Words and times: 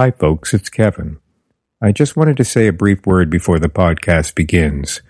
Hi, 0.00 0.12
folks, 0.12 0.54
it's 0.54 0.68
Kevin. 0.68 1.18
I 1.82 1.90
just 1.90 2.16
wanted 2.16 2.36
to 2.36 2.44
say 2.44 2.68
a 2.68 2.72
brief 2.72 3.04
word 3.04 3.28
before 3.28 3.58
the 3.58 3.68
podcast 3.68 4.36
begins. 4.36 5.02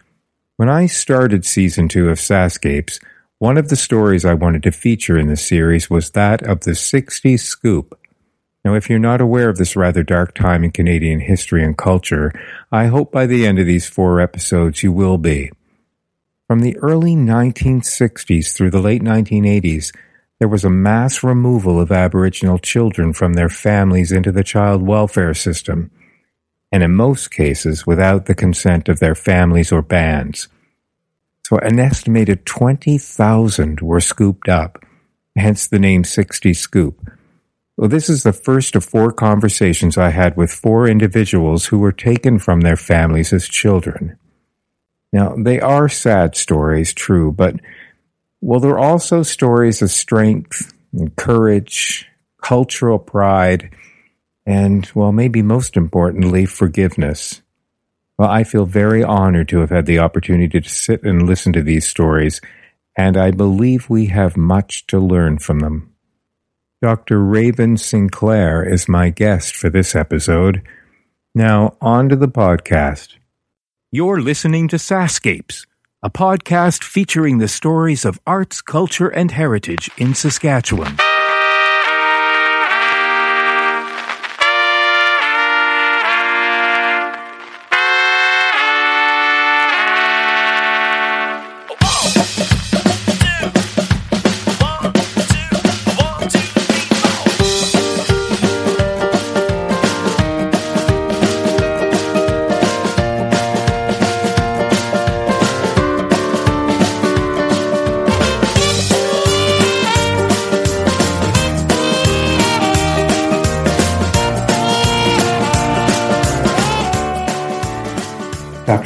When 0.57 0.71
I 0.71 0.87
started 0.87 1.45
season 1.45 1.89
two 1.89 2.09
of 2.09 2.17
SaskScapes, 2.17 2.99
one 3.39 3.59
of 3.59 3.69
the 3.69 3.77
stories 3.77 4.25
I 4.25 4.33
wanted 4.33 4.63
to 4.63 4.73
feature 4.73 5.19
in 5.19 5.27
the 5.27 5.37
series 5.37 5.91
was 5.91 6.13
that 6.13 6.43
of 6.43 6.61
the 6.61 6.71
60s 6.71 7.41
scoop. 7.41 8.01
Now, 8.65 8.73
if 8.73 8.89
you're 8.89 8.99
not 8.99 9.21
aware 9.21 9.51
of 9.51 9.59
this 9.59 9.77
rather 9.77 10.03
dark 10.03 10.35
time 10.35 10.65
in 10.65 10.71
Canadian 10.71 11.21
history 11.21 11.63
and 11.63 11.77
culture, 11.77 12.33
I 12.73 12.87
hope 12.87 13.13
by 13.13 13.27
the 13.27 13.47
end 13.47 13.59
of 13.59 13.67
these 13.67 13.87
four 13.87 14.23
episodes 14.23 14.83
you 14.83 14.91
will 14.91 15.19
be. 15.19 15.51
From 16.47 16.61
the 16.61 16.79
early 16.79 17.15
1960s 17.15 18.57
through 18.57 18.71
the 18.71 18.81
late 18.81 19.03
1980s, 19.03 19.95
there 20.39 20.49
was 20.49 20.65
a 20.65 20.71
mass 20.71 21.23
removal 21.23 21.81
of 21.81 21.91
Aboriginal 21.91 22.59
children 22.59 23.13
from 23.13 23.35
their 23.35 23.49
families 23.49 24.13
into 24.13 24.31
the 24.31 24.45
child 24.45 24.83
welfare 24.83 25.35
system, 25.35 25.91
and 26.71 26.83
in 26.83 26.95
most 26.95 27.31
cases 27.31 27.87
without 27.87 28.27
the 28.27 28.35
consent 28.35 28.89
of 28.89 29.01
their 29.01 29.15
families 29.15 29.73
or 29.73 29.83
bands. 29.83 30.49
So 31.45 31.59
an 31.59 31.81
estimated 31.81 32.47
20,000 32.47 33.81
were 33.81 34.01
scooped 34.01 34.49
up, 34.49 34.85
hence 35.35 35.67
the 35.67 35.79
name 35.79 36.05
60 36.05 36.55
Scoop. 36.55 37.11
Well, 37.77 37.89
this 37.89 38.09
is 38.11 38.23
the 38.23 38.33
first 38.33 38.77
of 38.77 38.85
four 38.85 39.13
conversations 39.13 39.97
I 39.97 40.11
had 40.11 40.37
with 40.37 40.51
four 40.51 40.89
individuals 40.89 41.67
who 41.67 41.79
were 41.79 41.93
taken 41.93 42.39
from 42.39 42.61
their 42.61 42.77
families 42.77 43.33
as 43.33 43.49
children. 43.49 44.19
Now, 45.13 45.35
they 45.37 45.61
are 45.61 45.89
sad 45.89 46.37
stories, 46.37 46.93
true, 46.93 47.33
but 47.33 47.55
well, 48.41 48.61
they're 48.61 48.79
also 48.79 49.23
stories 49.23 49.83
of 49.83 49.91
strength 49.91 50.73
and 50.93 51.15
courage, 51.17 52.07
cultural 52.43 52.99
pride, 52.99 53.75
and, 54.47 54.91
well, 54.95 55.13
maybe 55.13 55.43
most 55.43 55.77
importantly, 55.77 56.47
forgiveness. 56.47 57.43
Well, 58.19 58.31
I 58.31 58.45
feel 58.45 58.65
very 58.65 59.05
honored 59.05 59.49
to 59.51 59.59
have 59.61 59.71
had 59.71 59.87
the 59.87 60.01
opportunity 60.01 60.61
to 60.61 60.69
sit 60.69 61.03
and 61.03 61.27
listen 61.27 61.53
to 61.53 61.63
these 61.63 61.87
stories, 61.87 62.41
and 62.97 63.17
I 63.17 63.31
believe 63.31 63.89
we 63.89 64.07
have 64.07 64.37
much 64.37 64.87
to 64.89 64.99
learn 64.99 65.39
from 65.39 65.61
them. 65.61 65.95
Dr. 66.81 67.21
Raven 67.21 67.77
Sinclair 67.77 68.63
is 68.63 68.89
my 68.89 69.11
guest 69.11 69.55
for 69.55 69.69
this 69.69 69.95
episode. 69.95 70.63
Now, 71.35 71.77
on 71.81 72.09
to 72.09 72.17
the 72.17 72.29
podcast. 72.29 73.15
You're 73.93 74.21
listening 74.21 74.69
to 74.69 74.77
SaskScapes, 74.77 75.67
a 76.01 76.09
podcast 76.09 76.85
featuring 76.85 77.39
the 77.39 77.49
stories 77.49 78.05
of 78.05 78.21
arts, 78.25 78.63
culture, 78.63 79.09
and 79.09 79.33
heritage 79.33 79.91
in 79.99 80.15
Saskatchewan. 80.15 80.97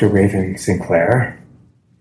Dr. 0.02 0.12
Raven 0.14 0.58
Sinclair, 0.58 1.40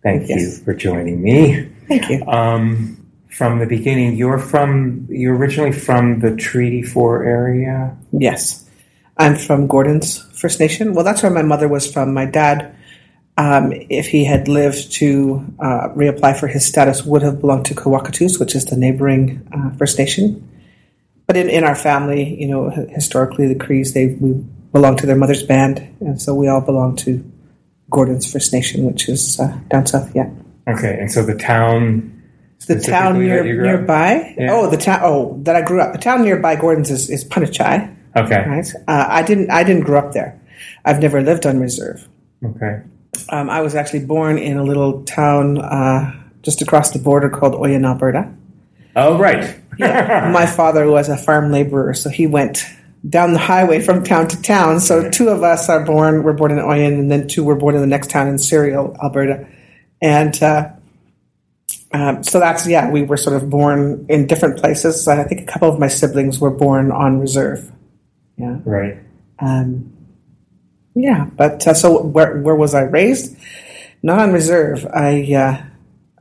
thank 0.01 0.27
Yes. 0.27 0.41
you 0.41 0.63
for 0.63 0.73
joining 0.73 1.21
me. 1.21 1.69
Thank 1.87 2.09
you. 2.09 2.25
Um, 2.25 2.97
from 3.29 3.59
the 3.59 3.67
beginning, 3.67 4.15
you're 4.15 4.39
from 4.39 5.05
you're 5.07 5.35
originally 5.35 5.71
from 5.71 6.19
the 6.19 6.35
Treaty 6.35 6.81
Four 6.81 7.23
area. 7.23 7.95
Yes. 8.11 8.67
I'm 9.17 9.35
from 9.35 9.67
Gordon's 9.67 10.17
First 10.33 10.59
Nation. 10.59 10.95
Well, 10.95 11.05
that's 11.05 11.21
where 11.21 11.31
my 11.31 11.43
mother 11.43 11.67
was 11.67 11.91
from. 11.91 12.11
My 12.11 12.25
dad, 12.25 12.75
um, 13.37 13.71
if 13.71 14.07
he 14.07 14.25
had 14.25 14.47
lived 14.47 14.93
to 14.93 15.45
uh, 15.59 15.89
reapply 15.89 16.39
for 16.39 16.47
his 16.47 16.65
status, 16.65 17.05
would 17.05 17.21
have 17.21 17.39
belonged 17.39 17.65
to 17.65 17.75
Kawacatoose, 17.75 18.39
which 18.39 18.55
is 18.55 18.65
the 18.65 18.77
neighboring 18.77 19.47
uh, 19.53 19.77
First 19.77 19.99
Nation. 19.99 20.49
But 21.27 21.37
in, 21.37 21.49
in 21.49 21.63
our 21.63 21.75
family, 21.75 22.41
you 22.41 22.47
know, 22.47 22.71
historically, 22.71 23.47
the 23.47 23.59
Crees, 23.63 23.93
they 23.93 24.07
we 24.19 24.43
belong 24.73 24.97
to 24.97 25.05
their 25.05 25.15
mother's 25.17 25.43
band, 25.43 25.77
and 25.99 26.19
so 26.19 26.33
we 26.33 26.47
all 26.47 26.61
belong 26.61 26.95
to 26.95 27.30
Gordon's 27.91 28.31
First 28.31 28.51
Nation, 28.53 28.85
which 28.85 29.07
is 29.07 29.39
uh, 29.39 29.55
down 29.69 29.85
south. 29.85 30.09
Yeah, 30.15 30.29
Okay, 30.67 30.97
and 30.99 31.11
so 31.11 31.23
the 31.23 31.35
town. 31.35 32.23
the 32.67 32.79
town 32.79 33.19
near, 33.19 33.43
nearby. 33.43 34.33
Yeah. 34.37 34.47
Oh, 34.53 34.69
the 34.69 34.77
town. 34.77 35.01
Oh, 35.03 35.37
that 35.43 35.55
I 35.55 35.61
grew 35.61 35.79
up. 35.81 35.91
The 35.93 35.99
town 35.99 36.23
nearby 36.23 36.55
Gordon's 36.55 36.89
is, 36.89 37.09
is 37.09 37.23
Punnichy. 37.25 37.95
Okay, 38.15 38.43
right? 38.47 38.73
Uh, 38.87 39.05
I 39.09 39.21
didn't. 39.23 39.51
I 39.51 39.63
didn't 39.63 39.83
grow 39.83 39.99
up 39.99 40.13
there. 40.13 40.39
I've 40.85 40.99
never 40.99 41.21
lived 41.21 41.45
on 41.45 41.59
reserve. 41.59 42.07
okay, 42.43 42.81
Um, 43.29 43.49
I 43.49 43.61
was 43.61 43.75
actually 43.75 44.05
born 44.05 44.37
in 44.37 44.57
a 44.57 44.63
little 44.63 45.03
town 45.03 45.57
uh, 45.59 46.11
just 46.43 46.61
across 46.61 46.91
the 46.91 46.99
border 46.99 47.29
called 47.29 47.53
Oyen, 47.53 47.85
Alberta. 47.85 48.31
oh 48.95 49.17
right. 49.17 49.57
My 49.79 50.45
father 50.45 50.85
was 50.89 51.09
a 51.09 51.17
farm 51.17 51.51
laborer, 51.51 51.93
so 51.93 52.09
he 52.09 52.27
went 52.27 52.63
down 53.07 53.33
the 53.33 53.39
highway 53.39 53.81
from 53.81 54.03
town 54.03 54.27
to 54.27 54.41
town. 54.41 54.79
So 54.79 55.09
two 55.09 55.29
of 55.29 55.43
us 55.43 55.69
are 55.69 55.83
born. 55.85 56.23
Were 56.23 56.33
born 56.33 56.51
in 56.51 56.59
Oyen, 56.59 56.99
and 56.99 57.11
then 57.11 57.27
two 57.27 57.43
were 57.43 57.55
born 57.55 57.75
in 57.75 57.81
the 57.81 57.87
next 57.87 58.09
town 58.09 58.27
in 58.27 58.37
Cereal, 58.37 58.95
Alberta, 59.01 59.47
and. 60.01 60.41
Uh, 60.41 60.71
um, 61.93 62.23
so 62.23 62.39
that's 62.39 62.65
yeah, 62.67 62.89
we 62.89 63.03
were 63.03 63.17
sort 63.17 63.35
of 63.35 63.49
born 63.49 64.05
in 64.07 64.25
different 64.25 64.57
places. 64.57 65.07
I 65.09 65.23
think 65.25 65.41
a 65.41 65.45
couple 65.45 65.67
of 65.67 65.77
my 65.77 65.89
siblings 65.89 66.39
were 66.39 66.49
born 66.49 66.89
on 66.89 67.19
reserve. 67.19 67.69
Yeah. 68.37 68.59
right. 68.63 68.97
Um, 69.39 69.91
yeah, 70.95 71.25
but 71.35 71.67
uh, 71.67 71.73
so 71.73 72.01
where 72.01 72.39
where 72.39 72.55
was 72.55 72.73
I 72.73 72.83
raised? 72.83 73.35
Not 74.03 74.19
on 74.19 74.31
reserve. 74.31 74.85
I 74.85 75.33
uh, 75.33 75.63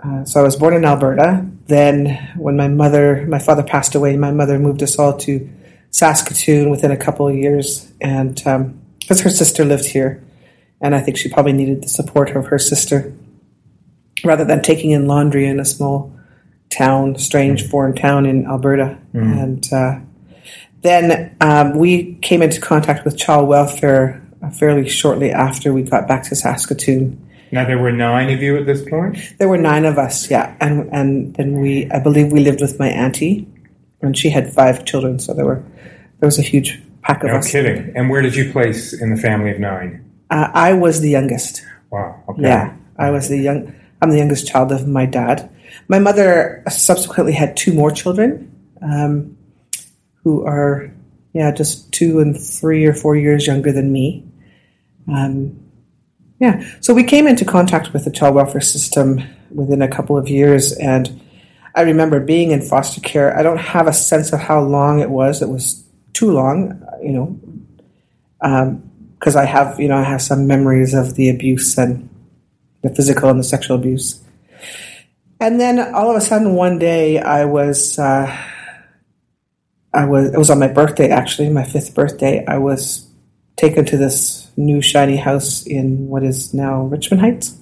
uh, 0.03 0.25
so 0.25 0.41
I 0.41 0.43
was 0.43 0.57
born 0.57 0.75
in 0.75 0.85
Alberta. 0.85 1.47
Then 1.67 2.33
when 2.37 2.57
my 2.57 2.69
mother, 2.69 3.27
my 3.29 3.39
father 3.39 3.63
passed 3.63 3.95
away, 3.95 4.17
my 4.17 4.33
mother 4.33 4.59
moved 4.59 4.83
us 4.83 4.99
all 4.99 5.17
to 5.19 5.49
Saskatoon 5.91 6.71
within 6.71 6.91
a 6.91 6.97
couple 6.97 7.27
of 7.29 7.35
years, 7.35 7.93
and 8.01 8.35
because 8.35 9.21
her 9.23 9.31
sister 9.31 9.65
lived 9.65 9.87
here, 9.87 10.23
and 10.81 10.95
I 10.95 11.01
think 11.01 11.17
she 11.17 11.29
probably 11.29 11.53
needed 11.53 11.83
the 11.83 11.89
support 11.89 12.31
of 12.31 12.47
her 12.47 12.59
sister 12.59 13.13
rather 14.25 14.45
than 14.45 14.63
taking 14.63 14.91
in 14.91 15.07
laundry 15.07 15.47
in 15.47 15.59
a 15.61 15.65
small 15.65 16.15
town, 16.71 17.19
strange 17.19 17.69
foreign 17.69 17.95
town 17.95 18.27
in 18.27 18.47
Alberta, 18.47 18.99
and. 19.13 19.73
Uh, 19.73 20.01
then 20.83 21.37
um, 21.41 21.77
we 21.77 22.15
came 22.17 22.43
into 22.43 22.61
contact 22.61 23.05
with 23.05 23.17
child 23.17 23.49
welfare 23.49 24.23
uh, 24.43 24.51
fairly 24.51 24.89
shortly 24.89 25.31
after 25.31 25.73
we 25.73 25.83
got 25.83 26.09
back 26.09 26.23
to 26.25 26.35
Saskatoon. 26.35 27.27
Now 27.53 27.67
there 27.67 27.79
were 27.79 27.93
nine 27.93 28.31
of 28.31 28.41
you 28.43 28.57
at 28.57 28.67
this 28.67 28.89
point. 28.89 29.19
There 29.39 29.49
were 29.49 29.59
nine 29.59 29.85
of 29.85 29.99
us, 29.99 30.31
yeah, 30.31 30.57
and 30.61 30.89
and 30.93 31.35
then 31.35 31.61
we, 31.61 31.91
I 31.91 31.99
believe, 31.99 32.31
we 32.33 32.41
lived 32.41 32.61
with 32.61 32.79
my 32.79 32.89
auntie, 32.89 33.47
and 34.03 34.17
she 34.17 34.31
had 34.31 34.53
five 34.53 34.85
children, 34.85 35.19
so 35.19 35.35
there 35.35 35.45
were 35.45 35.63
there 36.19 36.27
was 36.27 36.39
a 36.39 36.43
huge 36.43 36.81
pack 37.03 37.23
of 37.23 37.31
us. 37.31 37.33
No 37.33 37.39
us. 37.39 37.51
kidding. 37.51 37.93
And 37.97 38.11
where 38.11 38.23
did 38.23 38.35
you 38.35 38.53
place 38.53 38.93
in 38.93 39.15
the 39.15 39.21
family 39.21 39.51
of 39.51 39.59
nine? 39.59 40.05
Uh, 40.31 40.51
I 40.53 40.73
was 40.75 41.01
the 41.01 41.11
youngest. 41.11 41.63
Wow. 41.91 42.23
Okay. 42.29 42.43
Yeah, 42.43 42.77
I 42.97 43.11
was 43.11 43.29
the 43.29 43.39
young. 43.39 43.75
I'm 44.03 44.11
the 44.11 44.19
youngest 44.19 44.49
child 44.49 44.73
of 44.73 44.87
my 44.87 45.07
dad. 45.07 45.51
My 45.89 45.99
mother 45.99 46.63
subsequently 46.69 47.33
had 47.33 47.57
two 47.57 47.73
more 47.73 47.91
children, 47.91 48.51
um, 48.81 49.37
who 50.23 50.45
are 50.47 50.91
yeah 51.33 51.53
just 51.53 51.93
two 51.93 52.21
and 52.21 52.39
three 52.41 52.87
or 52.87 52.95
four 52.95 53.17
years 53.17 53.47
younger 53.47 53.73
than 53.73 53.93
me. 53.93 54.27
Um, 55.09 55.59
yeah, 56.39 56.65
so 56.81 56.95
we 56.95 57.05
came 57.05 57.27
into 57.27 57.45
contact 57.45 57.93
with 57.93 58.05
the 58.05 58.11
child 58.11 58.35
welfare 58.35 58.63
system 58.63 59.23
within 59.51 59.83
a 59.83 59.89
couple 59.89 60.17
of 60.17 60.29
years, 60.29 60.73
and 60.73 61.21
I 61.75 61.83
remember 61.83 62.21
being 62.21 62.51
in 62.51 62.63
foster 62.63 63.01
care. 63.01 63.37
I 63.37 63.43
don't 63.43 63.59
have 63.59 63.87
a 63.87 63.93
sense 63.93 64.33
of 64.33 64.41
how 64.41 64.61
long 64.61 65.01
it 65.01 65.11
was. 65.11 65.43
It 65.43 65.49
was 65.49 65.85
too 66.13 66.31
long, 66.33 66.83
you 67.03 67.13
know, 67.13 68.71
because 69.19 69.37
I 69.37 69.45
have 69.45 69.79
you 69.79 69.89
know 69.89 69.97
I 69.97 70.03
have 70.03 70.23
some 70.23 70.47
memories 70.47 70.95
of 70.95 71.15
the 71.15 71.31
abuse 71.31 71.79
and 71.79 72.09
the 72.83 72.91
physical 72.91 73.29
and 73.29 73.39
the 73.39 73.45
sexual 73.45 73.77
abuse. 73.77 74.23
And 75.41 75.59
then 75.59 75.79
all 75.95 76.11
of 76.11 76.17
a 76.17 76.21
sudden, 76.21 76.55
one 76.55 76.79
day, 76.79 77.19
I 77.19 77.47
was, 77.47 77.99
uh, 77.99 78.37
I 79.93 80.05
was, 80.05 80.33
it 80.33 80.39
was 80.39 80.51
on 80.51 80.59
my 80.59 80.69
birthday, 80.69 81.09
actually, 81.09 81.49
my 81.49 81.65
fifth 81.65 81.95
birthday. 81.95 82.45
I 82.47 82.59
was 82.59 83.09
taken 83.57 83.87
to 83.87 83.97
this 83.97 84.51
new 84.57 84.83
shiny 84.83 85.17
house 85.17 85.67
in 85.67 86.09
what 86.09 86.25
is 86.25 86.53
now 86.53 86.83
Richmond 86.85 87.23
Heights. 87.23 87.59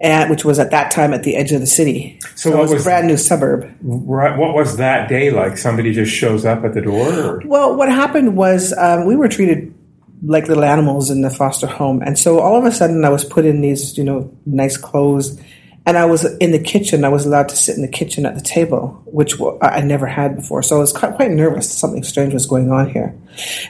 And 0.00 0.30
which 0.30 0.44
was 0.44 0.58
at 0.58 0.70
that 0.70 0.90
time 0.90 1.12
at 1.12 1.22
the 1.22 1.36
edge 1.36 1.52
of 1.52 1.60
the 1.60 1.66
city. 1.66 2.18
So 2.34 2.50
it 2.50 2.54
what 2.54 2.62
was, 2.62 2.72
was- 2.72 2.82
a 2.82 2.84
brand 2.84 3.06
new 3.06 3.16
suburb. 3.16 3.70
Right. 3.82 4.36
What 4.36 4.54
was 4.54 4.78
that 4.78 5.08
day 5.08 5.30
like? 5.30 5.58
Somebody 5.58 5.92
just 5.92 6.12
shows 6.12 6.44
up 6.44 6.64
at 6.64 6.74
the 6.74 6.80
door? 6.80 7.12
Or? 7.12 7.42
Well, 7.44 7.76
what 7.76 7.88
happened 7.90 8.36
was 8.36 8.72
um, 8.78 9.04
we 9.04 9.14
were 9.16 9.28
treated 9.28 9.74
like 10.22 10.48
little 10.48 10.64
animals 10.64 11.10
in 11.10 11.22
the 11.22 11.30
foster 11.30 11.66
home, 11.66 12.02
and 12.02 12.18
so 12.18 12.40
all 12.40 12.58
of 12.58 12.64
a 12.64 12.72
sudden 12.72 13.04
I 13.04 13.08
was 13.08 13.24
put 13.24 13.44
in 13.46 13.60
these, 13.62 13.96
you 13.96 14.04
know, 14.04 14.30
nice 14.44 14.76
clothes, 14.76 15.40
and 15.86 15.96
I 15.96 16.04
was 16.04 16.24
in 16.38 16.52
the 16.52 16.58
kitchen. 16.58 17.04
I 17.04 17.08
was 17.08 17.26
allowed 17.26 17.48
to 17.48 17.56
sit 17.56 17.76
in 17.76 17.82
the 17.82 17.88
kitchen 17.88 18.26
at 18.26 18.34
the 18.34 18.40
table, 18.40 19.02
which 19.06 19.34
I 19.62 19.80
never 19.80 20.06
had 20.06 20.36
before. 20.36 20.62
So 20.62 20.76
I 20.76 20.78
was 20.80 20.92
quite 20.92 21.30
nervous. 21.30 21.72
Something 21.72 22.02
strange 22.04 22.34
was 22.34 22.46
going 22.46 22.70
on 22.70 22.90
here, 22.90 23.14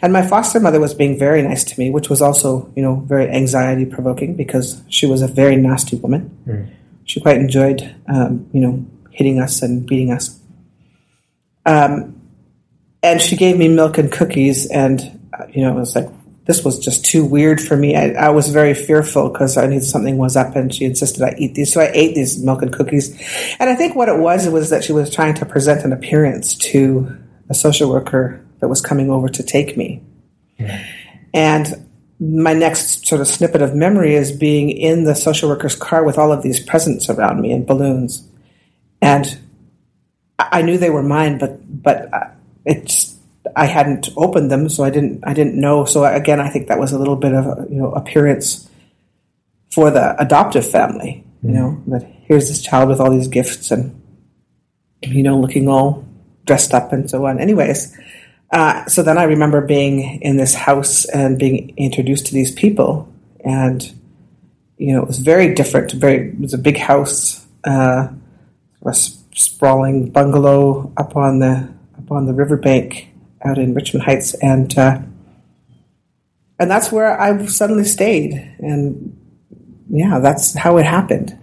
and 0.03 0.13
my 0.13 0.27
foster 0.27 0.61
mother 0.61 0.81
was 0.81 0.95
being 0.95 1.19
very 1.19 1.43
nice 1.43 1.65
to 1.65 1.79
me, 1.79 1.91
which 1.91 2.11
was 2.11 2.21
also, 2.21 2.71
you 2.77 2.83
know, 2.83 2.97
very 3.07 3.29
anxiety 3.29 3.87
provoking 3.87 4.35
because 4.35 4.83
she 4.89 5.07
was 5.07 5.23
a 5.23 5.29
very 5.29 5.57
nasty 5.57 5.97
woman. 5.97 6.37
She 7.05 7.21
quite 7.21 7.39
enjoyed, 7.39 7.95
um, 8.07 8.49
you 8.53 8.61
know, 8.61 8.85
hitting 9.11 9.41
us 9.41 9.63
and 9.63 9.87
beating 9.87 10.13
us 10.13 10.41
and 13.03 13.21
she 13.21 13.37
gave 13.37 13.57
me 13.57 13.69
milk 13.69 13.99
and 13.99 14.11
cookies 14.11 14.67
and 14.67 15.21
uh, 15.39 15.47
you 15.51 15.63
know 15.63 15.71
it 15.77 15.81
was 15.81 15.95
like 15.95 16.09
this 16.51 16.65
was 16.65 16.81
just 16.81 17.05
too 17.05 17.25
weird 17.25 17.61
for 17.61 17.77
me. 17.77 17.95
I, 17.95 18.11
I 18.27 18.29
was 18.31 18.49
very 18.49 18.75
fearful 18.75 19.29
because 19.29 19.57
i 19.57 19.67
knew 19.67 19.81
something 19.81 20.17
was 20.19 20.37
up 20.37 20.57
and 20.57 20.75
she 20.75 20.85
insisted 20.85 21.23
i 21.23 21.33
eat 21.39 21.55
these. 21.55 21.73
So 21.73 21.81
i 21.81 21.93
ate 21.95 22.17
these 22.17 22.43
milk 22.43 22.63
and 22.63 22.73
cookies. 22.73 23.09
And 23.61 23.71
i 23.71 23.77
think 23.77 23.95
what 23.95 24.09
it 24.09 24.19
was 24.19 24.49
was 24.49 24.71
that 24.71 24.83
she 24.83 24.93
was 24.93 25.15
trying 25.15 25.35
to 25.35 25.47
present 25.47 25.85
an 25.85 25.93
appearance 25.93 26.57
to 26.73 27.17
a 27.49 27.55
social 27.55 27.89
worker 27.89 28.45
that 28.59 28.67
was 28.67 28.81
coming 28.81 29.11
over 29.11 29.29
to 29.29 29.45
take 29.45 29.77
me. 29.77 30.03
And 31.33 31.87
my 32.19 32.53
next 32.53 33.07
sort 33.07 33.21
of 33.21 33.29
snippet 33.29 33.63
of 33.63 33.77
memory 33.77 34.17
is 34.17 34.33
being 34.33 34.71
in 34.71 35.05
the 35.05 35.15
social 35.15 35.49
worker's 35.49 35.77
car 35.77 36.03
with 36.03 36.19
all 36.19 36.33
of 36.33 36.43
these 36.43 36.59
presents 36.59 37.09
around 37.09 37.41
me 37.41 37.53
and 37.53 37.65
balloons. 37.65 38.29
And 39.01 39.39
I 40.37 40.49
I 40.59 40.63
knew 40.63 40.79
they 40.79 40.91
were 40.91 41.03
mine, 41.05 41.39
but 41.39 41.61
but 41.83 42.13
uh, 42.13 42.31
it's 42.65 43.10
I 43.57 43.67
hadn't 43.67 44.09
opened 44.17 44.51
them, 44.51 44.69
so 44.69 44.85
I 44.85 44.91
didn't 44.91 45.21
I 45.25 45.35
didn't 45.35 45.59
know. 45.59 45.85
So 45.85 46.05
again, 46.05 46.41
I 46.41 46.49
think 46.49 46.69
that 46.69 46.79
was 46.79 46.93
a 46.93 46.99
little 46.99 47.17
bit 47.17 47.33
of 47.35 47.47
a, 47.47 47.67
you 47.71 47.77
know 47.77 47.93
appearance 47.93 48.69
for 49.73 49.91
the 49.91 50.21
adoptive 50.21 50.69
family. 50.69 51.25
You 51.43 51.53
know 51.53 51.83
that 51.89 52.03
here's 52.23 52.49
this 52.49 52.63
child 52.63 52.89
with 52.89 53.01
all 53.01 53.11
these 53.11 53.29
gifts 53.29 53.71
and 53.71 54.01
you 55.03 55.23
know 55.23 55.39
looking 55.39 55.69
all 55.69 56.05
dressed 56.45 56.75
up 56.75 56.93
and 56.93 57.09
so 57.09 57.27
on. 57.27 57.39
Anyways, 57.39 57.97
uh, 58.53 58.85
so 58.87 59.03
then 59.03 59.19
I 59.19 59.25
remember 59.25 59.61
being 59.61 60.21
in 60.23 60.37
this 60.37 60.55
house 60.55 61.05
and 61.07 61.39
being 61.39 61.75
introduced 61.77 62.27
to 62.27 62.35
these 62.35 62.53
people, 62.53 63.13
and 63.45 63.83
you 64.77 64.93
know 64.93 65.03
it 65.03 65.09
was 65.09 65.19
very 65.19 65.55
different. 65.55 65.93
Very 65.93 66.31
it 66.31 66.41
was 66.41 66.55
a 66.55 66.59
big 66.59 66.77
house. 66.77 67.47
Uh, 67.65 68.09
a 68.87 68.95
sprawling 68.95 70.11
bungalow 70.11 70.93
up 70.97 71.17
on 71.17 71.39
the 71.39 71.69
up 71.99 72.11
on 72.11 72.27
the 72.27 72.33
riverbank 72.33 73.10
out 73.45 73.59
in 73.59 73.75
Richmond 73.75 74.05
Heights, 74.05 74.35
and 74.35 74.77
uh, 74.79 74.99
and 76.59 76.71
that's 76.71 76.93
where 76.93 77.19
I 77.21 77.47
suddenly 77.47 77.85
stayed, 77.85 78.33
and 78.59 79.17
yeah, 79.89 80.19
that's 80.19 80.55
how 80.57 80.77
it 80.77 80.85
happened. 80.87 81.37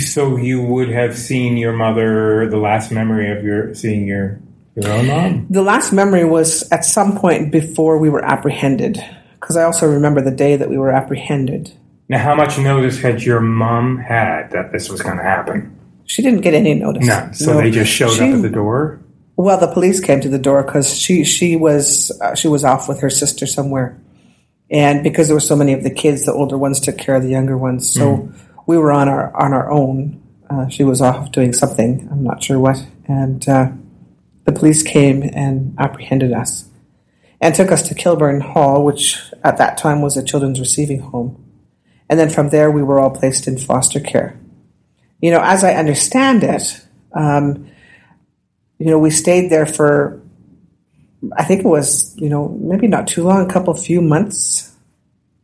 So 0.00 0.36
you 0.36 0.62
would 0.62 0.88
have 0.88 1.16
seen 1.16 1.56
your 1.56 1.72
mother, 1.72 2.48
the 2.48 2.56
last 2.56 2.90
memory 2.90 3.30
of 3.36 3.44
your 3.44 3.74
seeing 3.74 4.06
your 4.06 4.40
your 4.74 4.90
own 4.92 5.06
mom? 5.06 5.46
The 5.50 5.62
last 5.62 5.92
memory 5.92 6.24
was 6.24 6.70
at 6.70 6.84
some 6.84 7.16
point 7.18 7.52
before 7.52 7.98
we 7.98 8.10
were 8.10 8.24
apprehended, 8.24 9.02
because 9.40 9.56
I 9.56 9.64
also 9.64 9.86
remember 9.90 10.20
the 10.20 10.30
day 10.30 10.56
that 10.56 10.68
we 10.68 10.78
were 10.78 10.90
apprehended. 10.90 11.72
Now, 12.08 12.18
how 12.18 12.34
much 12.34 12.58
notice 12.58 13.00
had 13.00 13.22
your 13.22 13.40
mom 13.40 13.98
had 13.98 14.50
that 14.52 14.72
this 14.72 14.88
was 14.88 15.02
going 15.02 15.16
to 15.16 15.22
happen? 15.24 15.76
She 16.04 16.22
didn't 16.22 16.42
get 16.42 16.54
any 16.54 16.74
notice. 16.74 17.04
None. 17.06 17.34
So 17.34 17.54
No. 17.54 17.60
they 17.60 17.70
just 17.70 17.90
showed 17.90 18.10
She- 18.12 18.28
up 18.28 18.36
at 18.36 18.42
the 18.42 18.48
door? 18.50 19.00
Well, 19.36 19.58
the 19.58 19.68
police 19.68 20.00
came 20.00 20.20
to 20.22 20.30
the 20.30 20.38
door 20.38 20.62
because 20.62 20.96
she 20.96 21.22
she 21.24 21.56
was 21.56 22.10
uh, 22.22 22.34
she 22.34 22.48
was 22.48 22.64
off 22.64 22.88
with 22.88 23.00
her 23.00 23.10
sister 23.10 23.46
somewhere, 23.46 24.00
and 24.70 25.02
because 25.02 25.28
there 25.28 25.36
were 25.36 25.40
so 25.40 25.56
many 25.56 25.74
of 25.74 25.82
the 25.82 25.90
kids, 25.90 26.24
the 26.24 26.32
older 26.32 26.56
ones 26.56 26.80
took 26.80 26.96
care 26.96 27.14
of 27.14 27.22
the 27.22 27.28
younger 27.28 27.58
ones. 27.58 27.92
So 27.92 28.32
we 28.66 28.78
were 28.78 28.92
on 28.92 29.08
our 29.10 29.34
on 29.36 29.52
our 29.52 29.70
own. 29.70 30.22
Uh, 30.48 30.68
she 30.68 30.84
was 30.84 31.02
off 31.02 31.32
doing 31.32 31.52
something. 31.52 32.08
I'm 32.10 32.24
not 32.24 32.42
sure 32.42 32.58
what, 32.58 32.82
and 33.06 33.46
uh, 33.46 33.72
the 34.44 34.52
police 34.52 34.82
came 34.82 35.22
and 35.22 35.74
apprehended 35.78 36.32
us 36.32 36.70
and 37.38 37.54
took 37.54 37.70
us 37.70 37.86
to 37.88 37.94
Kilburn 37.94 38.40
Hall, 38.40 38.84
which 38.84 39.20
at 39.44 39.58
that 39.58 39.76
time 39.76 40.00
was 40.00 40.16
a 40.16 40.24
children's 40.24 40.60
receiving 40.60 41.00
home. 41.00 41.42
And 42.08 42.18
then 42.18 42.30
from 42.30 42.48
there, 42.48 42.70
we 42.70 42.82
were 42.82 43.00
all 43.00 43.10
placed 43.10 43.46
in 43.46 43.58
foster 43.58 44.00
care. 44.00 44.40
You 45.20 45.30
know, 45.30 45.42
as 45.42 45.62
I 45.62 45.74
understand 45.74 46.42
it. 46.42 46.82
Um, 47.12 47.68
you 48.78 48.86
know, 48.86 48.98
we 48.98 49.10
stayed 49.10 49.50
there 49.50 49.66
for, 49.66 50.20
I 51.36 51.44
think 51.44 51.60
it 51.64 51.68
was, 51.68 52.14
you 52.18 52.28
know, 52.28 52.48
maybe 52.60 52.86
not 52.88 53.06
too 53.08 53.24
long, 53.24 53.48
a 53.48 53.52
couple 53.52 53.72
few 53.74 54.00
months. 54.02 54.72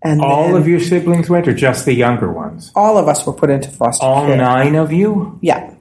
And 0.02 0.20
All 0.20 0.56
of 0.56 0.67
your 0.67 0.81
siblings 0.81 1.31
went, 1.31 1.46
or 1.46 1.55
just 1.55 1.84
the 1.87 1.94
younger 1.94 2.31
ones? 2.32 2.73
all 2.75 2.99
of 2.99 3.06
us 3.08 3.25
were 3.26 3.32
put 3.32 3.50
into 3.50 3.70
foster 3.70 4.05
All 4.05 4.26
care. 4.26 4.37
nine 4.37 4.75
of 4.75 4.93
you? 4.93 5.38
Yeah. 5.43 5.75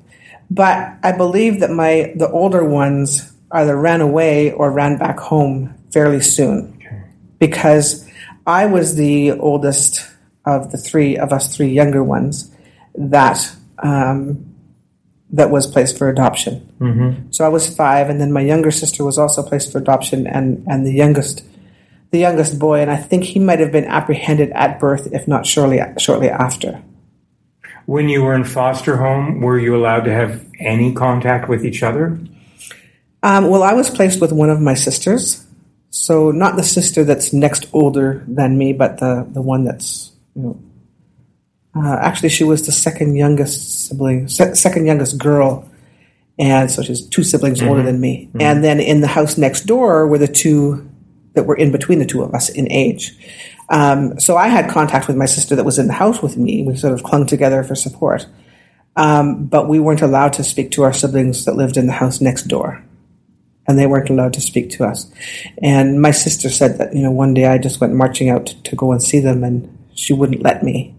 But 0.50 0.94
I 1.02 1.12
believe 1.14 1.62
that 1.62 1.72
my, 1.72 2.14
the 2.16 2.30
older 2.30 2.64
ones 2.64 3.32
either 3.52 3.76
ran 3.76 4.02
away 4.02 4.52
or 4.52 4.72
ran 4.72 4.98
back 4.98 5.20
home 5.20 5.74
fairly 5.92 6.22
soon. 6.22 6.78
Because 7.40 8.08
I 8.46 8.68
was 8.68 8.96
the 8.96 9.32
oldest 9.32 10.06
of 10.46 10.72
the 10.72 10.78
three, 10.78 11.18
of 11.18 11.34
us 11.34 11.56
three 11.56 11.70
younger 11.70 12.04
ones 12.04 12.52
that, 12.96 13.52
um, 13.80 14.51
that 15.34 15.50
was 15.50 15.66
placed 15.68 15.98
for 15.98 16.10
adoption. 16.10 16.68
So 17.32 17.46
I 17.46 17.48
was 17.48 17.74
five, 17.74 18.10
and 18.10 18.20
then 18.20 18.32
my 18.32 18.42
younger 18.42 18.72
sister 18.72 19.04
was 19.04 19.18
also 19.18 19.42
placed 19.44 19.72
for 19.72 19.78
adoption, 19.78 20.28
and 20.28 20.66
and 20.68 20.86
the 20.86 20.94
youngest, 20.94 21.44
the 22.12 22.20
youngest 22.20 22.60
boy, 22.60 22.82
and 22.82 22.92
I 22.92 22.98
think 22.98 23.24
he 23.24 23.40
might 23.40 23.60
have 23.60 23.72
been 23.72 23.86
apprehended 23.86 24.52
at 24.52 24.80
birth, 24.80 25.08
if 25.12 25.28
not 25.28 25.46
shortly 25.46 25.80
shortly 25.98 26.30
after. 26.30 26.84
When 27.86 28.10
you 28.10 28.24
were 28.24 28.36
in 28.36 28.44
foster 28.44 28.98
home, 28.98 29.42
were 29.42 29.60
you 29.60 29.76
allowed 29.76 30.06
to 30.06 30.14
have 30.14 30.46
any 30.60 30.94
contact 30.94 31.50
with 31.50 31.66
each 31.66 31.82
other? 31.84 32.20
Um, 33.24 33.50
well, 33.50 33.64
I 33.64 33.74
was 33.74 33.90
placed 33.90 34.22
with 34.22 34.32
one 34.32 34.50
of 34.50 34.60
my 34.60 34.74
sisters, 34.74 35.46
so 35.90 36.32
not 36.32 36.56
the 36.56 36.64
sister 36.64 37.04
that's 37.04 37.34
next 37.34 37.68
older 37.74 38.24
than 38.28 38.58
me, 38.58 38.74
but 38.74 39.00
the 39.00 39.28
the 39.32 39.42
one 39.42 39.64
that's 39.64 40.12
you 40.36 40.42
know. 40.44 40.60
Uh, 41.76 41.98
actually, 42.02 42.30
she 42.30 42.44
was 42.44 42.66
the 42.66 42.72
second 42.72 43.16
youngest 43.16 43.88
sibling, 43.88 44.28
se- 44.28 44.56
second 44.56 44.86
youngest 44.86 45.18
girl, 45.18 45.70
and 46.38 46.70
so 46.70 46.82
she's 46.82 47.02
two 47.08 47.24
siblings 47.24 47.62
older 47.62 47.82
than 47.84 48.02
me. 48.02 48.30
And 48.42 48.64
then 48.64 48.80
in 48.80 49.02
the 49.02 49.08
house 49.08 49.38
next 49.38 49.66
door 49.66 50.08
were 50.08 50.18
the 50.18 50.28
two 50.28 50.90
that 51.34 51.46
were 51.46 51.56
in 51.56 51.72
between 51.72 52.00
the 52.00 52.06
two 52.06 52.24
of 52.24 52.34
us 52.34 52.50
in 52.50 52.70
age. 52.72 53.16
Um, 53.70 54.20
so 54.20 54.36
I 54.36 54.48
had 54.50 54.70
contact 54.70 55.08
with 55.08 55.16
my 55.16 55.26
sister 55.28 55.56
that 55.56 55.64
was 55.64 55.80
in 55.80 55.88
the 55.88 55.94
house 55.94 56.22
with 56.22 56.36
me. 56.36 56.64
We 56.64 56.76
sort 56.76 56.94
of 56.94 57.04
clung 57.04 57.26
together 57.26 57.64
for 57.64 57.76
support, 57.76 58.28
um, 58.98 59.46
but 59.46 59.70
we 59.70 59.80
weren't 59.80 60.02
allowed 60.02 60.34
to 60.34 60.44
speak 60.44 60.72
to 60.72 60.84
our 60.84 60.92
siblings 60.92 61.46
that 61.46 61.56
lived 61.56 61.78
in 61.78 61.88
the 61.88 61.94
house 61.94 62.20
next 62.20 62.44
door 62.44 62.84
and 63.68 63.78
they 63.78 63.88
weren't 63.88 64.10
allowed 64.10 64.34
to 64.34 64.42
speak 64.42 64.70
to 64.72 64.84
us. 64.86 65.10
And 65.62 66.02
my 66.02 66.12
sister 66.12 66.50
said 66.50 66.78
that, 66.78 66.94
you 66.94 67.02
know, 67.02 67.12
one 67.12 67.34
day 67.34 67.46
I 67.46 67.58
just 67.58 67.80
went 67.80 67.94
marching 67.94 68.30
out 68.30 68.48
to 68.48 68.76
go 68.76 68.92
and 68.92 69.02
see 69.02 69.20
them 69.20 69.44
and 69.44 69.78
she 69.94 70.14
wouldn't 70.14 70.44
let 70.44 70.64
me. 70.64 70.96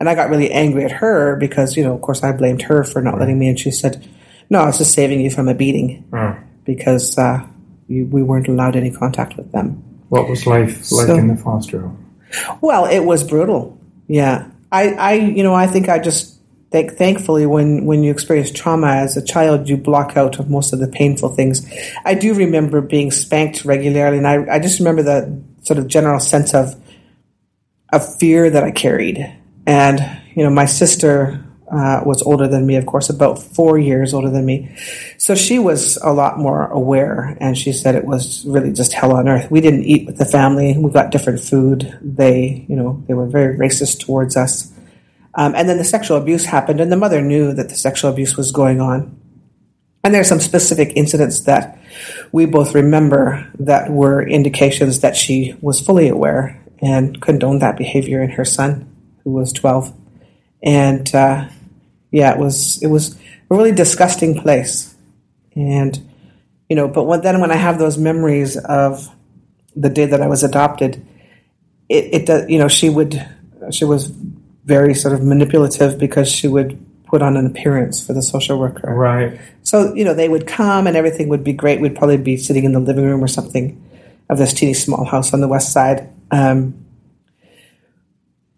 And 0.00 0.08
I 0.08 0.14
got 0.14 0.30
really 0.30 0.50
angry 0.52 0.84
at 0.84 0.92
her 0.92 1.36
because, 1.36 1.76
you 1.76 1.82
know, 1.82 1.94
of 1.94 2.00
course 2.02 2.22
I 2.22 2.32
blamed 2.32 2.62
her 2.62 2.84
for 2.84 3.02
not 3.02 3.18
letting 3.18 3.38
me. 3.38 3.48
And 3.48 3.58
she 3.58 3.70
said, 3.70 4.08
no, 4.48 4.60
I 4.60 4.66
was 4.66 4.78
just 4.78 4.94
saving 4.94 5.20
you 5.20 5.30
from 5.30 5.48
a 5.48 5.54
beating 5.54 6.04
Oh. 6.12 6.36
because 6.64 7.18
uh, 7.18 7.44
we, 7.88 8.04
we 8.04 8.22
weren't 8.22 8.48
allowed 8.48 8.76
any 8.76 8.90
contact 8.90 9.36
with 9.36 9.50
them. 9.52 9.82
What 10.08 10.28
was 10.28 10.46
life 10.46 10.90
like 10.92 11.06
So- 11.06 11.16
in 11.16 11.28
the 11.28 11.36
foster 11.36 11.80
home? 11.80 12.04
Well, 12.60 12.84
it 12.86 13.00
was 13.00 13.24
brutal. 13.24 13.78
Yeah. 14.06 14.50
I, 14.70 14.90
I 14.92 15.12
you 15.14 15.42
know, 15.42 15.54
I 15.54 15.66
think 15.66 15.88
I 15.88 15.98
just 15.98 16.38
think 16.70 16.92
thankfully 16.92 17.46
when, 17.46 17.86
when 17.86 18.02
you 18.02 18.10
experience 18.12 18.50
trauma 18.52 18.88
as 18.88 19.16
a 19.16 19.24
child, 19.24 19.68
you 19.68 19.78
block 19.78 20.16
out 20.16 20.38
of 20.38 20.50
most 20.50 20.74
of 20.74 20.78
the 20.78 20.88
painful 20.88 21.30
things. 21.34 21.66
I 22.04 22.12
do 22.14 22.34
remember 22.34 22.82
being 22.82 23.10
spanked 23.10 23.64
regularly, 23.64 24.18
and 24.18 24.28
I, 24.28 24.56
I 24.56 24.58
just 24.58 24.78
remember 24.78 25.02
the 25.02 25.42
sort 25.62 25.78
of 25.78 25.88
general 25.88 26.20
sense 26.20 26.52
of 26.54 26.76
of 27.92 28.18
fear 28.18 28.50
that 28.50 28.62
I 28.62 28.70
carried. 28.70 29.34
And, 29.68 30.00
you 30.34 30.44
know, 30.44 30.50
my 30.50 30.64
sister 30.64 31.44
uh, 31.70 32.00
was 32.02 32.22
older 32.22 32.48
than 32.48 32.66
me, 32.66 32.76
of 32.76 32.86
course, 32.86 33.10
about 33.10 33.38
four 33.38 33.78
years 33.78 34.14
older 34.14 34.30
than 34.30 34.46
me. 34.46 34.74
So 35.18 35.34
she 35.34 35.58
was 35.58 35.98
a 35.98 36.10
lot 36.10 36.38
more 36.38 36.68
aware, 36.68 37.36
and 37.38 37.56
she 37.56 37.74
said 37.74 37.94
it 37.94 38.06
was 38.06 38.46
really 38.46 38.72
just 38.72 38.94
hell 38.94 39.14
on 39.14 39.28
earth. 39.28 39.50
We 39.50 39.60
didn't 39.60 39.84
eat 39.84 40.06
with 40.06 40.16
the 40.16 40.24
family. 40.24 40.74
We 40.78 40.90
got 40.90 41.10
different 41.10 41.40
food. 41.40 41.98
They, 42.00 42.64
you 42.66 42.76
know, 42.76 43.04
they 43.06 43.12
were 43.12 43.26
very 43.26 43.58
racist 43.58 44.00
towards 44.00 44.38
us. 44.38 44.72
Um, 45.34 45.54
and 45.54 45.68
then 45.68 45.76
the 45.76 45.84
sexual 45.84 46.16
abuse 46.16 46.46
happened, 46.46 46.80
and 46.80 46.90
the 46.90 46.96
mother 46.96 47.20
knew 47.20 47.52
that 47.52 47.68
the 47.68 47.74
sexual 47.74 48.10
abuse 48.10 48.38
was 48.38 48.50
going 48.50 48.80
on. 48.80 49.20
And 50.02 50.14
there 50.14 50.22
are 50.22 50.24
some 50.24 50.40
specific 50.40 50.94
incidents 50.96 51.40
that 51.40 51.78
we 52.32 52.46
both 52.46 52.74
remember 52.74 53.52
that 53.58 53.90
were 53.90 54.26
indications 54.26 55.00
that 55.00 55.14
she 55.14 55.56
was 55.60 55.78
fully 55.78 56.08
aware 56.08 56.64
and 56.80 57.20
condoned 57.20 57.60
that 57.60 57.76
behavior 57.76 58.22
in 58.22 58.30
her 58.30 58.46
son, 58.46 58.94
who 59.28 59.34
was 59.34 59.52
12. 59.52 59.92
and 60.62 61.14
uh, 61.14 61.46
yeah, 62.10 62.32
it 62.32 62.38
was 62.38 62.82
it 62.82 62.86
was 62.86 63.14
a 63.14 63.54
really 63.54 63.72
disgusting 63.72 64.40
place, 64.40 64.94
and 65.54 66.00
you 66.68 66.76
know, 66.76 66.88
but 66.88 67.04
when, 67.04 67.20
then 67.20 67.40
when 67.40 67.50
I 67.50 67.56
have 67.56 67.78
those 67.78 67.98
memories 67.98 68.56
of 68.56 69.08
the 69.76 69.90
day 69.90 70.06
that 70.06 70.22
I 70.22 70.26
was 70.26 70.42
adopted, 70.42 71.06
it, 71.88 72.04
it 72.12 72.26
does, 72.26 72.48
you 72.48 72.58
know, 72.58 72.68
she 72.68 72.88
would 72.88 73.24
she 73.70 73.84
was 73.84 74.06
very 74.64 74.94
sort 74.94 75.14
of 75.14 75.22
manipulative 75.22 75.98
because 75.98 76.30
she 76.30 76.48
would 76.48 76.78
put 77.04 77.22
on 77.22 77.36
an 77.36 77.46
appearance 77.46 78.04
for 78.04 78.14
the 78.14 78.22
social 78.22 78.58
worker. 78.58 78.92
Right. 78.94 79.38
So, 79.62 79.94
you 79.94 80.04
know, 80.04 80.14
they 80.14 80.28
would 80.28 80.46
come 80.46 80.86
and 80.86 80.96
everything 80.96 81.28
would 81.28 81.44
be 81.44 81.52
great. 81.52 81.80
We'd 81.80 81.96
probably 81.96 82.18
be 82.18 82.36
sitting 82.36 82.64
in 82.64 82.72
the 82.72 82.80
living 82.80 83.04
room 83.04 83.22
or 83.22 83.28
something 83.28 83.82
of 84.28 84.38
this 84.38 84.52
teeny 84.52 84.74
small 84.74 85.04
house 85.04 85.32
on 85.32 85.40
the 85.40 85.48
west 85.48 85.72
side. 85.72 86.10
Um, 86.30 86.84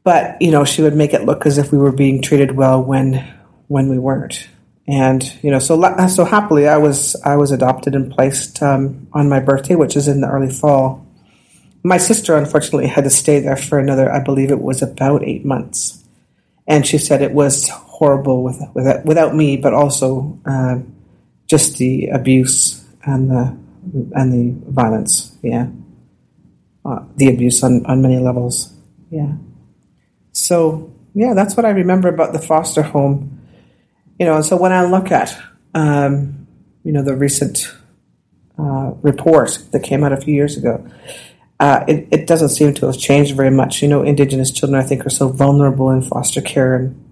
but, 0.02 0.40
you 0.40 0.50
know, 0.50 0.64
she 0.64 0.82
would 0.82 0.96
make 0.96 1.12
it 1.12 1.24
look 1.24 1.46
as 1.46 1.58
if 1.58 1.72
we 1.72 1.78
were 1.78 1.92
being 1.92 2.22
treated 2.22 2.56
well 2.56 2.82
when 2.82 3.26
when 3.68 3.88
we 3.88 3.98
weren't. 3.98 4.48
And, 4.88 5.22
you 5.42 5.50
know, 5.50 5.60
so 5.60 5.80
so 6.08 6.24
happily 6.24 6.66
I 6.66 6.78
was 6.78 7.14
I 7.24 7.36
was 7.36 7.52
adopted 7.52 7.94
and 7.94 8.10
placed 8.10 8.62
um, 8.62 9.06
on 9.12 9.28
my 9.28 9.38
birthday, 9.40 9.76
which 9.76 9.96
is 9.96 10.08
in 10.08 10.20
the 10.20 10.28
early 10.28 10.50
fall. 10.50 11.06
My 11.82 11.98
sister 11.98 12.36
unfortunately 12.36 12.88
had 12.88 13.04
to 13.04 13.10
stay 13.10 13.40
there 13.40 13.56
for 13.56 13.78
another, 13.78 14.10
I 14.10 14.20
believe 14.22 14.50
it 14.50 14.60
was 14.60 14.82
about 14.82 15.22
eight 15.22 15.44
months. 15.44 16.02
And 16.66 16.86
she 16.86 16.98
said 16.98 17.22
it 17.22 17.32
was 17.32 17.68
horrible 17.68 18.42
with, 18.42 18.60
with 18.74 19.04
without 19.04 19.34
me, 19.34 19.56
but 19.56 19.74
also 19.74 20.38
uh, 20.44 20.78
just 21.46 21.78
the 21.78 22.08
abuse 22.08 22.84
and 23.04 23.30
the 23.30 23.56
and 24.14 24.32
the 24.32 24.70
violence. 24.70 25.36
Yeah, 25.42 25.68
uh, 26.84 27.04
the 27.16 27.28
abuse 27.28 27.62
on 27.62 27.86
on 27.86 28.02
many 28.02 28.18
levels. 28.18 28.72
Yeah. 29.10 29.32
So 30.32 30.92
yeah, 31.14 31.34
that's 31.34 31.56
what 31.56 31.66
I 31.66 31.70
remember 31.70 32.08
about 32.08 32.32
the 32.32 32.38
foster 32.38 32.82
home. 32.82 33.40
You 34.18 34.26
know, 34.26 34.36
and 34.36 34.44
so 34.44 34.56
when 34.56 34.72
I 34.72 34.84
look 34.84 35.10
at 35.10 35.36
um, 35.74 36.46
you 36.84 36.92
know 36.92 37.02
the 37.02 37.16
recent 37.16 37.72
uh, 38.58 38.92
report 39.02 39.58
that 39.72 39.82
came 39.82 40.04
out 40.04 40.12
a 40.12 40.16
few 40.16 40.34
years 40.34 40.56
ago. 40.56 40.86
Uh, 41.58 41.84
it, 41.86 42.08
it 42.10 42.26
doesn't 42.26 42.48
seem 42.50 42.72
to 42.72 42.86
have 42.86 42.98
changed 42.98 43.36
very 43.36 43.50
much. 43.50 43.82
You 43.82 43.88
know, 43.88 44.02
Indigenous 44.02 44.50
children, 44.50 44.80
I 44.80 44.86
think, 44.86 45.04
are 45.06 45.10
so 45.10 45.28
vulnerable 45.28 45.90
in 45.90 46.02
foster 46.02 46.40
care, 46.40 46.74
and 46.74 47.04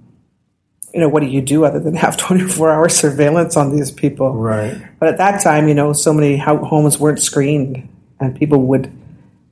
you 0.94 1.00
know, 1.00 1.08
what 1.08 1.20
do 1.20 1.26
you 1.26 1.42
do 1.42 1.64
other 1.64 1.80
than 1.80 1.94
have 1.94 2.16
24 2.18 2.70
hour 2.70 2.88
surveillance 2.88 3.56
on 3.56 3.74
these 3.74 3.90
people? 3.90 4.32
Right. 4.34 4.76
But 4.98 5.10
at 5.10 5.18
that 5.18 5.42
time, 5.42 5.68
you 5.68 5.74
know, 5.74 5.92
so 5.92 6.12
many 6.12 6.36
homes 6.38 6.98
weren't 6.98 7.20
screened, 7.20 7.88
and 8.20 8.38
people 8.38 8.62
would 8.62 8.92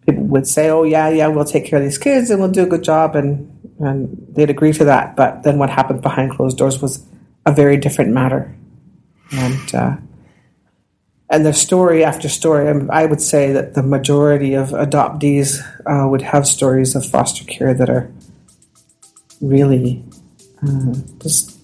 people 0.06 0.24
would 0.24 0.46
say, 0.46 0.70
"Oh 0.70 0.84
yeah, 0.84 1.08
yeah, 1.08 1.28
we'll 1.28 1.44
take 1.44 1.66
care 1.66 1.78
of 1.78 1.84
these 1.84 1.98
kids 1.98 2.30
and 2.30 2.40
we'll 2.40 2.50
do 2.50 2.62
a 2.62 2.66
good 2.66 2.82
job," 2.82 3.16
and 3.16 3.55
and 3.78 4.26
they'd 4.30 4.50
agree 4.50 4.72
to 4.74 4.84
that. 4.84 5.16
But 5.16 5.42
then 5.42 5.58
what 5.58 5.70
happened 5.70 6.02
behind 6.02 6.32
closed 6.32 6.58
doors 6.58 6.80
was 6.80 7.04
a 7.44 7.52
very 7.52 7.76
different 7.76 8.12
matter, 8.12 8.54
and 9.32 9.74
uh, 9.74 9.96
and 11.28 11.44
the 11.44 11.52
story 11.52 12.04
after 12.04 12.28
story, 12.28 12.68
I 12.90 13.06
would 13.06 13.20
say 13.20 13.52
that 13.52 13.74
the 13.74 13.82
majority 13.82 14.54
of 14.54 14.70
adoptees 14.70 15.60
uh, 15.86 16.08
would 16.08 16.22
have 16.22 16.46
stories 16.46 16.94
of 16.94 17.04
foster 17.04 17.44
care 17.44 17.74
that 17.74 17.90
are 17.90 18.10
really 19.40 20.04
uh, 20.62 20.94
just 21.20 21.56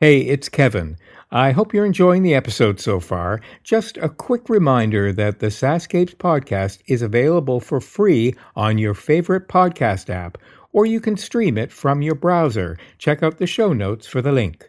Hey, 0.00 0.20
it's 0.20 0.48
Kevin. 0.48 0.96
I 1.32 1.52
hope 1.52 1.72
you're 1.72 1.86
enjoying 1.86 2.24
the 2.24 2.34
episode 2.34 2.80
so 2.80 2.98
far. 2.98 3.40
Just 3.62 3.96
a 3.98 4.08
quick 4.08 4.48
reminder 4.48 5.12
that 5.12 5.38
the 5.38 5.46
SaskScapes 5.46 6.16
podcast 6.16 6.80
is 6.88 7.02
available 7.02 7.60
for 7.60 7.80
free 7.80 8.34
on 8.56 8.78
your 8.78 8.94
favorite 8.94 9.46
podcast 9.46 10.10
app, 10.10 10.38
or 10.72 10.86
you 10.86 11.00
can 11.00 11.16
stream 11.16 11.56
it 11.56 11.70
from 11.70 12.02
your 12.02 12.16
browser. 12.16 12.76
Check 12.98 13.22
out 13.22 13.38
the 13.38 13.46
show 13.46 13.72
notes 13.72 14.08
for 14.08 14.20
the 14.20 14.32
link. 14.32 14.68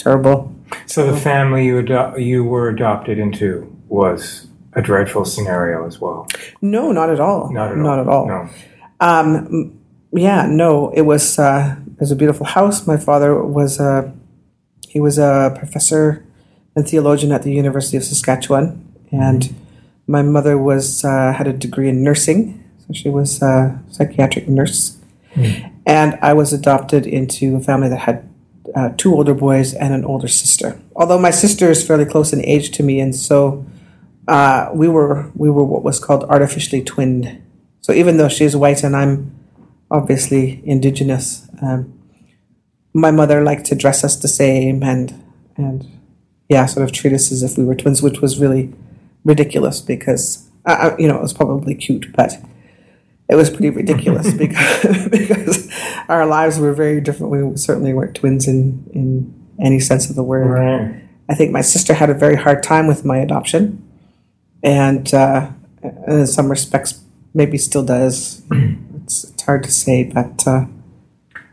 Terrible. 0.00 0.54
So 0.86 1.10
the 1.10 1.16
family 1.16 1.66
you 1.66 1.78
ado- 1.78 2.18
you 2.18 2.44
were 2.44 2.68
adopted 2.68 3.18
into 3.18 3.70
was 3.88 4.46
a 4.74 4.82
dreadful 4.82 5.24
scenario 5.24 5.86
as 5.86 6.00
well. 6.00 6.28
No, 6.62 6.92
not 6.92 7.10
at 7.10 7.20
all. 7.20 7.52
Not 7.52 7.72
at 7.72 7.78
all. 7.78 7.84
Not 7.84 7.98
at 7.98 8.08
all. 8.08 8.26
No. 8.26 8.48
Um, 9.00 9.78
yeah, 10.12 10.46
no. 10.46 10.90
It 10.90 11.02
was 11.02 11.38
uh, 11.38 11.76
it 11.86 12.00
was 12.00 12.10
a 12.10 12.16
beautiful 12.16 12.46
house. 12.46 12.86
My 12.86 12.96
father 12.96 13.42
was 13.42 13.80
a 13.80 14.12
he 14.88 15.00
was 15.00 15.18
a 15.18 15.54
professor 15.56 16.24
and 16.76 16.88
theologian 16.88 17.32
at 17.32 17.42
the 17.42 17.52
University 17.52 17.96
of 17.96 18.04
Saskatchewan, 18.04 18.94
and 19.10 19.54
my 20.06 20.22
mother 20.22 20.56
was 20.56 21.04
uh, 21.04 21.32
had 21.32 21.46
a 21.46 21.52
degree 21.52 21.88
in 21.88 22.02
nursing, 22.02 22.62
so 22.86 22.92
she 22.92 23.08
was 23.08 23.42
a 23.42 23.80
psychiatric 23.90 24.48
nurse. 24.48 24.96
And 25.86 26.18
I 26.22 26.32
was 26.32 26.52
adopted 26.52 27.06
into 27.06 27.56
a 27.56 27.60
family 27.60 27.88
that 27.88 28.00
had 28.00 28.28
uh, 28.74 28.90
two 28.96 29.14
older 29.14 29.34
boys 29.34 29.74
and 29.74 29.94
an 29.94 30.04
older 30.04 30.28
sister. 30.28 30.80
Although 30.94 31.18
my 31.18 31.30
sister 31.30 31.70
is 31.70 31.86
fairly 31.86 32.04
close 32.04 32.32
in 32.32 32.44
age 32.44 32.70
to 32.72 32.82
me, 32.82 33.00
and 33.00 33.14
so 33.14 33.64
uh, 34.28 34.70
we 34.72 34.88
were 34.88 35.30
we 35.34 35.50
were 35.50 35.64
what 35.64 35.82
was 35.82 35.98
called 35.98 36.24
artificially 36.24 36.82
twinned. 36.82 37.42
So 37.80 37.92
even 37.92 38.16
though 38.16 38.28
she's 38.28 38.54
white 38.54 38.84
and 38.84 38.94
I'm 38.94 39.34
obviously 39.90 40.62
indigenous, 40.64 41.48
um, 41.62 41.98
my 42.92 43.10
mother 43.10 43.42
liked 43.42 43.66
to 43.66 43.74
dress 43.74 44.04
us 44.04 44.16
the 44.16 44.28
same 44.28 44.82
and 44.82 45.24
and 45.56 45.86
yeah, 46.48 46.66
sort 46.66 46.84
of 46.84 46.92
treat 46.92 47.12
us 47.12 47.30
as 47.30 47.42
if 47.42 47.56
we 47.56 47.64
were 47.64 47.74
twins, 47.74 48.02
which 48.02 48.20
was 48.20 48.40
really 48.40 48.72
ridiculous 49.24 49.80
because 49.80 50.48
uh, 50.66 50.94
you 50.98 51.08
know 51.08 51.16
it 51.16 51.22
was 51.22 51.32
probably 51.32 51.74
cute, 51.74 52.12
but 52.14 52.32
it 53.30 53.36
was 53.36 53.48
pretty 53.48 53.70
ridiculous 53.70 54.32
because 54.44 55.08
because 55.10 55.70
our 56.08 56.26
lives 56.26 56.58
were 56.58 56.72
very 56.72 57.00
different. 57.00 57.32
We 57.32 57.56
certainly 57.56 57.94
weren't 57.94 58.16
twins 58.16 58.46
in 58.48 58.84
in 58.92 59.34
any 59.60 59.80
sense 59.80 60.10
of 60.10 60.16
the 60.16 60.22
word. 60.22 60.50
Right. 60.50 61.02
I 61.28 61.34
think 61.34 61.52
my 61.52 61.60
sister 61.60 61.94
had 61.94 62.10
a 62.10 62.14
very 62.14 62.36
hard 62.36 62.62
time 62.62 62.88
with 62.88 63.04
my 63.04 63.18
adoption, 63.18 63.88
and 64.62 65.12
uh, 65.14 65.50
in 66.08 66.26
some 66.26 66.50
respects, 66.50 67.00
maybe 67.32 67.56
still 67.56 67.84
does. 67.84 68.42
it's, 68.50 69.24
it's 69.24 69.42
hard 69.42 69.62
to 69.62 69.70
say, 69.70 70.04
but 70.04 70.46
uh, 70.46 70.64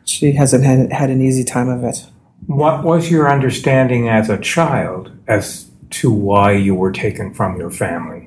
she 0.04 0.32
hasn't 0.34 0.64
had, 0.64 0.92
had 0.92 1.10
an 1.10 1.22
easy 1.22 1.44
time 1.44 1.70
of 1.70 1.84
it. 1.84 2.08
What 2.48 2.84
was 2.84 3.12
your 3.12 3.32
understanding 3.32 4.10
as 4.10 4.30
a 4.30 4.38
child 4.40 5.12
as 5.28 5.70
to 5.90 6.12
why 6.12 6.54
you 6.54 6.74
were 6.74 6.92
taken 6.92 7.34
from 7.34 7.58
your 7.58 7.70
family? 7.70 8.27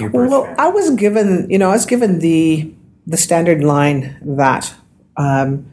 Well, 0.00 0.44
family? 0.44 0.58
I 0.58 0.68
was 0.68 0.90
given, 0.90 1.48
you 1.50 1.58
know, 1.58 1.70
I 1.70 1.72
was 1.72 1.86
given 1.86 2.18
the 2.20 2.72
the 3.06 3.16
standard 3.16 3.64
line 3.64 4.16
that, 4.22 4.74
um, 5.16 5.66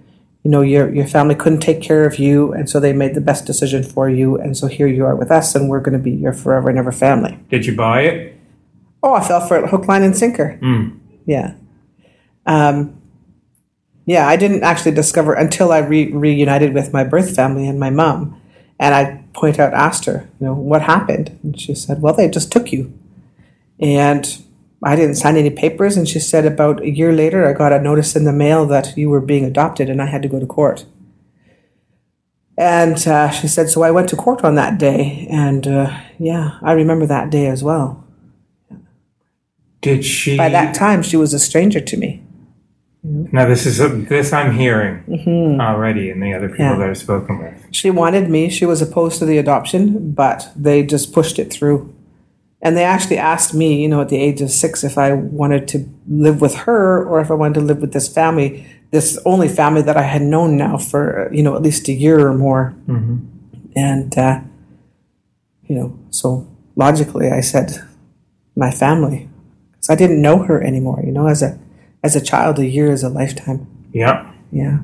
you 0.44 0.52
know, 0.52 0.62
your 0.62 0.94
your 0.94 1.08
family 1.08 1.36
couldn't 1.36 1.60
take 1.60 1.82
care 1.82 2.06
of 2.06 2.20
you, 2.20 2.54
and 2.54 2.70
so 2.70 2.80
they 2.80 2.94
made 2.94 3.16
the 3.16 3.22
best 3.22 3.46
decision 3.46 3.84
for 3.84 4.10
you, 4.10 4.38
and 4.38 4.58
so 4.58 4.68
here 4.68 4.88
you 4.88 5.06
are 5.06 5.16
with 5.16 5.32
us, 5.32 5.56
and 5.56 5.70
we're 5.70 5.82
going 5.82 5.98
to 5.98 6.04
be 6.04 6.12
your 6.12 6.34
forever 6.34 6.70
and 6.70 6.78
ever 6.78 6.92
family. 6.92 7.40
Did 7.50 7.66
you 7.66 7.76
buy 7.76 8.02
it? 8.02 8.40
Oh, 9.04 9.14
I 9.14 9.28
fell 9.28 9.46
for 9.46 9.58
it, 9.58 9.70
hook, 9.70 9.88
line, 9.88 10.04
and 10.04 10.18
sinker. 10.18 10.58
Mm. 10.62 11.00
Yeah. 11.26 11.54
Um, 12.46 13.02
yeah, 14.06 14.28
I 14.28 14.38
didn't 14.38 14.64
actually 14.64 14.94
discover 14.94 15.34
until 15.34 15.72
I 15.72 15.80
re- 15.80 16.12
reunited 16.12 16.74
with 16.74 16.94
my 16.94 17.04
birth 17.04 17.36
family 17.36 17.68
and 17.68 17.78
my 17.80 17.90
mom. 17.90 18.42
And 18.80 18.96
I 18.96 19.24
point 19.34 19.60
out, 19.60 19.74
asked 19.74 20.06
her, 20.06 20.30
you 20.40 20.48
know, 20.48 20.54
what 20.54 20.82
happened? 20.82 21.38
And 21.44 21.60
she 21.60 21.76
said, 21.76 22.02
well, 22.02 22.14
they 22.14 22.30
just 22.30 22.52
took 22.52 22.72
you. 22.72 22.97
And 23.80 24.26
I 24.84 24.96
didn't 24.96 25.16
sign 25.16 25.36
any 25.38 25.50
papers. 25.50 25.98
And 25.98 26.08
she 26.08 26.20
said, 26.20 26.46
about 26.46 26.82
a 26.82 26.90
year 26.90 27.12
later, 27.14 27.48
I 27.48 27.54
got 27.54 27.74
a 27.74 27.80
notice 27.82 28.16
in 28.16 28.26
the 28.26 28.34
mail 28.34 28.66
that 28.68 28.96
you 28.98 29.10
were 29.10 29.22
being 29.22 29.46
adopted 29.46 29.90
and 29.90 30.02
I 30.02 30.06
had 30.06 30.22
to 30.24 30.28
go 30.28 30.40
to 30.40 30.46
court. 30.46 30.86
And 32.58 33.08
uh, 33.08 33.30
she 33.30 33.48
said, 33.48 33.70
so 33.70 33.84
I 33.84 33.92
went 33.92 34.10
to 34.10 34.16
court 34.16 34.44
on 34.44 34.56
that 34.56 34.80
day. 34.80 35.28
And 35.30 35.68
uh, 35.68 35.96
yeah, 36.18 36.58
I 36.64 36.72
remember 36.74 37.06
that 37.06 37.30
day 37.30 37.48
as 37.48 37.64
well. 37.64 38.04
Did 39.82 40.04
she? 40.04 40.36
By 40.38 40.50
that 40.50 40.74
time, 40.74 41.04
she 41.04 41.18
was 41.18 41.34
a 41.36 41.40
stranger 41.40 41.80
to 41.80 41.98
me. 41.98 42.24
Now 43.04 43.46
this 43.48 43.66
is 43.66 43.78
this 44.10 44.34
I'm 44.34 44.54
hearing 44.54 45.60
already, 45.62 46.10
and 46.10 46.22
the 46.22 46.34
other 46.34 46.50
people 46.50 46.66
Mm-hmm. 46.66 46.74
Yeah. 46.74 46.80
that 46.80 46.90
I've 46.90 46.98
spoken 46.98 47.38
with. 47.38 47.54
She 47.72 47.90
wanted 47.90 48.30
me. 48.30 48.50
She 48.50 48.66
was 48.66 48.82
opposed 48.82 49.20
to 49.20 49.26
the 49.26 49.38
adoption, 49.38 50.12
but 50.12 50.52
they 50.56 50.84
just 50.84 51.14
pushed 51.14 51.40
it 51.40 51.54
through. 51.54 51.94
And 52.62 52.76
they 52.76 52.84
actually 52.84 53.18
asked 53.18 53.54
me, 53.54 53.82
you 53.82 53.88
know, 53.88 54.02
at 54.02 54.10
the 54.10 54.18
age 54.18 54.42
of 54.42 54.50
six, 54.50 54.84
if 54.84 54.98
I 54.98 55.14
wanted 55.14 55.68
to 55.70 55.88
live 56.08 56.42
with 56.42 56.56
her 56.56 57.06
or 57.06 57.22
if 57.22 57.30
I 57.30 57.36
wanted 57.36 57.56
to 57.56 57.62
live 57.62 57.82
with 57.82 57.94
this 57.94 58.08
family, 58.08 58.66
this 58.92 59.20
only 59.26 59.48
family 59.48 59.84
that 59.84 59.96
I 59.96 60.02
had 60.02 60.24
known 60.24 60.58
now 60.58 60.78
for, 60.78 61.30
you 61.32 61.44
know, 61.44 61.56
at 61.56 61.62
least 61.62 61.88
a 61.88 61.94
year 61.94 62.28
or 62.28 62.34
more. 62.34 62.76
And, 63.76 64.18
uh, 64.18 64.42
you 65.68 65.76
know, 65.76 66.00
so 66.10 66.48
logically 66.76 67.30
I 67.30 67.42
said, 67.42 67.84
my 68.56 68.72
family. 68.72 69.30
Because 69.74 69.90
I 69.92 69.96
didn't 69.96 70.22
know 70.22 70.40
her 70.40 70.62
anymore, 70.64 71.04
you 71.06 71.12
know, 71.12 71.28
as 71.28 71.44
a, 71.44 71.60
as 72.04 72.16
a 72.16 72.22
child, 72.22 72.58
a 72.58 72.66
year 72.66 72.92
is 72.92 73.04
a 73.04 73.10
lifetime. 73.10 73.68
Yeah. 73.94 74.34
Yeah. 74.52 74.80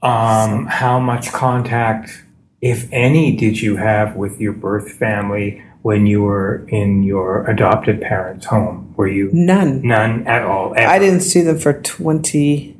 Um, 0.00 0.66
how 0.66 0.98
much 0.98 1.32
contact, 1.32 2.24
if 2.62 2.88
any, 2.92 3.36
did 3.36 3.60
you 3.60 3.76
have 3.76 4.16
with 4.16 4.40
your 4.40 4.52
birth 4.52 4.92
family 4.92 5.62
when 5.82 6.06
you 6.06 6.22
were 6.22 6.64
in 6.68 7.02
your 7.02 7.44
adopted 7.50 8.00
parents' 8.00 8.46
home? 8.46 8.94
Were 8.96 9.08
you 9.08 9.30
None. 9.32 9.82
none 9.86 10.26
at 10.26 10.42
all? 10.44 10.74
ever? 10.76 10.88
I 10.90 10.98
didn't 10.98 11.20
see 11.20 11.40
them 11.42 11.58
for 11.58 11.72
22 11.74 12.74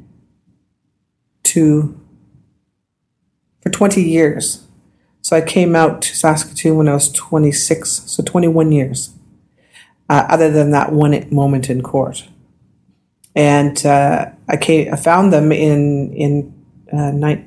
for 3.60 3.70
20 3.70 4.02
years. 4.02 4.66
So 5.20 5.36
I 5.36 5.40
came 5.40 5.76
out 5.76 6.02
to 6.02 6.16
Saskatoon 6.16 6.76
when 6.76 6.88
I 6.88 6.94
was 6.94 7.10
26, 7.12 7.88
so 8.06 8.22
21 8.24 8.72
years. 8.72 9.10
Uh, 10.08 10.26
other 10.28 10.50
than 10.50 10.70
that 10.72 10.92
one 10.92 11.26
moment 11.32 11.70
in 11.70 11.80
court, 11.82 12.28
and 13.34 13.86
uh, 13.86 14.26
I 14.48 14.56
came, 14.58 14.92
I 14.92 14.96
found 14.96 15.32
them 15.32 15.52
in 15.52 16.12
in 16.12 16.52
uh, 16.92 17.12
ni- 17.12 17.46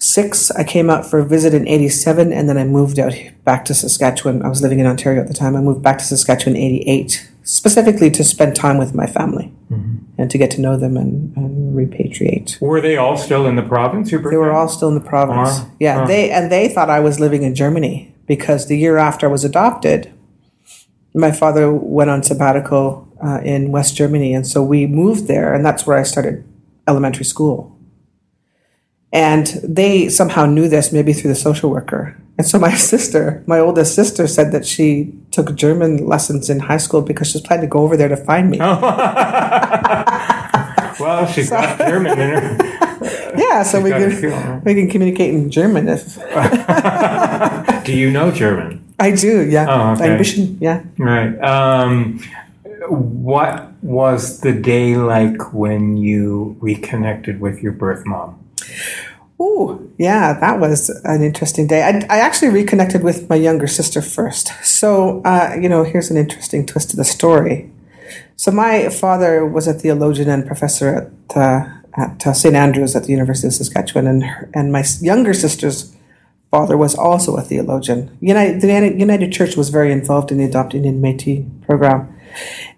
1986. 0.00 0.50
I 0.52 0.64
came 0.64 0.88
out 0.90 1.04
for 1.08 1.18
a 1.18 1.24
visit 1.24 1.52
in 1.54 1.68
87, 1.68 2.32
and 2.32 2.48
then 2.48 2.56
I 2.56 2.64
moved 2.64 2.98
out 2.98 3.12
back 3.44 3.64
to 3.66 3.74
Saskatchewan. 3.74 4.42
I 4.42 4.48
was 4.48 4.62
living 4.62 4.78
in 4.78 4.86
Ontario 4.86 5.20
at 5.20 5.28
the 5.28 5.34
time. 5.34 5.54
I 5.56 5.60
moved 5.60 5.82
back 5.82 5.98
to 5.98 6.04
Saskatchewan 6.04 6.56
in 6.56 6.62
88, 6.62 7.28
specifically 7.42 8.10
to 8.12 8.24
spend 8.24 8.56
time 8.56 8.78
with 8.78 8.94
my 8.94 9.06
family 9.06 9.52
and 10.18 10.30
to 10.30 10.38
get 10.38 10.50
to 10.52 10.60
know 10.60 10.76
them 10.76 10.96
and, 10.96 11.36
and 11.36 11.74
repatriate. 11.76 12.60
Were 12.60 12.80
they 12.80 12.96
all 12.96 13.16
still 13.16 13.46
in 13.46 13.56
the 13.56 13.62
province? 13.62 14.10
They 14.10 14.16
were 14.16 14.52
all 14.52 14.68
still 14.68 14.88
in 14.88 14.94
the 14.94 15.00
province. 15.00 15.60
Wow. 15.60 15.70
Yeah, 15.78 16.00
Huh. 16.00 16.06
they 16.06 16.30
and 16.30 16.50
they 16.50 16.68
thought 16.68 16.90
I 16.90 17.00
was 17.00 17.20
living 17.20 17.42
in 17.42 17.54
Germany 17.54 18.14
because 18.26 18.66
the 18.66 18.76
year 18.78 18.96
after 18.98 19.26
I 19.28 19.30
was 19.30 19.44
adopted, 19.44 20.12
my 21.14 21.30
father 21.32 21.72
went 21.72 22.10
on 22.10 22.22
sabbatical 22.22 23.06
uh, 23.24 23.40
in 23.44 23.70
West 23.70 23.96
Germany, 23.96 24.34
and 24.34 24.46
so 24.46 24.62
we 24.62 24.86
moved 24.86 25.26
there, 25.28 25.52
and 25.54 25.64
that's 25.64 25.86
where 25.86 25.96
I 25.98 26.02
started 26.04 26.44
elementary 26.88 27.24
school. 27.24 27.76
And 29.12 29.46
they 29.64 30.08
somehow 30.08 30.46
knew 30.46 30.68
this, 30.68 30.92
maybe 30.92 31.12
through 31.12 31.30
the 31.30 31.36
social 31.36 31.70
worker. 31.70 32.16
And 32.38 32.46
so 32.46 32.58
my 32.58 32.72
sister, 32.92 33.42
my 33.46 33.58
oldest 33.58 33.94
sister, 33.94 34.26
said 34.26 34.52
that 34.52 34.64
she 34.64 35.12
took 35.30 35.54
German 35.54 36.06
lessons 36.06 36.48
in 36.48 36.60
high 36.60 36.78
school 36.78 37.02
because 37.02 37.28
she 37.30 37.38
was 37.38 37.42
planning 37.42 37.66
to 37.66 37.68
go 37.70 37.80
over 37.80 37.96
there 37.96 38.08
to 38.08 38.16
find 38.16 38.50
me. 38.50 38.58
well, 41.00 41.26
she's 41.26 41.50
got 41.50 41.78
German 41.78 42.18
in 42.18 42.30
her. 42.30 42.76
Yeah, 43.36 43.62
so 43.62 43.80
we 43.80 43.90
can 43.90 44.10
feel, 44.10 44.60
we 44.64 44.74
can 44.74 44.90
communicate 44.90 45.32
in 45.32 45.50
German 45.50 45.88
if 45.88 46.16
Do 47.84 47.92
you 47.96 48.10
know 48.10 48.30
German? 48.32 48.84
I 48.98 49.12
do. 49.12 49.48
Yeah, 49.48 49.66
Oh, 49.68 49.92
okay. 49.92 50.16
bisschen. 50.18 50.58
Yeah. 50.60 50.82
Right. 50.98 51.38
Um, 51.40 52.20
what 52.88 53.72
was 53.82 54.40
the 54.40 54.52
day 54.52 54.96
like 54.96 55.54
when 55.54 55.96
you 55.96 56.56
reconnected 56.60 57.40
with 57.40 57.62
your 57.62 57.72
birth 57.72 58.04
mom? 58.04 58.39
Ooh, 59.40 59.90
yeah, 59.96 60.38
that 60.38 60.60
was 60.60 60.90
an 61.04 61.22
interesting 61.22 61.66
day. 61.66 61.82
I, 61.82 62.04
I 62.14 62.18
actually 62.20 62.50
reconnected 62.50 63.02
with 63.02 63.28
my 63.30 63.36
younger 63.36 63.66
sister 63.66 64.02
first. 64.02 64.52
So, 64.62 65.22
uh, 65.24 65.56
you 65.58 65.68
know, 65.68 65.82
here's 65.82 66.10
an 66.10 66.18
interesting 66.18 66.66
twist 66.66 66.90
to 66.90 66.96
the 66.96 67.04
story. 67.04 67.70
So, 68.36 68.50
my 68.50 68.90
father 68.90 69.46
was 69.46 69.66
a 69.66 69.72
theologian 69.72 70.28
and 70.28 70.46
professor 70.46 70.88
at, 71.30 71.36
uh, 71.36 71.68
at 71.96 72.26
uh, 72.26 72.32
St. 72.34 72.54
Andrews 72.54 72.94
at 72.94 73.04
the 73.04 73.12
University 73.12 73.46
of 73.46 73.54
Saskatchewan, 73.54 74.06
and, 74.06 74.24
her, 74.24 74.50
and 74.52 74.72
my 74.72 74.84
younger 75.00 75.32
sister's 75.32 75.96
father 76.50 76.76
was 76.76 76.94
also 76.94 77.36
a 77.36 77.42
theologian. 77.42 78.16
United, 78.20 78.60
the 78.60 78.66
United- 78.98 79.32
Church 79.32 79.56
was 79.56 79.70
very 79.70 79.92
involved 79.92 80.30
in 80.32 80.38
the 80.38 80.44
Adopt 80.44 80.74
Indian 80.74 81.00
Métis 81.00 81.46
program. 81.62 82.14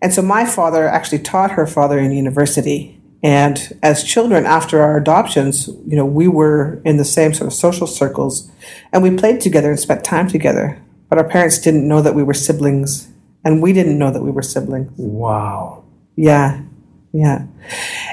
And 0.00 0.12
so 0.12 0.22
my 0.22 0.44
father 0.44 0.86
actually 0.86 1.18
taught 1.18 1.52
her 1.52 1.66
father 1.66 1.98
in 1.98 2.12
university. 2.12 3.00
And 3.22 3.78
as 3.82 4.02
children, 4.02 4.44
after 4.46 4.82
our 4.82 4.96
adoptions, 4.96 5.68
you 5.86 5.96
know, 5.96 6.04
we 6.04 6.26
were 6.26 6.82
in 6.84 6.96
the 6.96 7.04
same 7.04 7.32
sort 7.32 7.46
of 7.46 7.52
social 7.52 7.86
circles 7.86 8.50
and 8.92 9.02
we 9.02 9.16
played 9.16 9.40
together 9.40 9.70
and 9.70 9.78
spent 9.78 10.02
time 10.04 10.28
together. 10.28 10.82
But 11.08 11.18
our 11.18 11.28
parents 11.28 11.58
didn't 11.60 11.86
know 11.86 12.00
that 12.02 12.14
we 12.14 12.22
were 12.24 12.34
siblings 12.34 13.08
and 13.44 13.62
we 13.62 13.72
didn't 13.72 13.98
know 13.98 14.10
that 14.10 14.22
we 14.22 14.30
were 14.32 14.42
siblings. 14.42 14.90
Wow. 14.96 15.84
Yeah, 16.16 16.62
yeah. 17.12 17.46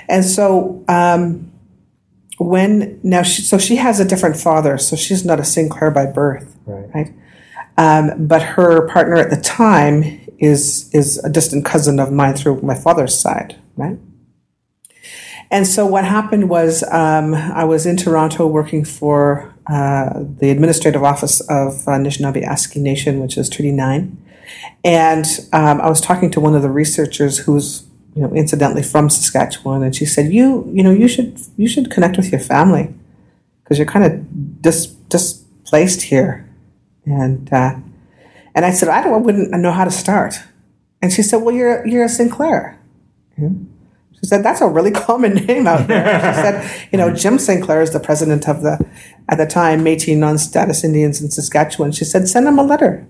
And 0.07 0.23
so 0.23 0.83
um, 0.87 1.51
when 2.37 2.99
now 3.03 3.23
she 3.23 3.41
so 3.41 3.57
she 3.57 3.77
has 3.77 3.99
a 3.99 4.05
different 4.05 4.37
father, 4.37 4.77
so 4.77 4.95
she's 4.95 5.25
not 5.25 5.39
a 5.39 5.43
Sinclair 5.45 5.91
by 5.91 6.05
birth, 6.05 6.55
Right. 6.65 6.89
right? 6.93 7.13
Um, 7.77 8.27
but 8.27 8.41
her 8.41 8.87
partner 8.89 9.15
at 9.15 9.29
the 9.29 9.41
time 9.41 10.03
is 10.37 10.89
is 10.93 11.17
a 11.23 11.29
distant 11.29 11.65
cousin 11.65 11.99
of 11.99 12.11
mine 12.11 12.35
through 12.35 12.61
my 12.61 12.75
father's 12.75 13.17
side, 13.17 13.55
right? 13.75 13.97
And 15.51 15.65
so 15.65 15.85
what 15.85 16.05
happened 16.05 16.49
was 16.49 16.83
um, 16.91 17.33
I 17.33 17.63
was 17.65 17.85
in 17.85 17.97
Toronto 17.97 18.45
working 18.45 18.85
for 18.85 19.53
uh, 19.67 20.23
the 20.39 20.51
administrative 20.51 21.03
office 21.03 21.41
of 21.41 21.87
uh, 21.87 21.91
Anishinaabe 21.91 22.45
Aski 22.45 22.77
Nation, 22.77 23.19
which 23.19 23.37
is 23.37 23.49
Treaty 23.49 23.71
Nine, 23.71 24.17
and 24.83 25.25
um, 25.51 25.81
I 25.81 25.89
was 25.89 26.01
talking 26.01 26.29
to 26.31 26.39
one 26.39 26.55
of 26.55 26.61
the 26.61 26.69
researchers 26.69 27.39
who's 27.39 27.85
you 28.15 28.21
know 28.21 28.33
incidentally 28.33 28.83
from 28.83 29.09
Saskatchewan, 29.09 29.81
and 29.81 29.95
she 29.95 30.05
said, 30.05 30.31
"You 30.31 30.69
you 30.71 30.83
know 30.83 30.91
you 30.91 31.07
should 31.07 31.39
you 31.57 31.67
should 31.67 31.89
connect 31.89 32.17
with 32.17 32.31
your 32.31 32.41
family 32.41 32.93
because 33.63 33.77
you're 33.77 33.87
kind 33.87 34.05
of 34.05 34.61
dis- 34.61 34.87
displaced 35.09 36.03
here." 36.03 36.47
And 37.05 37.51
uh, 37.51 37.75
and 38.53 38.65
I 38.65 38.71
said, 38.71 38.89
"I 38.89 39.03
don't 39.03 39.13
I 39.13 39.17
wouldn't 39.17 39.51
know 39.51 39.71
how 39.71 39.83
to 39.83 39.91
start." 39.91 40.35
And 41.01 41.11
she 41.11 41.23
said, 41.23 41.37
"Well, 41.37 41.55
you're 41.55 41.85
you're 41.87 42.05
a 42.05 42.09
Sinclair." 42.09 42.79
She 44.19 44.27
said, 44.27 44.43
"That's 44.43 44.61
a 44.61 44.67
really 44.67 44.91
common 45.07 45.35
name 45.35 45.67
out 45.67 45.87
there." 45.87 46.05
She 46.05 46.41
said, 46.41 46.87
"You 46.91 46.97
know, 46.97 47.13
Jim 47.13 47.39
Sinclair 47.39 47.81
is 47.81 47.91
the 47.91 47.99
president 47.99 48.47
of 48.47 48.61
the 48.61 48.85
at 49.29 49.37
the 49.37 49.45
time 49.45 49.83
Métis 49.83 50.17
non-status 50.17 50.83
Indians 50.83 51.21
in 51.21 51.31
Saskatchewan." 51.31 51.91
She 51.91 52.05
said, 52.05 52.27
"Send 52.27 52.47
him 52.47 52.59
a 52.59 52.63
letter." 52.63 53.07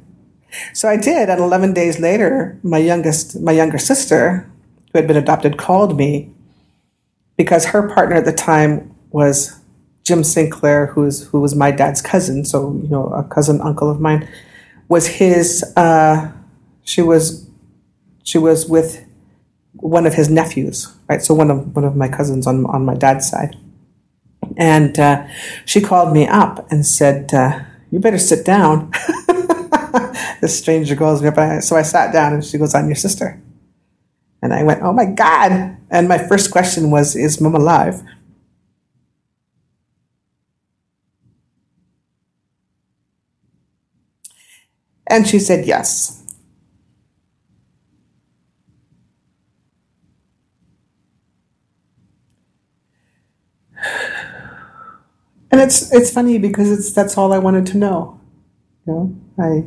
So 0.74 0.90
I 0.90 0.98
did, 0.98 1.30
and 1.30 1.40
11 1.40 1.74
days 1.74 2.00
later, 2.00 2.60
my 2.64 2.80
youngest, 2.80 3.40
my 3.40 3.52
younger 3.52 3.78
sister, 3.78 4.50
who 4.92 4.98
had 4.98 5.08
been 5.08 5.18
adopted, 5.18 5.58
called 5.58 5.96
me 5.96 6.32
because 7.38 7.68
her 7.68 7.88
partner 7.88 8.16
at 8.18 8.26
the 8.26 8.34
time 8.34 8.94
was 9.12 9.60
Jim 10.04 10.24
Sinclair, 10.24 10.88
who's 10.88 11.28
who 11.28 11.40
was 11.40 11.56
my 11.56 11.72
dad's 11.72 12.02
cousin, 12.02 12.44
so 12.44 12.74
you 12.82 12.90
know, 12.90 13.08
a 13.08 13.24
cousin 13.24 13.62
uncle 13.62 13.90
of 13.90 14.00
mine, 14.00 14.28
was 14.88 15.08
his. 15.08 15.64
Uh, 15.78 16.32
she 16.84 17.02
was, 17.02 17.48
she 18.24 18.40
was 18.40 18.68
with 18.68 19.06
one 19.74 20.06
of 20.06 20.16
his 20.16 20.30
nephews, 20.30 20.94
right? 21.10 21.22
So 21.22 21.34
one 21.34 21.52
of 21.52 21.76
one 21.76 21.86
of 21.86 21.96
my 21.96 22.08
cousins 22.10 22.48
on 22.48 22.66
on 22.68 22.86
my 22.86 22.96
dad's 22.96 23.30
side, 23.30 23.56
and 24.58 24.98
uh, 25.00 25.28
she 25.66 25.82
called 25.82 26.14
me 26.14 26.28
up 26.28 26.70
and 26.72 26.86
said, 26.86 27.34
uh, 27.34 27.60
"You 27.92 28.00
better 28.00 28.20
sit 28.20 28.46
down." 28.46 28.92
this 30.42 30.58
stranger 30.58 30.96
calls 30.96 31.22
me 31.22 31.28
up. 31.30 31.38
I- 31.38 31.60
So 31.60 31.76
I 31.76 31.82
sat 31.84 32.14
down 32.14 32.34
and 32.34 32.44
she 32.44 32.58
goes, 32.58 32.74
I'm 32.76 32.88
your 32.88 32.96
sister. 32.96 33.42
And 34.42 34.54
I 34.54 34.64
went, 34.64 34.82
Oh 34.84 34.94
my 34.94 35.06
God. 35.06 35.78
And 35.90 36.08
my 36.08 36.18
first 36.18 36.52
question 36.52 36.92
was, 36.92 37.16
Is 37.16 37.42
mom 37.42 37.56
alive? 37.56 38.02
And 45.08 45.28
she 45.28 45.40
said, 45.40 45.66
Yes. 45.66 46.24
And 55.52 55.62
it's 55.62 55.92
it's 55.92 56.12
funny 56.12 56.38
because 56.38 56.72
it's 56.72 56.92
that's 56.92 57.18
all 57.18 57.34
I 57.34 57.40
wanted 57.40 57.66
to 57.68 57.78
know. 57.78 58.20
You 58.86 58.94
know, 58.94 59.16
I 59.40 59.64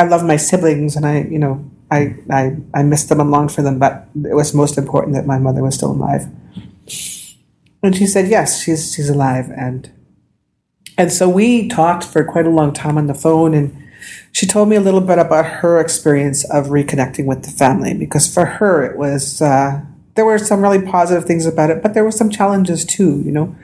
I 0.00 0.04
love 0.04 0.24
my 0.24 0.36
siblings 0.36 0.96
and 0.96 1.04
I, 1.04 1.22
you 1.22 1.38
know, 1.38 1.70
I, 1.90 2.16
I, 2.30 2.56
I 2.72 2.82
missed 2.82 3.10
them 3.10 3.20
and 3.20 3.30
longed 3.30 3.52
for 3.52 3.60
them, 3.62 3.78
but 3.78 4.06
it 4.24 4.34
was 4.34 4.54
most 4.54 4.78
important 4.78 5.14
that 5.14 5.26
my 5.26 5.38
mother 5.38 5.62
was 5.62 5.74
still 5.74 5.92
alive. 5.92 6.26
And 7.82 7.94
she 7.94 8.06
said, 8.06 8.28
yes, 8.28 8.62
she's, 8.62 8.94
she's 8.94 9.10
alive. 9.10 9.50
And, 9.50 9.90
and 10.96 11.12
so 11.12 11.28
we 11.28 11.68
talked 11.68 12.04
for 12.04 12.24
quite 12.24 12.46
a 12.46 12.50
long 12.50 12.72
time 12.72 12.96
on 12.96 13.08
the 13.08 13.14
phone 13.14 13.52
and 13.52 13.76
she 14.32 14.46
told 14.46 14.68
me 14.68 14.76
a 14.76 14.80
little 14.80 15.00
bit 15.00 15.18
about 15.18 15.44
her 15.44 15.78
experience 15.78 16.48
of 16.50 16.68
reconnecting 16.68 17.26
with 17.26 17.42
the 17.42 17.50
family 17.50 17.92
because 17.92 18.32
for 18.32 18.46
her 18.46 18.84
it 18.84 18.96
was 18.96 19.42
uh, 19.42 19.82
there 20.14 20.24
were 20.24 20.38
some 20.38 20.62
really 20.62 20.82
positive 20.82 21.24
things 21.24 21.46
about 21.46 21.70
it, 21.70 21.82
but 21.82 21.94
there 21.94 22.04
were 22.04 22.10
some 22.10 22.30
challenges 22.30 22.84
too. 22.84 23.22
You 23.24 23.32
know, 23.32 23.56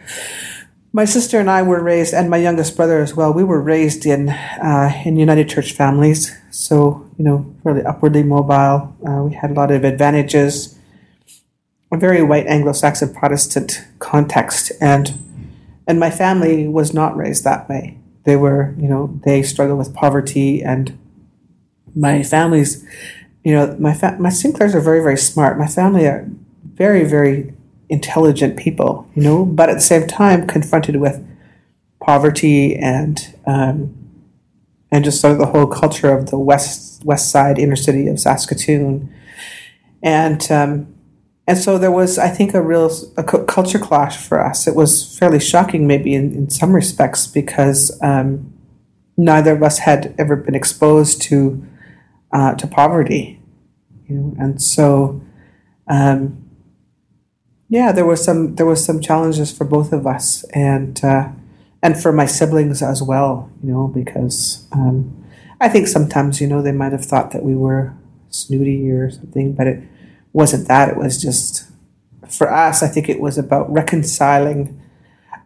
my 0.92 1.04
sister 1.04 1.38
and 1.38 1.50
I 1.50 1.62
were 1.62 1.82
raised, 1.82 2.14
and 2.14 2.30
my 2.30 2.38
youngest 2.38 2.76
brother 2.76 3.00
as 3.00 3.14
well. 3.14 3.32
We 3.32 3.44
were 3.44 3.60
raised 3.60 4.06
in 4.06 4.28
uh, 4.30 4.92
in 5.04 5.16
United 5.16 5.48
Church 5.48 5.72
families, 5.72 6.36
so 6.50 7.08
you 7.18 7.24
know, 7.24 7.54
really 7.64 7.82
upwardly 7.82 8.22
mobile. 8.22 8.94
Uh, 9.06 9.22
we 9.24 9.34
had 9.34 9.50
a 9.50 9.54
lot 9.54 9.70
of 9.70 9.84
advantages. 9.84 10.78
A 11.92 11.96
very 11.96 12.20
white 12.20 12.48
Anglo-Saxon 12.48 13.14
Protestant 13.14 13.86
context, 14.00 14.72
and 14.80 15.18
and 15.86 16.00
my 16.00 16.10
family 16.10 16.66
was 16.66 16.92
not 16.92 17.16
raised 17.16 17.44
that 17.44 17.68
way. 17.68 17.96
They 18.24 18.36
were, 18.36 18.74
you 18.76 18.88
know, 18.88 19.20
they 19.24 19.42
struggled 19.42 19.78
with 19.78 19.94
poverty, 19.94 20.62
and 20.62 20.98
my 21.94 22.24
family's, 22.24 22.84
you 23.46 23.52
know, 23.52 23.76
my 23.78 23.94
fa- 23.94 24.16
my 24.18 24.30
Sinclairs 24.30 24.74
are 24.74 24.80
very 24.80 25.00
very 25.00 25.16
smart. 25.16 25.56
My 25.56 25.68
family 25.68 26.04
are 26.04 26.28
very 26.64 27.04
very 27.04 27.54
intelligent 27.88 28.56
people, 28.56 29.08
you 29.14 29.22
know, 29.22 29.44
but 29.44 29.70
at 29.70 29.74
the 29.74 29.88
same 29.92 30.08
time 30.08 30.48
confronted 30.48 30.96
with 30.96 31.24
poverty 32.00 32.74
and 32.74 33.38
um, 33.46 33.94
and 34.90 35.04
just 35.04 35.20
sort 35.20 35.34
of 35.34 35.38
the 35.38 35.46
whole 35.46 35.68
culture 35.68 36.12
of 36.12 36.30
the 36.30 36.36
west 36.36 37.04
west 37.04 37.30
side 37.30 37.56
inner 37.56 37.76
city 37.76 38.08
of 38.08 38.18
Saskatoon, 38.18 39.14
and 40.02 40.50
um, 40.50 40.92
and 41.46 41.56
so 41.56 41.78
there 41.78 41.92
was, 41.92 42.18
I 42.18 42.30
think, 42.30 42.52
a 42.52 42.60
real 42.60 42.90
a 43.16 43.22
culture 43.22 43.78
clash 43.78 44.16
for 44.16 44.44
us. 44.44 44.66
It 44.66 44.74
was 44.74 45.16
fairly 45.16 45.38
shocking, 45.38 45.86
maybe 45.86 46.16
in, 46.16 46.34
in 46.34 46.50
some 46.50 46.72
respects, 46.72 47.28
because 47.28 47.96
um, 48.02 48.52
neither 49.16 49.52
of 49.52 49.62
us 49.62 49.78
had 49.78 50.16
ever 50.18 50.34
been 50.34 50.56
exposed 50.56 51.22
to 51.28 51.64
uh, 52.32 52.54
to 52.54 52.66
poverty, 52.66 53.40
you 54.08 54.16
know, 54.16 54.36
and 54.38 54.60
so 54.62 55.20
um, 55.88 56.46
yeah, 57.68 57.92
there 57.92 58.06
was 58.06 58.22
some 58.22 58.54
there 58.54 58.66
was 58.66 58.84
some 58.84 59.00
challenges 59.00 59.56
for 59.56 59.64
both 59.64 59.92
of 59.92 60.06
us, 60.06 60.44
and 60.54 61.02
uh, 61.04 61.30
and 61.82 62.00
for 62.00 62.12
my 62.12 62.26
siblings 62.26 62.82
as 62.82 63.02
well, 63.02 63.50
you 63.62 63.72
know, 63.72 63.88
because 63.88 64.66
um, 64.72 65.24
I 65.60 65.68
think 65.68 65.88
sometimes 65.88 66.40
you 66.40 66.46
know 66.46 66.62
they 66.62 66.72
might 66.72 66.92
have 66.92 67.04
thought 67.04 67.32
that 67.32 67.42
we 67.42 67.54
were 67.54 67.94
snooty 68.30 68.90
or 68.90 69.10
something, 69.10 69.54
but 69.54 69.66
it 69.66 69.82
wasn't 70.32 70.68
that. 70.68 70.88
It 70.88 70.96
was 70.96 71.20
just 71.20 71.68
for 72.28 72.52
us. 72.52 72.82
I 72.82 72.88
think 72.88 73.08
it 73.08 73.20
was 73.20 73.36
about 73.36 73.72
reconciling 73.72 74.80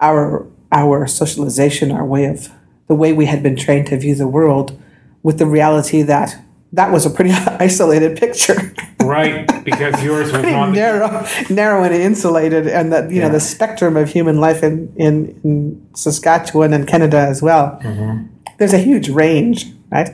our 0.01 0.47
our 0.73 1.07
socialization, 1.07 1.90
our 1.90 2.05
way 2.05 2.27
of 2.27 2.51
the 2.87 2.95
way 2.95 3.12
we 3.12 3.27
had 3.27 3.43
been 3.43 3.57
trained 3.57 3.87
to 3.87 3.97
view 3.97 4.14
the 4.14 4.29
world, 4.29 4.81
with 5.23 5.38
the 5.38 5.47
reality 5.47 6.03
that 6.03 6.38
that 6.73 6.93
was 6.93 7.07
a 7.07 7.11
pretty 7.11 7.33
isolated 7.61 8.19
picture. 8.19 8.73
right, 9.01 9.47
because 9.65 10.03
yours 10.03 10.33
was 10.33 10.43
not 10.45 10.71
narrow, 10.71 11.27
narrow 11.49 11.83
and 11.83 11.95
insulated, 11.95 12.67
and 12.67 12.93
that 12.93 13.11
you 13.11 13.19
yeah. 13.19 13.27
know 13.27 13.33
the 13.33 13.41
spectrum 13.41 13.97
of 13.97 14.11
human 14.11 14.41
life 14.41 14.63
in, 14.63 14.93
in, 14.97 15.41
in 15.43 15.89
Saskatchewan 15.95 16.73
and 16.73 16.87
Canada 16.87 17.19
as 17.19 17.43
well. 17.43 17.79
Mm-hmm. 17.83 18.27
There's 18.59 18.75
a 18.75 18.79
huge 18.79 19.09
range, 19.09 19.67
right? 19.91 20.11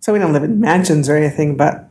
So 0.00 0.12
we 0.12 0.18
don't 0.18 0.32
live 0.32 0.44
in 0.44 0.60
mansions 0.60 1.08
or 1.08 1.16
anything, 1.16 1.56
but 1.56 1.88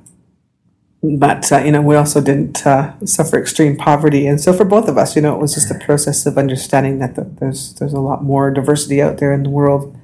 but 1.01 1.51
uh, 1.51 1.60
you 1.60 1.71
know 1.71 1.82
we 1.82 1.95
also 1.95 2.21
didn't 2.21 2.65
uh, 2.65 2.93
suffer 3.06 3.39
extreme 3.39 3.78
poverty 3.78 4.25
and 4.25 4.41
so 4.41 4.51
for 4.51 4.65
both 4.65 4.88
of 4.88 4.97
us 4.97 5.15
you 5.15 5.21
know 5.21 5.36
it 5.36 5.39
was 5.39 5.54
just 5.54 5.69
a 5.69 5.75
process 5.75 6.25
of 6.25 6.36
understanding 6.36 6.97
that 6.97 7.15
the, 7.15 7.23
there's 7.39 7.75
there's 7.75 7.93
a 7.93 7.99
lot 7.99 8.23
more 8.23 8.49
diversity 8.49 9.01
out 9.01 9.19
there 9.19 9.32
in 9.32 9.43
the 9.43 9.49
world 9.49 9.95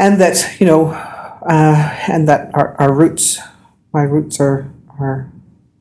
and 0.00 0.20
that 0.20 0.56
you 0.58 0.66
know 0.66 0.90
uh, 1.46 1.96
and 2.08 2.28
that 2.28 2.50
our, 2.54 2.74
our 2.80 2.92
roots 2.92 3.38
my 3.92 4.02
roots 4.02 4.40
are 4.40 4.72
are 4.98 5.30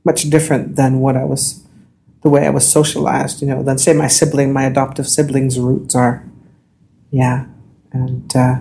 much 0.03 0.29
different 0.29 0.75
than 0.75 0.99
what 0.99 1.15
I 1.15 1.23
was 1.23 1.65
the 2.23 2.29
way 2.29 2.45
I 2.45 2.49
was 2.49 2.67
socialized 2.67 3.41
you 3.41 3.47
know 3.47 3.63
than 3.63 3.77
say 3.77 3.93
my 3.93 4.07
sibling 4.07 4.53
my 4.53 4.63
adoptive 4.63 5.07
siblings 5.07 5.59
roots 5.59 5.95
are. 5.95 6.25
Yeah. 7.11 7.45
And 7.91 8.33
uh, 8.35 8.59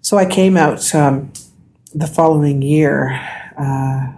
so 0.00 0.16
I 0.16 0.24
came 0.24 0.56
out 0.56 0.94
um, 0.94 1.32
the 1.94 2.06
following 2.06 2.62
year, 2.62 3.20
uh, 3.58 4.12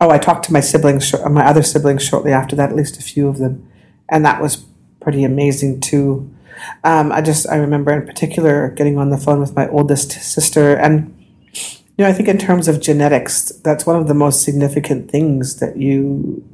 oh, 0.00 0.10
I 0.10 0.18
talked 0.18 0.44
to 0.46 0.52
my 0.52 0.60
siblings, 0.60 1.12
my 1.30 1.44
other 1.46 1.62
siblings, 1.62 2.04
shortly 2.04 2.32
after 2.32 2.56
that, 2.56 2.70
at 2.70 2.76
least 2.76 2.98
a 2.98 3.02
few 3.02 3.28
of 3.28 3.38
them, 3.38 3.68
and 4.08 4.24
that 4.24 4.40
was 4.40 4.64
pretty 5.00 5.24
amazing 5.24 5.80
too. 5.80 6.31
Um, 6.84 7.12
I 7.12 7.20
just 7.20 7.48
I 7.48 7.56
remember 7.56 7.92
in 7.92 8.06
particular 8.06 8.70
getting 8.70 8.98
on 8.98 9.10
the 9.10 9.18
phone 9.18 9.40
with 9.40 9.56
my 9.56 9.68
oldest 9.68 10.12
sister, 10.12 10.74
and 10.74 11.14
you 11.52 12.04
know 12.04 12.08
I 12.08 12.12
think 12.12 12.28
in 12.28 12.38
terms 12.38 12.68
of 12.68 12.80
genetics, 12.80 13.50
that's 13.64 13.86
one 13.86 13.96
of 13.96 14.08
the 14.08 14.14
most 14.14 14.42
significant 14.42 15.10
things 15.10 15.60
that 15.60 15.76
you 15.76 16.44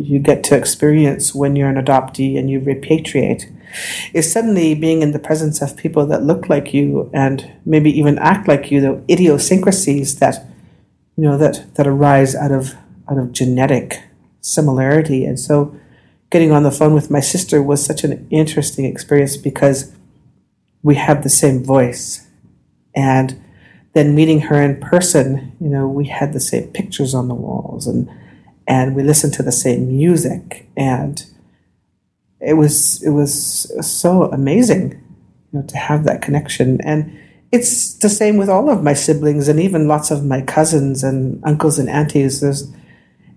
you 0.00 0.18
get 0.18 0.42
to 0.42 0.56
experience 0.56 1.34
when 1.34 1.54
you're 1.54 1.68
an 1.68 1.76
adoptee 1.76 2.38
and 2.38 2.48
you 2.48 2.58
repatriate 2.58 3.54
is 4.14 4.32
suddenly 4.32 4.74
being 4.74 5.02
in 5.02 5.12
the 5.12 5.18
presence 5.18 5.60
of 5.60 5.76
people 5.76 6.06
that 6.06 6.22
look 6.22 6.48
like 6.48 6.72
you 6.72 7.10
and 7.12 7.52
maybe 7.66 7.90
even 7.90 8.18
act 8.18 8.48
like 8.48 8.70
you, 8.70 8.80
the 8.80 9.02
idiosyncrasies 9.10 10.18
that 10.18 10.46
you 11.16 11.24
know 11.24 11.36
that 11.36 11.74
that 11.74 11.86
arise 11.86 12.34
out 12.34 12.50
of 12.50 12.74
out 13.10 13.18
of 13.18 13.32
genetic 13.32 14.02
similarity. 14.40 15.24
And 15.24 15.38
so 15.38 15.76
getting 16.30 16.52
on 16.52 16.62
the 16.62 16.70
phone 16.70 16.94
with 16.94 17.10
my 17.10 17.20
sister 17.20 17.62
was 17.62 17.84
such 17.84 18.04
an 18.04 18.26
interesting 18.30 18.84
experience 18.84 19.36
because 19.36 19.92
we 20.82 20.94
have 20.94 21.22
the 21.22 21.28
same 21.28 21.62
voice. 21.62 22.26
And 22.94 23.42
then 23.92 24.14
meeting 24.14 24.42
her 24.42 24.60
in 24.62 24.80
person, 24.80 25.56
you 25.60 25.68
know, 25.68 25.86
we 25.88 26.06
had 26.06 26.32
the 26.32 26.40
same 26.40 26.68
pictures 26.68 27.14
on 27.14 27.28
the 27.28 27.34
walls 27.34 27.86
and 27.86 28.08
and 28.66 28.94
we 28.94 29.02
listened 29.02 29.34
to 29.34 29.42
the 29.42 29.50
same 29.50 29.88
music. 29.88 30.68
And 30.76 31.24
it 32.40 32.54
was 32.54 33.02
it 33.02 33.10
was 33.10 33.70
so 33.86 34.24
amazing 34.30 34.92
you 35.52 35.58
know 35.58 35.66
to 35.66 35.76
have 35.76 36.04
that 36.04 36.22
connection. 36.22 36.80
And 36.82 37.18
it's 37.50 37.94
the 37.94 38.08
same 38.08 38.36
with 38.36 38.48
all 38.48 38.70
of 38.70 38.84
my 38.84 38.94
siblings 38.94 39.48
and 39.48 39.58
even 39.58 39.88
lots 39.88 40.12
of 40.12 40.24
my 40.24 40.40
cousins 40.40 41.02
and 41.02 41.42
uncles 41.44 41.78
and 41.80 41.90
aunties. 41.90 42.40
There's 42.40 42.72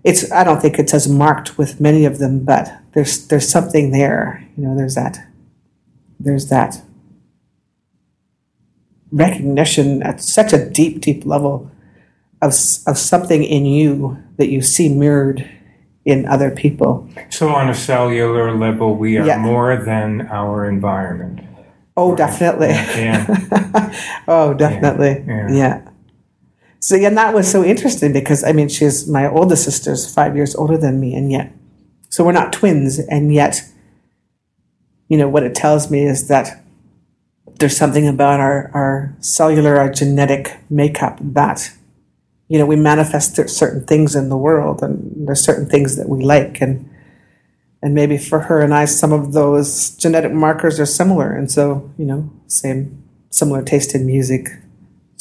it's 0.04 0.30
i 0.30 0.44
don't 0.44 0.60
think 0.60 0.78
it's 0.78 0.94
as 0.94 1.08
marked 1.08 1.58
with 1.58 1.80
many 1.80 2.04
of 2.04 2.18
them 2.18 2.44
but 2.44 2.70
there's 2.92 3.26
there's 3.28 3.48
something 3.48 3.90
there 3.90 4.46
you 4.56 4.64
know 4.64 4.76
there's 4.76 4.94
that 4.94 5.18
there's 6.20 6.48
that 6.48 6.82
recognition 9.10 10.02
at 10.02 10.20
such 10.20 10.52
a 10.52 10.70
deep 10.70 11.00
deep 11.00 11.24
level 11.24 11.70
of 12.42 12.52
of 12.86 12.98
something 12.98 13.42
in 13.42 13.64
you 13.64 14.18
that 14.36 14.48
you 14.48 14.60
see 14.60 14.88
mirrored 14.88 15.48
in 16.04 16.26
other 16.26 16.50
people. 16.50 17.08
So, 17.30 17.48
on 17.48 17.70
a 17.70 17.74
cellular 17.74 18.56
level, 18.56 18.94
we 18.94 19.16
are 19.16 19.26
yeah. 19.26 19.38
more 19.38 19.76
than 19.76 20.28
our 20.28 20.68
environment. 20.68 21.40
Oh, 21.96 22.10
right. 22.10 22.18
definitely. 22.18 22.68
Yeah. 22.68 23.94
oh, 24.28 24.52
definitely. 24.54 25.24
Yeah. 25.26 25.48
yeah. 25.48 25.54
yeah. 25.54 25.90
So, 26.84 26.96
and 26.96 27.16
that 27.16 27.32
was 27.32 27.50
so 27.50 27.64
interesting 27.64 28.12
because 28.12 28.44
I 28.44 28.52
mean, 28.52 28.68
she's 28.68 29.08
my 29.08 29.26
oldest 29.26 29.64
sister's 29.64 30.12
five 30.12 30.36
years 30.36 30.54
older 30.54 30.76
than 30.76 31.00
me, 31.00 31.14
and 31.14 31.32
yet, 31.32 31.50
so 32.10 32.22
we're 32.22 32.32
not 32.32 32.52
twins, 32.52 32.98
and 32.98 33.32
yet, 33.32 33.62
you 35.08 35.16
know, 35.16 35.26
what 35.26 35.44
it 35.44 35.54
tells 35.54 35.90
me 35.90 36.04
is 36.04 36.28
that 36.28 36.62
there's 37.58 37.74
something 37.74 38.06
about 38.06 38.38
our, 38.38 38.70
our 38.74 39.16
cellular, 39.20 39.78
our 39.78 39.90
genetic 39.90 40.58
makeup 40.68 41.16
that 41.22 41.72
you 42.48 42.58
know 42.58 42.66
we 42.66 42.76
manifest 42.76 43.36
certain 43.48 43.86
things 43.86 44.14
in 44.14 44.28
the 44.28 44.36
world 44.36 44.82
and 44.82 45.26
there's 45.26 45.40
certain 45.40 45.66
things 45.66 45.96
that 45.96 46.10
we 46.10 46.22
like 46.22 46.60
and 46.60 46.86
and 47.80 47.94
maybe 47.94 48.18
for 48.18 48.40
her 48.40 48.60
and 48.60 48.74
I 48.74 48.84
some 48.84 49.10
of 49.14 49.32
those 49.32 49.96
genetic 49.96 50.32
markers 50.32 50.78
are 50.78 50.84
similar 50.84 51.32
and 51.34 51.50
so 51.50 51.90
you 51.96 52.04
know 52.04 52.30
same 52.46 53.02
similar 53.30 53.62
taste 53.62 53.94
in 53.94 54.04
music 54.04 54.48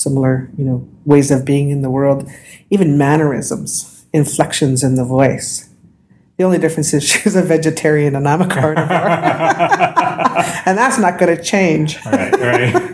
similar 0.03 0.49
you 0.57 0.65
know 0.65 0.87
ways 1.05 1.31
of 1.31 1.45
being 1.45 1.69
in 1.69 1.81
the 1.81 1.89
world 1.89 2.29
even 2.69 2.97
mannerisms 2.97 4.05
inflections 4.13 4.83
in 4.83 4.95
the 4.95 5.05
voice 5.05 5.69
the 6.37 6.43
only 6.43 6.57
difference 6.57 6.93
is 6.93 7.03
she's 7.09 7.35
a 7.35 7.41
vegetarian 7.41 8.15
and 8.15 8.27
I'm 8.27 8.41
a 8.41 8.47
carnivore 8.47 8.97
and 10.65 10.77
that's 10.77 10.97
not 10.99 11.17
going 11.17 11.35
to 11.35 11.43
change 11.43 11.97
right 12.05 12.33
right 12.39 12.93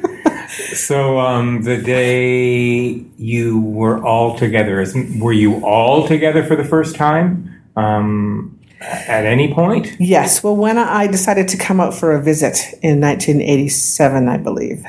so 0.49 1.19
um, 1.19 1.63
the 1.63 1.77
day 1.77 3.05
you 3.17 3.59
were 3.61 4.03
all 4.03 4.37
together, 4.37 4.85
were 5.17 5.33
you 5.33 5.63
all 5.65 6.07
together 6.07 6.43
for 6.43 6.55
the 6.55 6.63
first 6.63 6.95
time 6.95 7.61
um, 7.75 8.59
at 8.81 9.25
any 9.25 9.53
point? 9.53 9.95
Yes. 9.99 10.43
Well, 10.43 10.55
when 10.55 10.77
I 10.77 11.07
decided 11.07 11.47
to 11.49 11.57
come 11.57 11.79
out 11.79 11.93
for 11.93 12.13
a 12.13 12.21
visit 12.21 12.73
in 12.81 13.01
1987, 13.01 14.27
I 14.27 14.37
believe, 14.37 14.85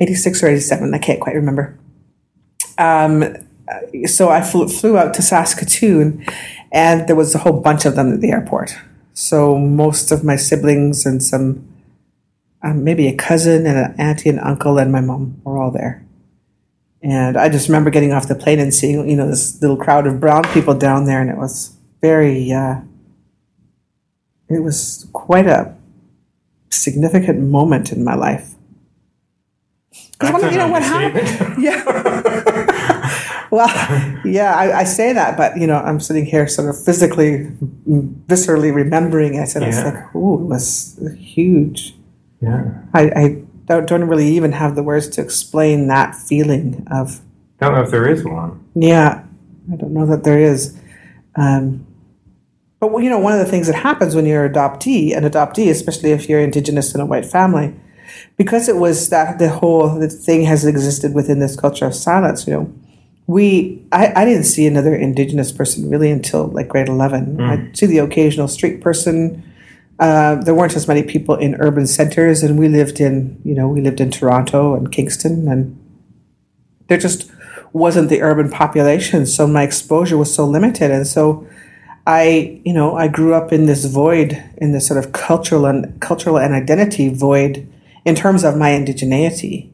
86 0.00 0.42
or 0.42 0.48
87, 0.48 0.94
I 0.94 0.98
can't 0.98 1.20
quite 1.20 1.34
remember. 1.34 1.78
Um, 2.76 3.36
so 4.06 4.28
I 4.28 4.42
flew, 4.42 4.68
flew 4.68 4.96
out 4.96 5.14
to 5.14 5.22
Saskatoon, 5.22 6.24
and 6.72 7.08
there 7.08 7.16
was 7.16 7.34
a 7.34 7.38
whole 7.38 7.60
bunch 7.60 7.84
of 7.84 7.96
them 7.96 8.12
at 8.12 8.20
the 8.20 8.30
airport. 8.30 8.76
So 9.14 9.58
most 9.58 10.12
of 10.12 10.22
my 10.22 10.36
siblings 10.36 11.04
and 11.04 11.22
some 11.22 11.68
um, 12.62 12.84
maybe 12.84 13.06
a 13.06 13.14
cousin 13.14 13.66
and 13.66 13.78
an 13.78 13.94
auntie 13.98 14.28
and 14.28 14.40
uncle 14.40 14.78
and 14.78 14.90
my 14.90 15.00
mom 15.00 15.40
were 15.44 15.58
all 15.58 15.70
there. 15.70 16.04
And 17.02 17.36
I 17.36 17.48
just 17.48 17.68
remember 17.68 17.90
getting 17.90 18.12
off 18.12 18.26
the 18.26 18.34
plane 18.34 18.58
and 18.58 18.74
seeing, 18.74 19.08
you 19.08 19.16
know, 19.16 19.28
this 19.28 19.60
little 19.62 19.76
crowd 19.76 20.06
of 20.06 20.18
brown 20.18 20.44
people 20.52 20.74
down 20.74 21.04
there, 21.04 21.20
and 21.20 21.30
it 21.30 21.36
was 21.36 21.76
very, 22.00 22.50
uh, 22.50 22.80
it 24.48 24.62
was 24.62 25.08
quite 25.12 25.46
a 25.46 25.76
significant 26.70 27.40
moment 27.40 27.92
in 27.92 28.02
my 28.02 28.16
life. 28.16 28.54
Because 30.18 30.52
you 30.52 30.58
know 30.58 30.68
what 30.68 30.82
happened? 30.82 31.62
yeah. 31.62 31.84
well, 33.50 33.68
yeah, 34.24 34.54
I, 34.56 34.80
I, 34.80 34.84
say 34.84 35.12
that, 35.12 35.36
but 35.36 35.56
you 35.56 35.66
know, 35.66 35.76
I'm 35.76 36.00
sitting 36.00 36.26
here 36.26 36.48
sort 36.48 36.68
of 36.68 36.82
physically, 36.82 37.50
viscerally 37.86 38.74
remembering 38.74 39.34
it, 39.34 39.54
and 39.54 39.62
yeah. 39.62 39.68
it's 39.68 39.84
like, 39.84 40.14
ooh, 40.16 40.42
it 40.42 40.46
was 40.46 40.98
huge. 41.16 41.94
Yeah. 42.40 42.82
I, 42.94 43.02
I 43.02 43.42
don't, 43.66 43.86
don't 43.86 44.04
really 44.04 44.28
even 44.28 44.52
have 44.52 44.74
the 44.74 44.82
words 44.82 45.08
to 45.10 45.20
explain 45.20 45.86
that 45.88 46.14
feeling 46.14 46.86
of. 46.90 47.20
Don't 47.60 47.74
know 47.74 47.82
if 47.82 47.90
there 47.90 48.08
is 48.08 48.24
one. 48.24 48.64
Yeah, 48.74 49.24
I 49.72 49.76
don't 49.76 49.92
know 49.92 50.06
that 50.06 50.24
there 50.24 50.38
is. 50.38 50.76
Um, 51.36 51.86
but 52.80 52.96
you 52.98 53.10
know, 53.10 53.18
one 53.18 53.32
of 53.32 53.38
the 53.38 53.50
things 53.50 53.66
that 53.66 53.74
happens 53.74 54.14
when 54.14 54.26
you're 54.26 54.44
an 54.44 54.52
adoptee, 54.52 55.16
an 55.16 55.24
adoptee, 55.24 55.70
especially 55.70 56.12
if 56.12 56.28
you're 56.28 56.40
indigenous 56.40 56.94
in 56.94 57.00
a 57.00 57.06
white 57.06 57.26
family, 57.26 57.74
because 58.38 58.68
it 58.68 58.76
was 58.76 59.10
that 59.10 59.38
the 59.38 59.50
whole 59.50 59.98
the 59.98 60.08
thing 60.08 60.44
has 60.44 60.64
existed 60.64 61.12
within 61.12 61.38
this 61.38 61.54
culture 61.54 61.84
of 61.84 61.94
silence. 61.94 62.46
You 62.46 62.54
know, 62.54 62.74
we 63.26 63.84
I, 63.92 64.12
I 64.22 64.24
didn't 64.24 64.44
see 64.44 64.66
another 64.66 64.94
indigenous 64.94 65.52
person 65.52 65.90
really 65.90 66.10
until 66.10 66.46
like 66.46 66.68
grade 66.68 66.88
eleven. 66.88 67.36
Mm. 67.36 67.70
I 67.70 67.72
see 67.74 67.84
the 67.84 67.98
occasional 67.98 68.48
street 68.48 68.80
person 68.80 69.44
uh, 69.98 70.36
there 70.36 70.54
weren't 70.54 70.76
as 70.76 70.86
many 70.86 71.02
people 71.02 71.34
in 71.34 71.56
urban 71.56 71.86
centers, 71.86 72.42
and 72.42 72.58
we 72.58 72.68
lived 72.68 73.00
in, 73.00 73.40
you 73.44 73.54
know, 73.54 73.66
we 73.66 73.80
lived 73.80 74.00
in 74.00 74.10
Toronto 74.10 74.74
and 74.74 74.92
Kingston, 74.92 75.48
and 75.48 75.76
there 76.86 76.98
just 76.98 77.30
wasn't 77.72 78.08
the 78.08 78.22
urban 78.22 78.48
population. 78.48 79.26
So 79.26 79.46
my 79.46 79.64
exposure 79.64 80.16
was 80.16 80.32
so 80.32 80.46
limited, 80.46 80.90
and 80.90 81.06
so 81.06 81.46
I, 82.06 82.60
you 82.64 82.72
know, 82.72 82.96
I 82.96 83.08
grew 83.08 83.34
up 83.34 83.52
in 83.52 83.66
this 83.66 83.86
void, 83.86 84.42
in 84.58 84.72
this 84.72 84.86
sort 84.86 85.04
of 85.04 85.12
cultural 85.12 85.66
and 85.66 86.00
cultural 86.00 86.38
and 86.38 86.54
identity 86.54 87.08
void, 87.08 87.68
in 88.08 88.14
terms 88.14 88.42
of 88.42 88.56
my 88.56 88.70
indigeneity. 88.70 89.70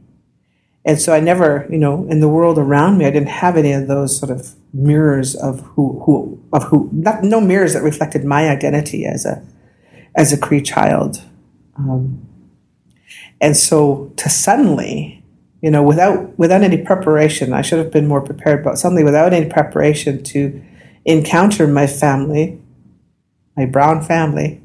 And 0.84 1.00
so 1.00 1.14
I 1.14 1.20
never, 1.20 1.66
you 1.70 1.78
know, 1.78 2.06
in 2.10 2.18
the 2.20 2.28
world 2.28 2.58
around 2.58 2.98
me, 2.98 3.06
I 3.06 3.10
didn't 3.10 3.28
have 3.28 3.56
any 3.56 3.72
of 3.72 3.86
those 3.86 4.18
sort 4.18 4.30
of 4.30 4.54
mirrors 4.72 5.36
of 5.36 5.60
who, 5.60 6.02
who, 6.04 6.42
of 6.52 6.64
who, 6.64 6.90
not, 6.92 7.22
no 7.22 7.40
mirrors 7.40 7.74
that 7.74 7.82
reflected 7.82 8.24
my 8.24 8.48
identity 8.48 9.06
as 9.06 9.24
a 9.24 9.42
as 10.16 10.32
a 10.32 10.36
Cree 10.36 10.62
child. 10.62 11.22
Um, 11.76 12.28
and 13.40 13.56
so 13.56 14.12
to 14.16 14.28
suddenly, 14.28 15.24
you 15.62 15.70
know, 15.70 15.82
without 15.82 16.36
without 16.38 16.62
any 16.62 16.78
preparation, 16.82 17.52
I 17.52 17.62
should 17.62 17.78
have 17.78 17.92
been 17.92 18.08
more 18.08 18.20
prepared, 18.20 18.64
but 18.64 18.78
suddenly 18.78 19.04
without 19.04 19.32
any 19.32 19.48
preparation 19.48 20.24
to 20.24 20.62
encounter 21.04 21.66
my 21.68 21.86
family, 21.86 22.60
my 23.56 23.64
brown 23.64 24.02
family, 24.02 24.60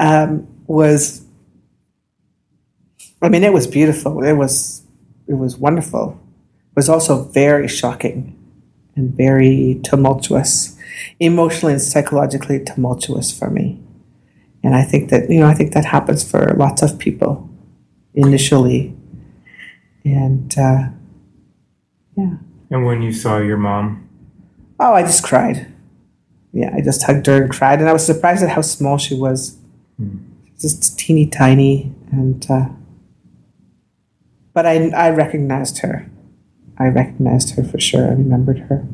um, 0.00 0.48
was 0.66 1.25
I 3.22 3.28
mean, 3.28 3.44
it 3.44 3.52
was 3.52 3.66
beautiful. 3.66 4.22
It 4.22 4.34
was 4.34 4.82
it 5.26 5.34
was 5.34 5.56
wonderful. 5.56 6.20
It 6.70 6.76
was 6.76 6.88
also 6.88 7.24
very 7.24 7.68
shocking 7.68 8.36
and 8.94 9.14
very 9.14 9.80
tumultuous, 9.82 10.78
emotionally 11.20 11.74
and 11.74 11.82
psychologically 11.82 12.62
tumultuous 12.64 13.36
for 13.36 13.50
me. 13.50 13.80
And 14.62 14.74
I 14.74 14.82
think 14.82 15.10
that, 15.10 15.30
you 15.30 15.40
know, 15.40 15.46
I 15.46 15.54
think 15.54 15.72
that 15.74 15.84
happens 15.84 16.28
for 16.28 16.52
lots 16.54 16.82
of 16.82 16.98
people 16.98 17.48
initially. 18.14 18.96
And 20.04 20.52
uh, 20.58 20.88
yeah. 22.16 22.34
And 22.70 22.84
when 22.84 23.02
you 23.02 23.12
saw 23.12 23.38
your 23.38 23.58
mom? 23.58 24.08
Oh, 24.80 24.92
I 24.92 25.02
just 25.02 25.22
cried. 25.22 25.72
Yeah, 26.52 26.72
I 26.74 26.80
just 26.80 27.04
hugged 27.04 27.26
her 27.26 27.42
and 27.42 27.52
cried. 27.52 27.80
And 27.80 27.88
I 27.88 27.92
was 27.92 28.04
surprised 28.04 28.42
at 28.42 28.50
how 28.50 28.62
small 28.62 28.98
she 28.98 29.14
was. 29.14 29.58
Hmm. 29.98 30.18
Just 30.58 30.98
teeny 30.98 31.26
tiny. 31.26 31.92
And, 32.10 32.44
uh, 32.50 32.68
but 34.56 34.64
I, 34.64 34.88
I 34.88 35.10
recognized 35.10 35.80
her. 35.80 36.10
I 36.78 36.86
recognized 36.86 37.56
her 37.56 37.62
for 37.62 37.78
sure. 37.78 38.06
I 38.06 38.12
remembered 38.12 38.60
her. 38.70 38.88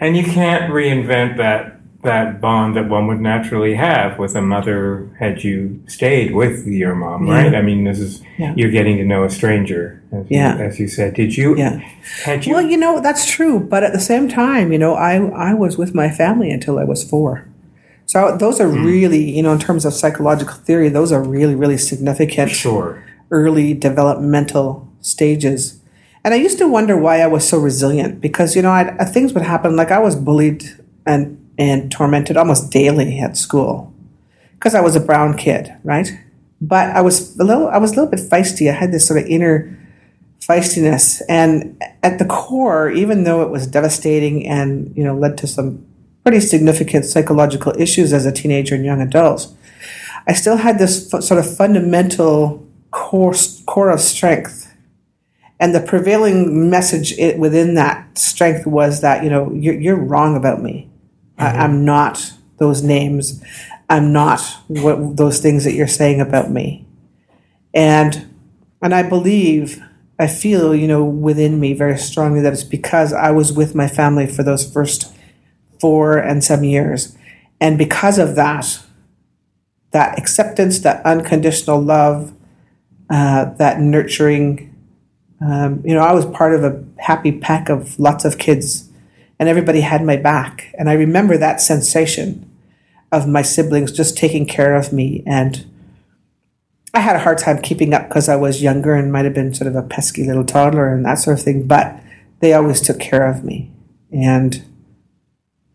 And 0.00 0.18
you 0.18 0.22
can't 0.22 0.70
reinvent 0.70 1.38
that 1.38 1.76
that 2.02 2.38
bond 2.40 2.76
that 2.76 2.90
one 2.90 3.06
would 3.06 3.20
naturally 3.20 3.74
have 3.74 4.18
with 4.18 4.36
a 4.36 4.42
mother 4.42 5.10
had 5.18 5.42
you 5.42 5.82
stayed 5.88 6.34
with 6.34 6.66
your 6.66 6.94
mom, 6.94 7.26
yeah. 7.26 7.42
right? 7.42 7.54
I 7.54 7.62
mean, 7.62 7.84
this 7.84 7.98
is 7.98 8.22
yeah. 8.36 8.52
you're 8.54 8.70
getting 8.70 8.98
to 8.98 9.04
know 9.04 9.24
a 9.24 9.30
stranger, 9.30 10.00
as, 10.12 10.26
yeah. 10.28 10.58
you, 10.58 10.64
as 10.64 10.78
you 10.78 10.88
said. 10.88 11.14
Did 11.14 11.34
you? 11.34 11.56
Yeah. 11.56 11.78
Had 12.22 12.44
you? 12.44 12.52
Well, 12.52 12.62
you 12.62 12.76
know 12.76 13.00
that's 13.00 13.28
true, 13.28 13.58
but 13.58 13.82
at 13.82 13.94
the 13.94 14.00
same 14.00 14.28
time, 14.28 14.72
you 14.72 14.78
know, 14.78 14.94
I 14.94 15.14
I 15.50 15.54
was 15.54 15.78
with 15.78 15.94
my 15.94 16.10
family 16.10 16.50
until 16.50 16.78
I 16.78 16.84
was 16.84 17.02
four. 17.02 17.48
So 18.04 18.36
those 18.36 18.60
are 18.60 18.68
mm. 18.68 18.84
really, 18.84 19.30
you 19.30 19.42
know, 19.42 19.52
in 19.52 19.58
terms 19.58 19.86
of 19.86 19.94
psychological 19.94 20.54
theory, 20.54 20.90
those 20.90 21.12
are 21.12 21.22
really, 21.22 21.54
really 21.54 21.78
significant. 21.78 22.50
Sure. 22.50 23.02
Early 23.30 23.74
developmental 23.74 24.90
stages. 25.00 25.80
And 26.24 26.34
I 26.34 26.36
used 26.36 26.58
to 26.58 26.68
wonder 26.68 26.96
why 26.96 27.20
I 27.20 27.26
was 27.26 27.48
so 27.48 27.58
resilient 27.58 28.20
because, 28.20 28.56
you 28.56 28.62
know, 28.62 28.70
I, 28.70 28.84
things 29.04 29.32
would 29.32 29.44
happen. 29.44 29.76
Like 29.76 29.90
I 29.90 29.98
was 29.98 30.16
bullied 30.16 30.64
and 31.06 31.36
and 31.58 31.90
tormented 31.90 32.36
almost 32.36 32.70
daily 32.70 33.18
at 33.18 33.36
school 33.36 33.92
because 34.54 34.74
I 34.74 34.80
was 34.80 34.94
a 34.94 35.00
brown 35.00 35.36
kid, 35.36 35.74
right? 35.82 36.10
But 36.60 36.94
I 36.96 37.00
was 37.00 37.38
a 37.38 37.44
little, 37.44 37.68
I 37.68 37.78
was 37.78 37.92
a 37.92 37.96
little 37.96 38.10
bit 38.10 38.20
feisty. 38.20 38.70
I 38.70 38.74
had 38.74 38.92
this 38.92 39.06
sort 39.06 39.20
of 39.20 39.26
inner 39.26 39.76
feistiness, 40.40 41.20
and 41.28 41.80
at 42.02 42.18
the 42.18 42.24
core, 42.24 42.90
even 42.90 43.24
though 43.24 43.42
it 43.42 43.50
was 43.50 43.66
devastating 43.66 44.46
and 44.46 44.96
you 44.96 45.04
know 45.04 45.16
led 45.16 45.36
to 45.38 45.46
some 45.46 45.84
pretty 46.22 46.40
significant 46.40 47.04
psychological 47.04 47.72
issues 47.78 48.12
as 48.12 48.26
a 48.26 48.32
teenager 48.32 48.74
and 48.74 48.84
young 48.84 49.00
adult, 49.00 49.52
I 50.26 50.32
still 50.32 50.56
had 50.56 50.78
this 50.78 51.12
f- 51.12 51.22
sort 51.22 51.38
of 51.38 51.56
fundamental 51.56 52.67
core 52.98 53.34
core 53.66 53.90
of 53.90 54.00
strength. 54.00 54.64
And 55.60 55.74
the 55.74 55.80
prevailing 55.80 56.70
message 56.70 57.14
within 57.36 57.74
that 57.74 58.16
strength 58.16 58.66
was 58.66 59.00
that 59.00 59.24
you 59.24 59.30
know 59.30 59.52
you're, 59.52 59.80
you're 59.80 59.96
wrong 59.96 60.36
about 60.36 60.62
me 60.62 60.88
Mm-hmm. 61.38 61.60
I, 61.60 61.64
am 61.64 61.84
not 61.84 62.32
those 62.58 62.82
names. 62.82 63.42
I'm 63.88 64.12
not 64.12 64.40
what 64.66 65.16
those 65.16 65.40
things 65.40 65.64
that 65.64 65.72
you're 65.72 65.86
saying 65.86 66.20
about 66.20 66.50
me. 66.50 66.84
And 67.72 68.34
and 68.82 68.94
I 68.94 69.02
believe, 69.02 69.82
I 70.18 70.26
feel, 70.26 70.74
you 70.74 70.86
know, 70.86 71.04
within 71.04 71.58
me 71.60 71.74
very 71.74 71.98
strongly 71.98 72.40
that 72.40 72.52
it's 72.52 72.64
because 72.64 73.12
I 73.12 73.30
was 73.30 73.52
with 73.52 73.74
my 73.74 73.88
family 73.88 74.26
for 74.26 74.42
those 74.42 74.70
first 74.70 75.14
four 75.80 76.18
and 76.18 76.42
some 76.42 76.64
years. 76.64 77.16
And 77.60 77.76
because 77.76 78.18
of 78.18 78.36
that, 78.36 78.80
that 79.90 80.18
acceptance, 80.18 80.80
that 80.80 81.04
unconditional 81.04 81.80
love, 81.80 82.32
uh, 83.10 83.46
that 83.54 83.80
nurturing, 83.80 84.74
um, 85.40 85.82
you 85.84 85.94
know, 85.94 86.00
I 86.00 86.12
was 86.12 86.26
part 86.26 86.54
of 86.54 86.64
a 86.64 86.84
happy 86.98 87.32
pack 87.32 87.68
of 87.68 87.98
lots 87.98 88.24
of 88.24 88.38
kids 88.38 88.88
and 89.38 89.48
everybody 89.48 89.80
had 89.80 90.04
my 90.04 90.16
back. 90.16 90.74
And 90.78 90.90
I 90.90 90.94
remember 90.94 91.36
that 91.36 91.60
sensation 91.60 92.50
of 93.12 93.28
my 93.28 93.42
siblings 93.42 93.92
just 93.92 94.16
taking 94.16 94.46
care 94.46 94.74
of 94.74 94.92
me. 94.92 95.22
And 95.26 95.64
I 96.92 97.00
had 97.00 97.16
a 97.16 97.20
hard 97.20 97.38
time 97.38 97.62
keeping 97.62 97.94
up 97.94 98.08
because 98.08 98.28
I 98.28 98.36
was 98.36 98.62
younger 98.62 98.94
and 98.94 99.12
might 99.12 99.24
have 99.24 99.34
been 99.34 99.54
sort 99.54 99.68
of 99.68 99.76
a 99.76 99.82
pesky 99.82 100.24
little 100.24 100.44
toddler 100.44 100.92
and 100.92 101.04
that 101.04 101.14
sort 101.14 101.38
of 101.38 101.44
thing. 101.44 101.66
But 101.66 102.00
they 102.40 102.52
always 102.52 102.80
took 102.80 102.98
care 102.98 103.28
of 103.28 103.44
me. 103.44 103.70
And 104.12 104.64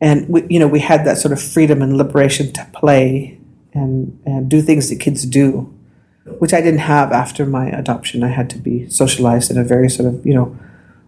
and 0.02 0.28
we, 0.28 0.46
you 0.50 0.60
know, 0.60 0.68
we 0.68 0.82
had 0.82 1.06
that 1.06 1.18
sort 1.18 1.32
of 1.32 1.42
freedom 1.42 1.82
and 1.82 1.98
liberation 1.98 2.52
to 2.54 2.68
play 2.74 3.40
and, 3.74 4.22
and 4.26 4.50
do 4.50 4.62
things 4.62 4.90
that 4.90 5.00
kids 5.00 5.26
do, 5.26 5.73
which 6.26 6.54
I 6.54 6.62
didn't 6.62 6.80
have 6.80 7.12
after 7.12 7.46
my 7.46 7.68
adoption. 7.68 8.24
I 8.24 8.30
had 8.30 8.50
to 8.52 8.58
be 8.58 8.90
socialized 8.90 9.52
in 9.52 9.58
a 9.58 9.64
very 9.64 9.90
sort 9.90 10.14
of, 10.14 10.26
you 10.26 10.34
know, 10.34 10.58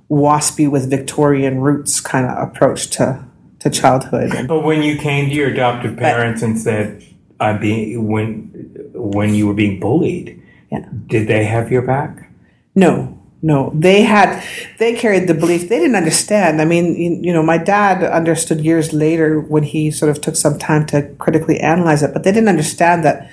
waspy 0.10 0.70
with 0.70 0.90
Victorian 0.90 1.60
roots 1.60 2.00
kind 2.00 2.26
of 2.26 2.38
approach 2.38 2.90
to 2.92 3.24
to 3.60 3.70
childhood. 3.70 4.48
But 4.48 4.62
when 4.62 4.84
you 4.84 4.98
came 4.98 5.30
to 5.30 5.36
your 5.36 5.50
adoptive 5.50 5.98
parents 5.98 6.42
but, 6.42 6.48
and 6.48 6.60
said, 6.60 7.04
"I 7.40 7.54
be 7.54 7.98
when 7.98 8.92
when 8.94 9.34
you 9.34 9.48
were 9.48 9.54
being 9.54 9.80
bullied," 9.80 10.42
yeah. 10.72 10.86
did 11.08 11.28
they 11.28 11.46
have 11.46 11.72
your 11.72 11.82
back? 11.82 12.30
No, 12.76 13.18
no. 13.42 13.72
They 13.74 14.04
had 14.04 14.44
they 14.78 14.94
carried 14.94 15.28
the 15.28 15.34
belief 15.34 15.70
they 15.70 15.80
didn't 15.80 15.96
understand. 15.96 16.62
I 16.62 16.66
mean, 16.66 17.24
you 17.24 17.34
know, 17.34 17.42
my 17.42 17.58
dad 17.58 18.04
understood 18.04 18.62
years 18.62 18.94
later 18.94 19.40
when 19.40 19.64
he 19.64 19.92
sort 19.92 20.12
of 20.12 20.22
took 20.22 20.36
some 20.36 20.60
time 20.60 20.86
to 20.88 21.04
critically 21.18 21.60
analyze 21.60 22.04
it, 22.04 22.14
but 22.14 22.24
they 22.24 22.32
didn't 22.32 22.50
understand 22.50 23.04
that 23.06 23.32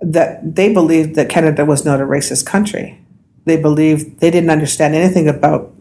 that 0.00 0.54
they 0.56 0.72
believed 0.72 1.14
that 1.14 1.28
Canada 1.28 1.64
was 1.64 1.84
not 1.84 2.00
a 2.00 2.04
racist 2.04 2.46
country. 2.46 3.00
They 3.44 3.56
believed 3.56 4.20
they 4.20 4.30
didn't 4.30 4.50
understand 4.50 4.94
anything 4.94 5.28
about 5.28 5.72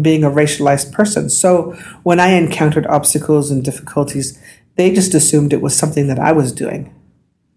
being 0.00 0.24
a 0.24 0.30
racialized 0.30 0.92
person. 0.92 1.28
So 1.28 1.72
when 2.02 2.20
I 2.20 2.30
encountered 2.30 2.86
obstacles 2.86 3.50
and 3.50 3.64
difficulties, 3.64 4.38
they 4.76 4.92
just 4.92 5.14
assumed 5.14 5.52
it 5.52 5.60
was 5.60 5.76
something 5.76 6.06
that 6.08 6.18
I 6.18 6.32
was 6.32 6.52
doing. 6.52 6.94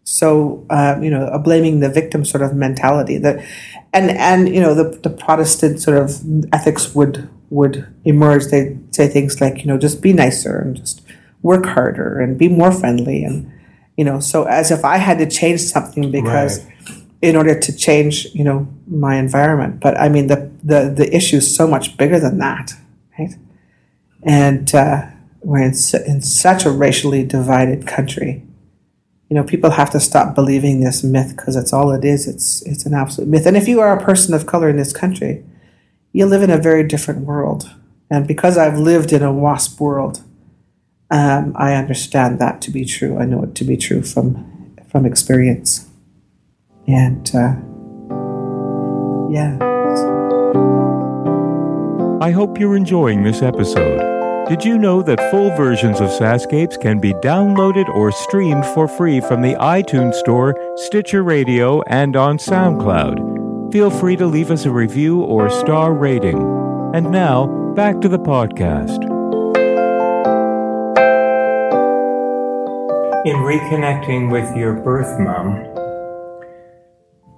so 0.05 0.65
um, 0.69 1.03
you 1.03 1.09
know 1.09 1.27
a 1.27 1.39
blaming 1.39 1.79
the 1.79 1.89
victim 1.89 2.23
sort 2.23 2.43
of 2.43 2.53
mentality 2.53 3.17
that 3.17 3.43
and 3.91 4.11
and 4.11 4.53
you 4.53 4.61
know 4.61 4.73
the 4.75 4.97
the 4.99 5.09
Protestant 5.09 5.81
sort 5.81 5.97
of 5.97 6.21
ethics 6.53 6.93
would 6.93 7.27
would 7.49 7.87
emerge. 8.05 8.45
They'd 8.45 8.77
say 8.95 9.07
things 9.07 9.41
like 9.41 9.59
you 9.61 9.65
know 9.65 9.77
just 9.77 10.01
be 10.01 10.13
nicer 10.13 10.59
and 10.59 10.75
just 10.75 11.01
work 11.41 11.65
harder 11.65 12.19
and 12.19 12.37
be 12.37 12.47
more 12.47 12.71
friendly 12.71 13.23
and 13.23 13.51
you 13.97 14.03
know 14.03 14.19
so 14.19 14.43
as 14.43 14.71
if 14.71 14.83
I 14.85 14.97
had 14.97 15.17
to 15.19 15.29
change 15.29 15.61
something 15.61 16.11
because. 16.11 16.63
Right. 16.63 16.71
In 17.21 17.35
order 17.35 17.59
to 17.59 17.75
change, 17.75 18.25
you 18.35 18.43
know, 18.43 18.67
my 18.85 19.15
environment, 19.15 19.79
but 19.79 19.97
I 19.99 20.09
mean 20.09 20.27
the 20.27 20.51
the 20.63 20.93
the 20.95 21.15
issue 21.15 21.37
is 21.37 21.55
so 21.55 21.65
much 21.65 21.97
bigger 21.97 22.19
than 22.19 22.37
that, 22.37 22.73
right? 23.17 23.33
And 24.21 24.75
uh, 24.75 25.07
we're 25.41 25.63
in, 25.63 25.73
in 26.05 26.21
such 26.21 26.65
a 26.65 26.71
racially 26.71 27.23
divided 27.23 27.87
country, 27.87 28.43
you 29.29 29.35
know, 29.35 29.43
people 29.43 29.71
have 29.71 29.89
to 29.91 29.99
stop 29.99 30.35
believing 30.35 30.81
this 30.81 31.03
myth 31.03 31.35
because 31.35 31.55
it's 31.55 31.73
all 31.73 31.91
it 31.91 32.05
is. 32.05 32.27
It's 32.27 32.61
it's 32.63 32.85
an 32.85 32.93
absolute 32.93 33.29
myth. 33.29 33.45
And 33.45 33.57
if 33.57 33.67
you 33.67 33.79
are 33.79 33.97
a 33.97 34.03
person 34.03 34.33
of 34.33 34.45
color 34.45 34.69
in 34.69 34.77
this 34.77 34.93
country, 34.93 35.43
you 36.13 36.25
live 36.25 36.43
in 36.43 36.49
a 36.49 36.57
very 36.57 36.83
different 36.87 37.21
world. 37.21 37.71
And 38.09 38.27
because 38.27 38.57
I've 38.57 38.77
lived 38.77 39.11
in 39.11 39.23
a 39.23 39.33
WASP 39.33 39.79
world, 39.79 40.23
um, 41.11 41.53
I 41.55 41.75
understand 41.75 42.39
that 42.39 42.61
to 42.61 42.71
be 42.71 42.85
true. 42.85 43.17
I 43.17 43.25
know 43.25 43.43
it 43.43 43.55
to 43.55 43.63
be 43.63 43.77
true 43.77 44.01
from 44.01 44.73
from 44.89 45.05
experience. 45.05 45.87
And 46.87 47.29
uh, 47.35 47.55
yeah. 49.29 49.57
I 52.21 52.31
hope 52.31 52.59
you're 52.59 52.77
enjoying 52.77 53.23
this 53.23 53.41
episode. 53.41 54.13
Did 54.47 54.63
you 54.63 54.77
know 54.77 55.01
that 55.01 55.31
full 55.31 55.49
versions 55.57 55.99
of 55.99 56.09
SaskScapes 56.09 56.79
can 56.79 56.99
be 56.99 57.13
downloaded 57.15 57.89
or 57.89 58.11
streamed 58.11 58.65
for 58.67 58.87
free 58.87 59.19
from 59.19 59.41
the 59.41 59.55
iTunes 59.55 60.13
Store, 60.13 60.55
Stitcher 60.75 61.23
Radio, 61.23 61.81
and 61.87 62.15
on 62.15 62.37
SoundCloud? 62.37 63.73
Feel 63.73 63.89
free 63.89 64.15
to 64.15 64.27
leave 64.27 64.51
us 64.51 64.65
a 64.65 64.71
review 64.71 65.21
or 65.21 65.49
star 65.49 65.93
rating. 65.93 66.37
And 66.93 67.11
now, 67.11 67.47
back 67.75 67.99
to 68.01 68.07
the 68.07 68.19
podcast. 68.19 69.14
In 73.25 73.37
reconnecting 73.37 74.31
with 74.31 74.55
your 74.55 74.73
birth 74.73 75.19
mom, 75.19 75.63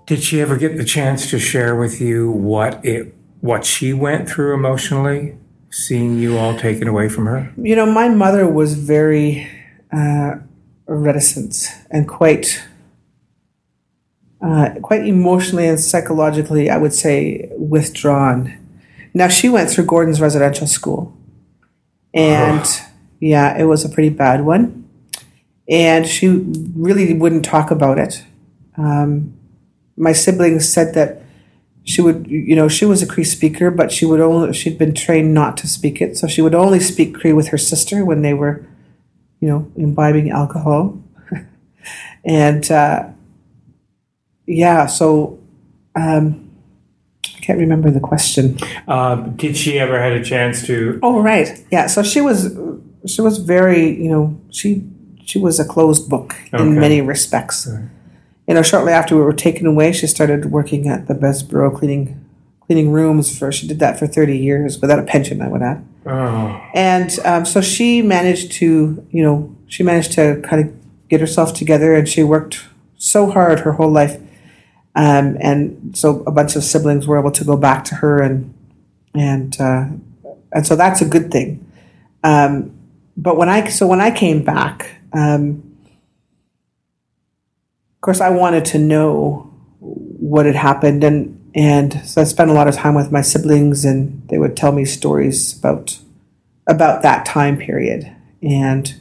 did 0.05 0.21
she 0.21 0.41
ever 0.41 0.57
get 0.57 0.77
the 0.77 0.83
chance 0.83 1.29
to 1.29 1.39
share 1.39 1.75
with 1.75 2.01
you 2.01 2.29
what 2.29 2.83
it 2.85 3.15
what 3.39 3.65
she 3.65 3.93
went 3.93 4.29
through 4.29 4.53
emotionally? 4.53 5.37
seeing 5.69 6.17
you 6.17 6.37
all 6.37 6.57
taken 6.57 6.87
away 6.87 7.09
from 7.09 7.25
her? 7.25 7.51
You 7.57 7.75
know, 7.75 7.85
my 7.85 8.09
mother 8.09 8.47
was 8.47 8.73
very 8.73 9.49
uh, 9.91 10.35
reticent 10.87 11.67
and 11.91 12.07
quite. 12.07 12.63
Uh, 14.39 14.75
quite 14.83 15.03
emotionally 15.03 15.67
and 15.67 15.79
psychologically, 15.79 16.69
I 16.69 16.77
would 16.77 16.93
say, 16.93 17.49
withdrawn. 17.57 18.55
Now, 19.11 19.29
she 19.29 19.49
went 19.49 19.71
through 19.71 19.85
Gordon's 19.85 20.21
residential 20.21 20.67
school. 20.67 21.17
And 22.13 22.63
yeah, 23.19 23.57
it 23.57 23.63
was 23.63 23.83
a 23.83 23.89
pretty 23.89 24.09
bad 24.09 24.45
one. 24.45 24.86
And 25.69 26.07
she 26.07 26.27
really 26.75 27.13
wouldn't 27.13 27.43
talk 27.45 27.71
about 27.71 27.99
it. 27.99 28.23
Um, 28.77 29.37
my 29.97 30.13
siblings 30.13 30.71
said 30.71 30.93
that 30.93 31.23
she 31.83 32.01
would 32.01 32.27
you 32.27 32.55
know 32.55 32.67
she 32.67 32.85
was 32.85 33.01
a 33.01 33.07
cree 33.07 33.23
speaker 33.23 33.71
but 33.71 33.93
she 33.93 34.05
would 34.05 34.19
only 34.19 34.51
she'd 34.51 34.77
been 34.77 34.93
trained 34.93 35.33
not 35.33 35.57
to 35.57 35.67
speak 35.67 36.01
it. 36.01 36.17
So 36.17 36.27
she 36.27 36.41
would 36.41 36.55
only 36.55 36.79
speak 36.79 37.15
cree 37.15 37.33
with 37.33 37.47
her 37.49 37.57
sister 37.57 38.05
when 38.05 38.21
they 38.21 38.33
were 38.33 38.65
you 39.39 39.47
know 39.47 39.71
imbibing 39.75 40.29
alcohol. 40.31 41.01
And 42.25 42.69
uh, 42.69 43.07
yeah 44.45 44.85
so 44.85 45.39
um, 45.95 46.51
i 47.25 47.39
can't 47.39 47.59
remember 47.59 47.89
the 47.89 48.01
question. 48.01 48.57
Uh, 48.87 49.15
did 49.15 49.55
she 49.55 49.79
ever 49.79 49.97
had 50.01 50.13
a 50.13 50.23
chance 50.23 50.65
to 50.67 50.99
oh 51.01 51.21
right. 51.21 51.63
Yeah 51.71 51.87
so 51.87 52.03
she 52.03 52.21
was 52.21 52.57
she 53.05 53.21
was 53.21 53.37
very 53.37 54.01
you 54.01 54.09
know 54.09 54.39
she 54.49 54.83
she 55.27 55.37
was 55.37 55.59
a 55.59 55.65
closed 55.65 56.09
book 56.09 56.35
okay. 56.53 56.63
in 56.63 56.79
many 56.79 56.99
respects 57.01 57.67
right 57.67 57.89
you 58.47 58.53
know, 58.53 58.61
shortly 58.61 58.93
after 58.93 59.15
we 59.15 59.21
were 59.21 59.33
taken 59.33 59.65
away, 59.65 59.91
she 59.91 60.07
started 60.07 60.45
working 60.45 60.87
at 60.87 61.07
the 61.07 61.13
Bessborough 61.13 61.77
cleaning 61.77 62.23
cleaning 62.61 62.91
rooms 62.91 63.37
for. 63.37 63.51
She 63.51 63.67
did 63.67 63.79
that 63.79 63.99
for 63.99 64.07
thirty 64.07 64.37
years 64.37 64.79
without 64.79 64.99
a 64.99 65.03
pension. 65.03 65.41
I 65.41 65.49
would 65.49 65.61
add. 65.61 65.85
Oh. 66.05 66.61
And 66.73 67.19
um, 67.25 67.45
so 67.45 67.59
she 67.59 68.01
managed 68.01 68.53
to, 68.53 69.05
you 69.11 69.23
know, 69.23 69.53
she 69.67 69.83
managed 69.83 70.13
to 70.13 70.41
kind 70.45 70.65
of 70.65 70.73
get 71.09 71.19
herself 71.19 71.53
together, 71.53 71.93
and 71.93 72.07
she 72.07 72.23
worked 72.23 72.65
so 72.95 73.29
hard 73.29 73.59
her 73.59 73.73
whole 73.73 73.91
life. 73.91 74.17
Um, 74.95 75.37
and 75.41 75.95
so 75.95 76.23
a 76.25 76.31
bunch 76.31 76.55
of 76.55 76.63
siblings 76.63 77.05
were 77.05 77.19
able 77.19 77.31
to 77.31 77.43
go 77.43 77.57
back 77.57 77.83
to 77.85 77.95
her, 77.95 78.21
and 78.21 78.53
and 79.13 79.59
uh, 79.59 79.87
and 80.53 80.65
so 80.65 80.77
that's 80.77 81.01
a 81.01 81.05
good 81.05 81.31
thing. 81.31 81.69
Um, 82.23 82.73
but 83.17 83.35
when 83.35 83.49
I 83.49 83.67
so 83.67 83.87
when 83.87 83.99
I 83.99 84.09
came 84.09 84.41
back. 84.41 84.93
Um, 85.13 85.77
of 87.95 88.01
course, 88.01 88.21
I 88.21 88.29
wanted 88.29 88.65
to 88.65 88.79
know 88.79 89.53
what 89.79 90.45
had 90.45 90.55
happened, 90.55 91.03
and 91.03 91.33
and 91.55 91.93
so 92.07 92.21
I 92.21 92.25
spent 92.25 92.51
a 92.51 92.53
lot 92.53 92.67
of 92.67 92.75
time 92.75 92.95
with 92.95 93.11
my 93.11 93.21
siblings, 93.21 93.85
and 93.85 94.27
they 94.29 94.37
would 94.37 94.55
tell 94.55 94.71
me 94.71 94.85
stories 94.85 95.57
about 95.57 95.99
about 96.67 97.01
that 97.01 97.25
time 97.25 97.57
period, 97.57 98.15
and 98.41 98.95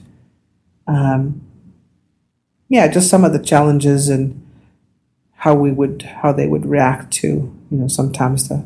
um, 0.86 1.42
yeah, 2.68 2.88
just 2.88 3.10
some 3.10 3.24
of 3.24 3.32
the 3.32 3.38
challenges 3.38 4.08
and 4.08 4.42
how 5.36 5.54
we 5.54 5.70
would 5.70 6.02
how 6.02 6.32
they 6.32 6.48
would 6.48 6.66
react 6.66 7.12
to 7.12 7.28
you 7.28 7.78
know 7.78 7.88
sometimes 7.88 8.48
the 8.48 8.64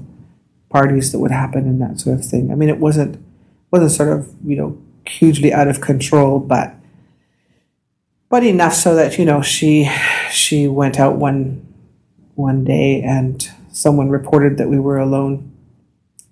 parties 0.71 1.13
that 1.13 1.19
would 1.19 1.33
happen 1.33 1.67
and 1.67 1.81
that 1.81 2.01
sort 2.01 2.19
of 2.19 2.25
thing. 2.25 2.51
I 2.51 2.55
mean, 2.55 2.69
it 2.69 2.79
wasn't 2.79 3.23
wasn't 3.71 3.93
sort 3.93 4.09
of 4.11 4.35
you 4.45 4.57
know 4.57 4.79
hugely 5.07 5.53
out 5.53 5.69
of 5.69 5.81
control, 5.81 6.39
but 6.39 6.75
but 8.31 8.45
enough 8.45 8.73
so 8.73 8.95
that 8.95 9.19
you 9.19 9.27
know 9.27 9.43
she 9.43 9.91
she 10.31 10.67
went 10.67 10.99
out 10.99 11.17
one 11.17 11.67
one 12.37 12.65
day 12.65 13.03
and 13.03 13.51
someone 13.73 14.09
reported 14.09 14.57
that 14.57 14.71
we 14.71 14.79
were 14.79 14.99
alone. 14.99 15.53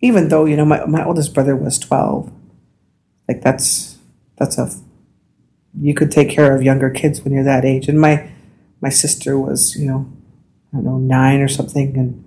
Even 0.01 0.29
though 0.29 0.47
you 0.47 0.57
know 0.57 0.65
my, 0.65 0.87
my 0.87 1.05
oldest 1.05 1.35
brother 1.35 1.55
was 1.55 1.79
12 1.79 2.33
like 3.29 3.43
that's 3.43 3.99
that's 4.37 4.57
a 4.57 4.71
you 5.79 5.93
could 5.93 6.11
take 6.11 6.31
care 6.31 6.57
of 6.57 6.63
younger 6.63 6.89
kids 6.89 7.21
when 7.21 7.35
you're 7.35 7.45
that 7.45 7.65
age. 7.65 7.89
And 7.89 8.01
my 8.01 8.31
my 8.81 8.89
sister 8.89 9.39
was 9.39 9.77
you 9.77 9.87
know 9.87 10.11
i 10.73 10.77
don't 10.77 10.85
know 10.85 10.99
nine 10.99 11.41
or 11.41 11.49
something. 11.49 11.97
And 11.97 12.25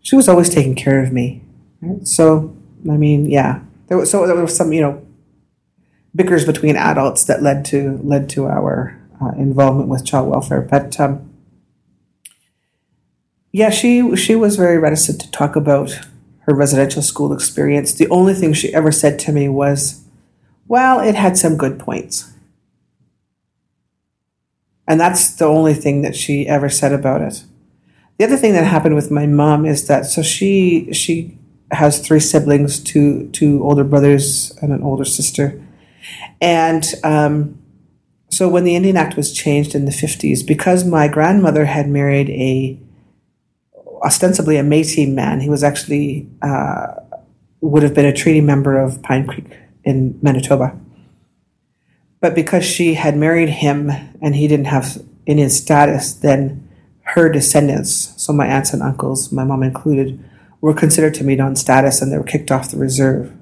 she 0.00 0.16
was 0.16 0.28
always 0.28 0.48
taking 0.48 0.74
care 0.74 1.02
of 1.02 1.12
me. 1.12 1.42
Right? 1.82 2.08
so 2.08 2.56
i 2.90 2.96
mean 2.96 3.28
yeah. 3.28 3.60
There 3.88 3.98
was 3.98 4.10
so 4.10 4.26
there 4.26 4.34
was 4.34 4.56
some 4.56 4.72
you 4.72 4.80
know 4.80 5.05
bickers 6.16 6.46
between 6.46 6.76
adults 6.76 7.24
that 7.24 7.42
led 7.42 7.64
to 7.66 8.00
led 8.02 8.28
to 8.30 8.46
our 8.46 8.98
uh, 9.20 9.32
involvement 9.36 9.88
with 9.88 10.04
child 10.04 10.28
welfare. 10.28 10.62
But 10.62 10.98
um, 10.98 11.32
yeah, 13.52 13.70
she 13.70 14.16
she 14.16 14.34
was 14.34 14.56
very 14.56 14.78
reticent 14.78 15.20
to 15.20 15.30
talk 15.30 15.56
about 15.56 16.00
her 16.40 16.54
residential 16.54 17.02
school 17.02 17.32
experience. 17.32 17.92
The 17.92 18.08
only 18.08 18.34
thing 18.34 18.52
she 18.52 18.74
ever 18.74 18.90
said 18.90 19.18
to 19.20 19.32
me 19.32 19.48
was, 19.48 20.04
"Well, 20.66 21.00
it 21.00 21.14
had 21.14 21.36
some 21.36 21.56
good 21.56 21.78
points." 21.78 22.32
And 24.88 25.00
that's 25.00 25.34
the 25.34 25.46
only 25.46 25.74
thing 25.74 26.02
that 26.02 26.14
she 26.14 26.46
ever 26.46 26.68
said 26.68 26.92
about 26.92 27.20
it. 27.20 27.44
The 28.18 28.24
other 28.24 28.36
thing 28.36 28.52
that 28.52 28.64
happened 28.64 28.94
with 28.94 29.10
my 29.10 29.26
mom 29.26 29.66
is 29.66 29.88
that 29.88 30.06
so 30.06 30.22
she 30.22 30.92
she 30.92 31.36
has 31.72 31.98
three 31.98 32.20
siblings, 32.20 32.78
two 32.80 33.28
two 33.32 33.62
older 33.64 33.84
brothers 33.84 34.56
and 34.62 34.72
an 34.72 34.82
older 34.82 35.04
sister, 35.04 35.60
and 36.40 36.84
um, 37.04 37.58
so 38.30 38.48
when 38.48 38.64
the 38.64 38.76
Indian 38.76 38.96
Act 38.96 39.16
was 39.16 39.32
changed 39.32 39.74
in 39.74 39.84
the 39.84 39.92
50s, 39.92 40.46
because 40.46 40.84
my 40.84 41.08
grandmother 41.08 41.64
had 41.64 41.88
married 41.88 42.30
a 42.30 42.78
ostensibly 44.04 44.56
a 44.56 44.62
Métis 44.62 45.12
man, 45.12 45.40
he 45.40 45.48
was 45.48 45.64
actually 45.64 46.28
uh, 46.42 46.94
would 47.60 47.82
have 47.82 47.94
been 47.94 48.06
a 48.06 48.12
treaty 48.12 48.40
member 48.40 48.78
of 48.78 49.02
Pine 49.02 49.26
Creek 49.26 49.46
in 49.84 50.18
Manitoba. 50.22 50.78
But 52.20 52.34
because 52.34 52.64
she 52.64 52.94
had 52.94 53.16
married 53.16 53.48
him 53.48 53.90
and 54.20 54.34
he 54.34 54.48
didn't 54.48 54.66
have 54.66 55.02
Indian 55.26 55.50
status, 55.50 56.12
then 56.12 56.68
her 57.02 57.28
descendants, 57.28 58.12
so 58.16 58.32
my 58.32 58.46
aunts 58.46 58.72
and 58.72 58.82
uncles, 58.82 59.30
my 59.30 59.44
mom 59.44 59.62
included, 59.62 60.22
were 60.60 60.74
considered 60.74 61.14
to 61.14 61.24
be 61.24 61.36
non 61.36 61.54
status 61.56 62.02
and 62.02 62.10
they 62.10 62.18
were 62.18 62.24
kicked 62.24 62.50
off 62.50 62.70
the 62.70 62.78
reserve. 62.78 63.35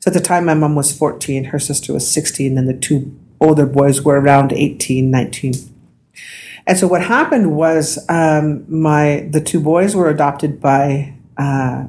So 0.00 0.08
at 0.08 0.14
the 0.14 0.20
time 0.20 0.46
my 0.46 0.54
mom 0.54 0.74
was 0.74 0.96
14, 0.96 1.44
her 1.44 1.58
sister 1.58 1.92
was 1.92 2.10
16, 2.10 2.56
and 2.58 2.68
the 2.68 2.74
two 2.74 3.18
older 3.40 3.66
boys 3.66 4.02
were 4.02 4.20
around 4.20 4.52
18, 4.52 5.10
19. 5.10 5.54
And 6.66 6.78
so 6.78 6.86
what 6.86 7.02
happened 7.02 7.54
was 7.54 8.04
um, 8.08 8.64
my 8.68 9.28
the 9.30 9.40
two 9.40 9.60
boys 9.60 9.96
were 9.96 10.08
adopted 10.08 10.60
by 10.60 11.14
uh, 11.36 11.86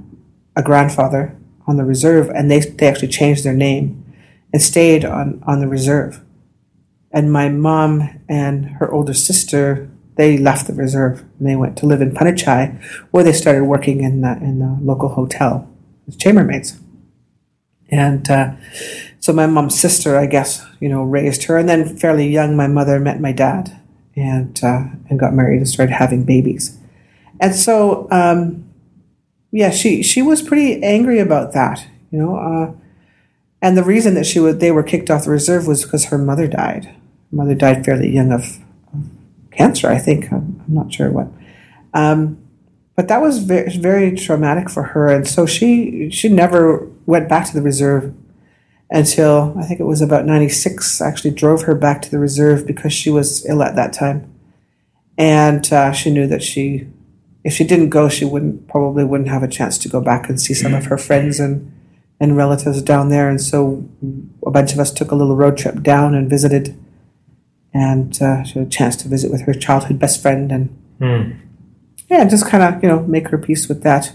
a 0.56 0.64
grandfather 0.64 1.38
on 1.68 1.78
the 1.78 1.86
reserve, 1.86 2.30
and 2.30 2.50
they 2.50 2.60
they 2.60 2.88
actually 2.88 3.10
changed 3.10 3.44
their 3.44 3.54
name 3.54 4.04
and 4.54 4.62
stayed 4.62 5.06
on 5.06 5.44
on 5.46 5.60
the 5.60 5.68
reserve. 5.68 6.22
and 7.12 7.32
my 7.32 7.50
mom 7.50 8.22
and 8.30 8.66
her 8.80 8.92
older 8.92 9.14
sister 9.14 9.90
they 10.16 10.38
left 10.38 10.68
the 10.68 10.74
reserve 10.74 11.24
and 11.40 11.48
they 11.48 11.56
went 11.56 11.78
to 11.78 11.86
live 11.86 12.02
in 12.02 12.12
Punnichy, 12.12 12.80
where 13.12 13.24
they 13.24 13.34
started 13.34 13.64
working 13.64 14.04
in 14.04 14.22
the, 14.22 14.34
in 14.38 14.60
the 14.60 14.78
local 14.82 15.10
hotel 15.10 15.68
as 16.08 16.16
chambermaids. 16.16 16.80
And 17.92 18.30
uh, 18.30 18.54
so 19.20 19.34
my 19.34 19.48
mom's 19.48 19.80
sister, 19.80 20.18
I 20.18 20.26
guess, 20.26 20.66
you 20.80 20.90
know, 20.90 21.04
raised 21.04 21.44
her, 21.44 21.58
and 21.58 21.68
then 21.68 21.98
fairly 21.98 22.28
young, 22.28 22.56
my 22.56 22.68
mother 22.68 23.00
met 23.00 23.20
my 23.20 23.32
dad 23.32 23.78
and 24.16 24.60
uh, 24.64 24.84
and 25.10 25.20
got 25.20 25.34
married 25.34 25.58
and 25.58 25.70
started 25.70 25.94
having 25.94 26.24
babies. 26.24 26.78
And 27.40 27.56
so, 27.56 28.08
um, 28.12 28.70
yeah, 29.52 29.72
she 29.72 30.02
she 30.04 30.22
was 30.22 30.42
pretty 30.42 30.82
angry 30.84 31.20
about 31.20 31.54
that, 31.54 31.86
you 32.12 32.20
know. 32.20 32.36
Uh, 32.36 32.74
and 33.62 33.78
the 33.78 33.84
reason 33.84 34.14
that 34.16 34.26
she 34.26 34.40
would 34.40 34.60
they 34.60 34.72
were 34.72 34.84
kicked 34.84 35.10
off 35.10 35.26
the 35.26 35.32
reserve 35.32 35.68
was 35.68 35.84
because 35.84 36.06
her 36.06 36.18
mother 36.18 36.48
died. 36.48 36.86
Her 36.86 36.96
mother 37.32 37.56
died 37.56 37.84
fairly 37.86 38.10
young 38.10 38.32
of, 38.32 38.58
cancer, 39.52 39.90
I 39.90 39.98
think. 39.98 40.32
I'm, 40.32 40.64
I'm 40.66 40.74
not 40.74 40.94
sure 40.94 41.12
what. 41.12 41.28
Um, 41.94 42.41
but 42.96 43.08
that 43.08 43.22
was 43.22 43.40
very, 43.40 43.70
very 43.78 44.16
traumatic 44.16 44.70
for 44.70 44.84
her, 44.84 45.08
and 45.10 45.28
so 45.28 45.46
she 45.46 46.10
she 46.10 46.28
never 46.28 46.88
went 47.06 47.30
back 47.30 47.48
to 47.48 47.54
the 47.54 47.62
reserve 47.62 48.14
until 48.90 49.56
I 49.58 49.64
think 49.64 49.80
it 49.80 49.86
was 49.86 50.02
about 50.02 50.26
ninety 50.26 50.50
six. 50.50 51.02
Actually, 51.02 51.32
drove 51.32 51.64
her 51.64 51.76
back 51.76 52.02
to 52.04 52.12
the 52.12 52.20
reserve 52.20 52.68
because 52.68 52.92
she 52.94 53.10
was 53.10 53.46
ill 53.46 53.64
at 53.64 53.76
that 53.76 53.94
time, 53.94 54.34
and 55.18 55.72
uh, 55.72 55.94
she 55.94 56.12
knew 56.12 56.28
that 56.28 56.44
she, 56.44 56.88
if 57.46 57.54
she 57.54 57.64
didn't 57.64 57.90
go, 57.90 58.10
she 58.10 58.26
wouldn't 58.26 58.68
probably 58.68 59.06
wouldn't 59.06 59.30
have 59.30 59.44
a 59.44 59.48
chance 59.48 59.78
to 59.80 59.90
go 59.90 60.02
back 60.02 60.28
and 60.28 60.40
see 60.40 60.54
some 60.54 60.74
of 60.74 60.86
her 60.86 60.98
friends 60.98 61.40
and 61.40 61.72
and 62.20 62.36
relatives 62.36 62.82
down 62.82 63.10
there. 63.10 63.30
And 63.30 63.42
so 63.42 63.90
a 64.46 64.52
bunch 64.52 64.74
of 64.74 64.80
us 64.80 64.92
took 64.92 65.12
a 65.12 65.16
little 65.16 65.36
road 65.38 65.58
trip 65.58 65.82
down 65.82 66.14
and 66.14 66.30
visited, 66.30 66.78
and 67.74 68.22
uh, 68.22 68.44
she 68.44 68.60
had 68.60 68.68
a 68.68 68.70
chance 68.70 68.98
to 68.98 69.08
visit 69.08 69.32
with 69.32 69.42
her 69.44 69.54
childhood 69.54 69.98
best 69.98 70.22
friend 70.22 70.52
and. 70.52 70.78
Hmm. 71.00 71.32
Yeah, 72.12 72.26
just 72.26 72.46
kind 72.46 72.62
of 72.62 72.84
you 72.84 72.90
know 72.90 73.00
make 73.04 73.30
her 73.30 73.38
peace 73.38 73.70
with 73.70 73.84
that 73.84 74.14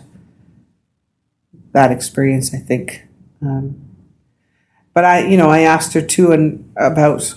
that 1.72 1.90
experience. 1.90 2.52
I 2.52 2.58
think, 2.58 3.06
um, 3.40 3.80
but 4.92 5.06
I 5.06 5.26
you 5.26 5.38
know 5.38 5.48
I 5.48 5.60
asked 5.60 5.94
her 5.94 6.02
too 6.02 6.30
and 6.30 6.70
about 6.76 7.34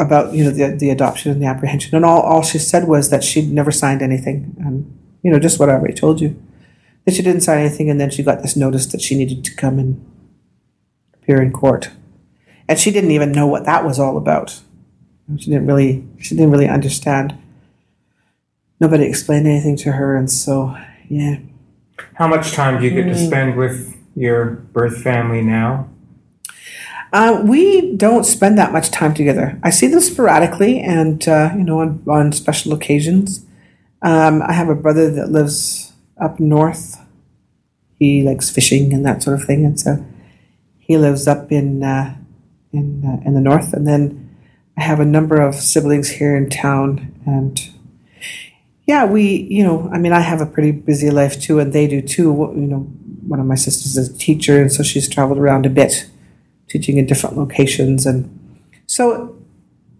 about 0.00 0.34
you 0.34 0.42
know 0.42 0.50
the 0.50 0.76
the 0.76 0.90
adoption 0.90 1.30
and 1.30 1.40
the 1.40 1.46
apprehension, 1.46 1.94
and 1.94 2.04
all 2.04 2.20
all 2.22 2.42
she 2.42 2.58
said 2.58 2.88
was 2.88 3.10
that 3.10 3.22
she'd 3.22 3.52
never 3.52 3.70
signed 3.70 4.02
anything, 4.02 4.56
and 4.58 4.98
you 5.22 5.30
know 5.30 5.38
just 5.38 5.60
what 5.60 5.68
I 5.68 5.74
already 5.74 5.94
told 5.94 6.20
you 6.20 6.36
that 7.04 7.14
she 7.14 7.22
didn't 7.22 7.42
sign 7.42 7.58
anything, 7.58 7.88
and 7.88 8.00
then 8.00 8.10
she 8.10 8.24
got 8.24 8.42
this 8.42 8.56
notice 8.56 8.86
that 8.86 9.00
she 9.00 9.14
needed 9.14 9.44
to 9.44 9.54
come 9.54 9.78
and 9.78 10.04
appear 11.14 11.40
in 11.40 11.52
court, 11.52 11.90
and 12.66 12.80
she 12.80 12.90
didn't 12.90 13.12
even 13.12 13.30
know 13.30 13.46
what 13.46 13.64
that 13.64 13.84
was 13.84 14.00
all 14.00 14.16
about. 14.16 14.60
She 15.38 15.50
didn't 15.50 15.68
really 15.68 16.04
she 16.18 16.34
didn't 16.34 16.50
really 16.50 16.68
understand 16.68 17.39
nobody 18.80 19.04
explained 19.04 19.46
anything 19.46 19.76
to 19.76 19.92
her, 19.92 20.16
and 20.16 20.30
so 20.30 20.76
yeah. 21.08 21.36
How 22.14 22.26
much 22.26 22.52
time 22.52 22.80
do 22.80 22.84
you 22.86 22.90
get 22.90 23.04
to 23.04 23.16
spend 23.16 23.56
with 23.56 23.96
your 24.16 24.46
birth 24.72 25.02
family 25.02 25.42
now? 25.42 25.88
Uh, 27.12 27.42
we 27.44 27.96
don't 27.96 28.24
spend 28.24 28.56
that 28.56 28.72
much 28.72 28.90
time 28.90 29.12
together. 29.14 29.58
I 29.62 29.70
see 29.70 29.88
them 29.88 30.00
sporadically, 30.00 30.80
and 30.80 31.26
uh, 31.28 31.52
you 31.56 31.64
know, 31.64 31.80
on, 31.80 32.02
on 32.08 32.32
special 32.32 32.72
occasions. 32.72 33.44
Um, 34.02 34.42
I 34.42 34.52
have 34.52 34.68
a 34.68 34.74
brother 34.74 35.10
that 35.10 35.30
lives 35.30 35.92
up 36.20 36.38
north. 36.38 36.98
He 37.98 38.22
likes 38.22 38.48
fishing 38.48 38.94
and 38.94 39.04
that 39.04 39.22
sort 39.22 39.40
of 39.40 39.46
thing, 39.46 39.64
and 39.64 39.78
so 39.78 40.04
he 40.78 40.96
lives 40.96 41.26
up 41.26 41.50
in 41.52 41.82
uh, 41.82 42.16
in 42.72 43.04
uh, 43.04 43.26
in 43.26 43.34
the 43.34 43.40
north. 43.40 43.72
And 43.72 43.86
then 43.86 44.36
I 44.78 44.82
have 44.82 45.00
a 45.00 45.04
number 45.04 45.40
of 45.40 45.56
siblings 45.56 46.08
here 46.08 46.36
in 46.36 46.48
town, 46.48 47.12
and 47.26 47.60
yeah, 48.90 49.04
we, 49.04 49.22
you 49.56 49.62
know, 49.66 49.88
I 49.94 49.98
mean, 50.02 50.12
I 50.12 50.22
have 50.30 50.40
a 50.40 50.50
pretty 50.54 50.72
busy 50.72 51.10
life 51.10 51.34
too, 51.40 51.60
and 51.60 51.72
they 51.72 51.86
do 51.86 52.00
too. 52.16 52.28
You 52.62 52.68
know, 52.70 52.80
one 53.32 53.40
of 53.42 53.46
my 53.46 53.58
sisters 53.66 53.96
is 53.96 54.08
a 54.10 54.18
teacher, 54.26 54.60
and 54.62 54.70
so 54.76 54.82
she's 54.82 55.08
traveled 55.08 55.38
around 55.38 55.64
a 55.64 55.72
bit, 55.80 55.92
teaching 56.68 56.98
in 56.98 57.06
different 57.06 57.36
locations, 57.36 58.06
and 58.10 58.18
so, 58.86 59.04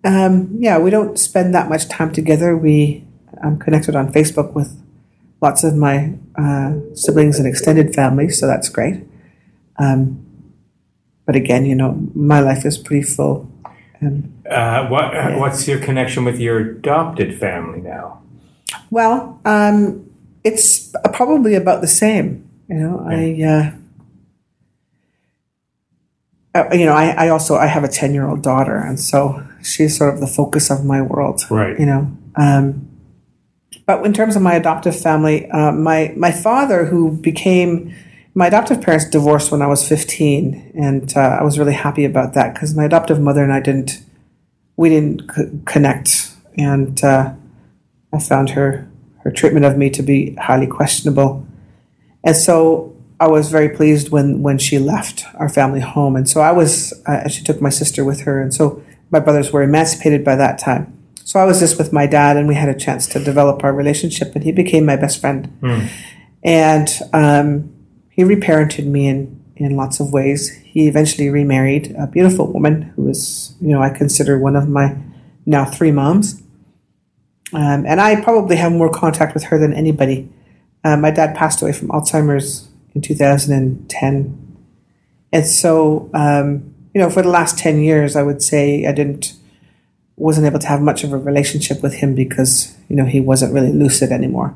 um, 0.02 0.32
yeah, 0.66 0.76
we 0.84 0.90
don't 0.90 1.16
spend 1.16 1.54
that 1.54 1.68
much 1.68 1.88
time 1.88 2.10
together. 2.12 2.56
We, 2.56 3.04
I'm 3.44 3.56
connected 3.64 3.94
on 3.94 4.12
Facebook 4.12 4.54
with 4.58 4.70
lots 5.40 5.62
of 5.62 5.76
my 5.76 6.14
uh, 6.34 6.72
siblings 6.94 7.38
and 7.38 7.46
extended 7.46 7.94
family, 7.94 8.28
so 8.30 8.48
that's 8.48 8.68
great. 8.68 8.96
Um, 9.78 10.26
but 11.26 11.36
again, 11.36 11.64
you 11.64 11.76
know, 11.76 11.92
my 12.14 12.40
life 12.40 12.64
is 12.66 12.76
pretty 12.76 13.06
full. 13.06 13.48
And, 14.00 14.42
Uh, 14.50 14.88
what 14.88 15.06
What's 15.38 15.68
your 15.68 15.78
connection 15.78 16.24
with 16.24 16.40
your 16.40 16.58
adopted 16.58 17.38
family 17.38 17.80
now? 17.80 18.18
Well, 18.90 19.40
um, 19.44 20.10
it's 20.44 20.92
probably 21.12 21.54
about 21.54 21.80
the 21.80 21.86
same. 21.86 22.48
You 22.68 22.76
know, 22.76 23.04
I, 23.06 23.42
uh, 23.42 23.72
uh, 26.54 26.68
you 26.72 26.84
know, 26.84 26.92
I, 26.92 27.26
I 27.26 27.28
also 27.28 27.56
I 27.56 27.66
have 27.66 27.84
a 27.84 27.88
ten 27.88 28.14
year 28.14 28.28
old 28.28 28.42
daughter, 28.42 28.76
and 28.76 28.98
so 28.98 29.42
she's 29.62 29.96
sort 29.96 30.14
of 30.14 30.20
the 30.20 30.26
focus 30.26 30.70
of 30.70 30.84
my 30.84 31.00
world. 31.02 31.42
Right. 31.50 31.78
You 31.78 31.86
know, 31.86 32.16
um, 32.36 32.88
but 33.86 34.04
in 34.04 34.12
terms 34.12 34.36
of 34.36 34.42
my 34.42 34.54
adoptive 34.54 34.98
family, 34.98 35.48
uh, 35.50 35.72
my 35.72 36.12
my 36.16 36.32
father, 36.32 36.86
who 36.86 37.12
became 37.12 37.94
my 38.34 38.46
adoptive 38.46 38.80
parents 38.80 39.08
divorced 39.08 39.50
when 39.52 39.62
I 39.62 39.66
was 39.66 39.88
fifteen, 39.88 40.72
and 40.74 41.12
uh, 41.16 41.38
I 41.40 41.42
was 41.42 41.58
really 41.58 41.74
happy 41.74 42.04
about 42.04 42.34
that 42.34 42.54
because 42.54 42.74
my 42.74 42.84
adoptive 42.84 43.20
mother 43.20 43.42
and 43.42 43.52
I 43.52 43.60
didn't 43.60 44.02
we 44.76 44.88
didn't 44.88 45.30
c- 45.32 45.50
connect, 45.66 46.32
and 46.56 47.02
uh, 47.04 47.32
I 48.12 48.18
found 48.18 48.50
her 48.50 48.88
her 49.22 49.30
treatment 49.30 49.66
of 49.66 49.76
me 49.76 49.90
to 49.90 50.02
be 50.02 50.34
highly 50.36 50.66
questionable, 50.66 51.46
and 52.24 52.36
so 52.36 52.96
I 53.18 53.28
was 53.28 53.50
very 53.50 53.68
pleased 53.68 54.10
when 54.10 54.42
when 54.42 54.58
she 54.58 54.78
left 54.78 55.24
our 55.34 55.48
family 55.48 55.80
home, 55.80 56.16
and 56.16 56.28
so 56.28 56.40
I 56.40 56.52
was 56.52 56.92
uh, 57.06 57.28
she 57.28 57.44
took 57.44 57.60
my 57.60 57.68
sister 57.70 58.04
with 58.04 58.22
her, 58.22 58.40
and 58.40 58.52
so 58.52 58.82
my 59.10 59.20
brothers 59.20 59.52
were 59.52 59.62
emancipated 59.62 60.24
by 60.24 60.36
that 60.36 60.58
time. 60.58 60.96
So 61.24 61.38
I 61.38 61.44
was 61.44 61.60
just 61.60 61.78
with 61.78 61.92
my 61.92 62.06
dad, 62.06 62.36
and 62.36 62.48
we 62.48 62.54
had 62.54 62.68
a 62.68 62.74
chance 62.74 63.06
to 63.08 63.22
develop 63.22 63.62
our 63.62 63.72
relationship, 63.72 64.34
and 64.34 64.42
he 64.42 64.52
became 64.52 64.84
my 64.86 64.96
best 64.96 65.20
friend, 65.20 65.52
and 66.42 66.88
um, 67.12 67.72
he 68.10 68.22
reparented 68.22 68.86
me 68.86 69.06
in 69.06 69.40
in 69.56 69.76
lots 69.76 70.00
of 70.00 70.12
ways. 70.12 70.50
He 70.64 70.88
eventually 70.88 71.28
remarried 71.28 71.94
a 71.98 72.06
beautiful 72.06 72.50
woman 72.50 72.82
who 72.96 73.02
was, 73.02 73.54
you 73.60 73.68
know, 73.68 73.82
I 73.82 73.90
consider 73.90 74.38
one 74.38 74.56
of 74.56 74.68
my 74.68 74.96
now 75.44 75.66
three 75.66 75.92
moms. 75.92 76.42
Um, 77.52 77.84
and 77.86 78.00
I 78.00 78.20
probably 78.20 78.56
have 78.56 78.72
more 78.72 78.90
contact 78.90 79.34
with 79.34 79.44
her 79.44 79.58
than 79.58 79.72
anybody. 79.72 80.28
Uh, 80.84 80.96
my 80.96 81.10
dad 81.10 81.34
passed 81.36 81.62
away 81.62 81.72
from 81.72 81.88
Alzheimer's 81.88 82.68
in 82.94 83.02
2010. 83.02 84.56
And 85.32 85.46
so, 85.46 86.10
um, 86.14 86.74
you 86.94 87.00
know, 87.00 87.10
for 87.10 87.22
the 87.22 87.28
last 87.28 87.58
10 87.58 87.80
years, 87.80 88.16
I 88.16 88.22
would 88.22 88.42
say 88.42 88.86
I 88.86 88.92
didn't, 88.92 89.34
wasn't 90.16 90.46
able 90.46 90.58
to 90.58 90.66
have 90.66 90.80
much 90.80 91.04
of 91.04 91.12
a 91.12 91.18
relationship 91.18 91.82
with 91.82 91.94
him 91.94 92.14
because, 92.14 92.76
you 92.88 92.96
know, 92.96 93.04
he 93.04 93.20
wasn't 93.20 93.54
really 93.54 93.72
lucid 93.72 94.10
anymore. 94.10 94.54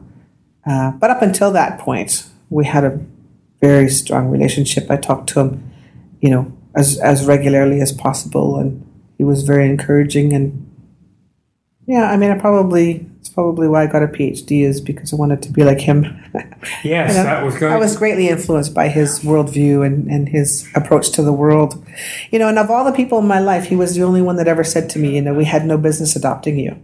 Uh, 0.66 0.92
but 0.92 1.10
up 1.10 1.22
until 1.22 1.52
that 1.52 1.78
point, 1.78 2.26
we 2.50 2.64
had 2.64 2.84
a 2.84 3.00
very 3.60 3.88
strong 3.88 4.28
relationship. 4.28 4.90
I 4.90 4.96
talked 4.96 5.28
to 5.30 5.40
him, 5.40 5.72
you 6.20 6.30
know, 6.30 6.52
as, 6.74 6.98
as 6.98 7.24
regularly 7.24 7.80
as 7.80 7.92
possible. 7.92 8.58
And 8.58 8.84
he 9.16 9.24
was 9.24 9.42
very 9.42 9.68
encouraging 9.68 10.32
and 10.32 10.63
yeah, 11.86 12.10
I 12.10 12.16
mean, 12.16 12.30
I 12.30 12.38
probably 12.38 13.06
it's 13.20 13.28
probably 13.28 13.68
why 13.68 13.84
I 13.84 13.86
got 13.86 14.02
a 14.02 14.06
PhD 14.06 14.64
is 14.64 14.80
because 14.80 15.12
I 15.12 15.16
wanted 15.16 15.42
to 15.42 15.50
be 15.52 15.64
like 15.64 15.80
him. 15.80 16.04
Yes, 16.82 17.10
You 17.12 17.18
know, 17.18 17.24
that 17.24 17.44
was 17.44 17.56
going. 17.58 17.72
I 17.72 17.76
was 17.76 17.96
greatly 17.96 18.28
influenced 18.28 18.74
by 18.74 18.88
his 18.88 19.20
worldview 19.20 19.84
and, 19.86 20.08
and 20.10 20.28
his 20.28 20.66
approach 20.74 21.10
to 21.12 21.22
the 21.22 21.32
world. 21.32 21.82
You 22.30 22.38
know, 22.38 22.48
and 22.48 22.58
of 22.58 22.70
all 22.70 22.84
the 22.84 22.92
people 22.92 23.18
in 23.18 23.26
my 23.26 23.38
life, 23.38 23.66
he 23.66 23.76
was 23.76 23.94
the 23.94 24.02
only 24.02 24.22
one 24.22 24.36
that 24.36 24.48
ever 24.48 24.64
said 24.64 24.88
to 24.90 24.98
me, 24.98 25.14
you 25.16 25.22
know, 25.22 25.34
we 25.34 25.44
had 25.44 25.66
no 25.66 25.76
business 25.78 26.16
adopting 26.16 26.58
you. 26.58 26.76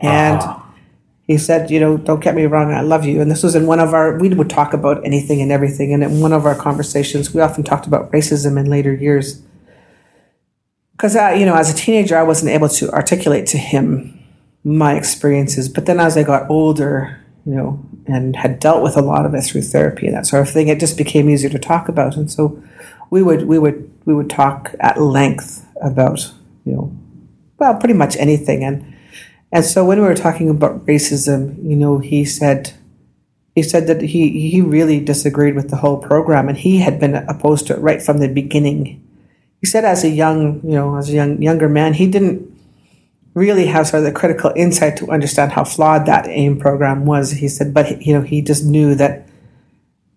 And 0.00 0.38
Ah. 0.42 0.64
he 1.26 1.38
said, 1.38 1.70
you 1.70 1.78
know, 1.80 1.96
don't 1.96 2.22
get 2.22 2.34
me 2.34 2.46
wrong, 2.46 2.72
I 2.72 2.80
love 2.82 3.04
you. 3.04 3.20
And 3.20 3.30
this 3.30 3.42
was 3.42 3.54
in 3.54 3.66
one 3.66 3.80
of 3.80 3.94
our, 3.94 4.18
we 4.18 4.28
would 4.30 4.50
talk 4.50 4.72
about 4.74 5.04
anything 5.04 5.40
and 5.40 5.50
everything. 5.52 5.92
And 5.92 6.02
in 6.02 6.20
one 6.20 6.32
of 6.32 6.44
our 6.46 6.54
conversations, 6.54 7.32
we 7.34 7.40
often 7.40 7.62
talked 7.64 7.86
about 7.86 8.10
racism 8.12 8.58
in 8.58 8.66
later 8.70 8.92
years. 8.94 9.42
Because, 10.98 11.14
uh, 11.14 11.28
you 11.38 11.46
know, 11.46 11.54
as 11.54 11.72
a 11.72 11.76
teenager, 11.76 12.18
I 12.18 12.24
wasn't 12.24 12.50
able 12.50 12.68
to 12.70 12.90
articulate 12.90 13.46
to 13.48 13.58
him 13.58 14.18
my 14.64 14.96
experiences. 14.96 15.68
But 15.68 15.86
then 15.86 16.00
as 16.00 16.16
I 16.16 16.24
got 16.24 16.50
older, 16.50 17.24
you 17.46 17.54
know, 17.54 17.86
and 18.06 18.34
had 18.34 18.58
dealt 18.58 18.82
with 18.82 18.96
a 18.96 19.00
lot 19.00 19.24
of 19.24 19.32
it 19.32 19.42
through 19.42 19.62
therapy 19.62 20.08
and 20.08 20.16
that 20.16 20.26
sort 20.26 20.42
of 20.42 20.52
thing, 20.52 20.66
it 20.66 20.80
just 20.80 20.98
became 20.98 21.30
easier 21.30 21.50
to 21.50 21.58
talk 21.58 21.88
about. 21.88 22.16
And 22.16 22.28
so 22.28 22.60
we 23.10 23.22
would, 23.22 23.46
we 23.46 23.60
would, 23.60 23.88
we 24.06 24.14
would 24.14 24.28
talk 24.28 24.74
at 24.80 25.00
length 25.00 25.64
about, 25.80 26.32
you 26.64 26.72
know, 26.72 26.96
well, 27.58 27.76
pretty 27.76 27.94
much 27.94 28.16
anything. 28.16 28.64
And, 28.64 28.96
and 29.52 29.64
so 29.64 29.84
when 29.84 30.00
we 30.00 30.04
were 30.04 30.16
talking 30.16 30.50
about 30.50 30.84
racism, 30.84 31.62
you 31.62 31.76
know, 31.76 31.98
he 31.98 32.24
said, 32.24 32.74
he 33.54 33.62
said 33.62 33.86
that 33.86 34.00
he, 34.00 34.50
he 34.50 34.60
really 34.62 34.98
disagreed 34.98 35.54
with 35.54 35.70
the 35.70 35.76
whole 35.76 35.98
program 35.98 36.48
and 36.48 36.58
he 36.58 36.78
had 36.78 36.98
been 36.98 37.14
opposed 37.14 37.68
to 37.68 37.76
it 37.76 37.80
right 37.80 38.02
from 38.02 38.18
the 38.18 38.28
beginning. 38.28 39.04
He 39.60 39.66
said 39.66 39.84
as 39.84 40.04
a 40.04 40.08
young, 40.08 40.60
you 40.62 40.74
know, 40.74 40.96
as 40.96 41.08
a 41.08 41.12
young 41.12 41.42
younger 41.42 41.68
man, 41.68 41.94
he 41.94 42.06
didn't 42.06 42.46
really 43.34 43.66
have 43.66 43.86
sort 43.86 44.00
of 44.00 44.04
the 44.04 44.18
critical 44.18 44.52
insight 44.56 44.96
to 44.96 45.10
understand 45.10 45.52
how 45.52 45.64
flawed 45.64 46.06
that 46.06 46.26
AIM 46.28 46.58
program 46.58 47.06
was. 47.06 47.32
He 47.32 47.48
said, 47.48 47.72
but 47.74 48.02
you 48.02 48.14
know, 48.14 48.22
he 48.22 48.42
just 48.42 48.64
knew 48.64 48.94
that 48.96 49.28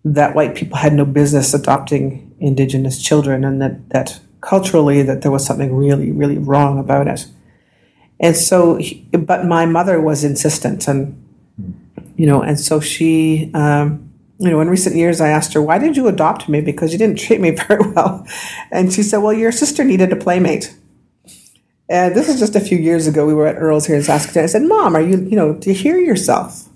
that 0.04 0.34
white 0.34 0.54
people 0.54 0.76
had 0.78 0.92
no 0.92 1.04
business 1.04 1.54
adopting 1.54 2.34
indigenous 2.40 3.00
children, 3.00 3.44
and 3.44 3.60
that 3.60 3.90
that 3.90 4.20
culturally 4.40 5.02
that 5.02 5.22
there 5.22 5.30
was 5.30 5.44
something 5.44 5.74
really, 5.74 6.10
really 6.10 6.38
wrong 6.38 6.78
about 6.78 7.06
it. 7.06 7.26
And 8.18 8.36
so, 8.36 8.76
he, 8.76 9.06
but 9.12 9.46
my 9.46 9.66
mother 9.66 10.00
was 10.00 10.24
insistent, 10.24 10.88
and 10.88 11.18
you 12.16 12.26
know, 12.26 12.42
and 12.42 12.58
so 12.58 12.80
she. 12.80 13.50
Um, 13.54 14.11
you 14.42 14.50
know, 14.50 14.60
in 14.60 14.68
recent 14.68 14.96
years, 14.96 15.20
I 15.20 15.28
asked 15.28 15.52
her, 15.52 15.62
why 15.62 15.78
did 15.78 15.96
you 15.96 16.08
adopt 16.08 16.48
me? 16.48 16.60
Because 16.60 16.92
you 16.92 16.98
didn't 16.98 17.20
treat 17.20 17.40
me 17.40 17.50
very 17.68 17.88
well. 17.92 18.26
And 18.72 18.92
she 18.92 19.04
said, 19.04 19.18
well, 19.18 19.32
your 19.32 19.52
sister 19.52 19.84
needed 19.84 20.12
a 20.12 20.16
playmate. 20.16 20.74
And 21.88 22.14
this 22.16 22.28
is 22.28 22.40
just 22.40 22.56
a 22.56 22.60
few 22.60 22.76
years 22.78 23.06
ago. 23.06 23.24
We 23.24 23.34
were 23.34 23.46
at 23.46 23.56
Earl's 23.56 23.86
here 23.86 23.94
in 23.96 24.02
Saskatoon. 24.02 24.42
I 24.42 24.46
said, 24.46 24.62
Mom, 24.62 24.96
are 24.96 25.00
you, 25.00 25.18
you 25.18 25.36
know, 25.36 25.52
do 25.54 25.70
you 25.70 25.76
hear 25.76 25.96
yourself? 25.96 26.68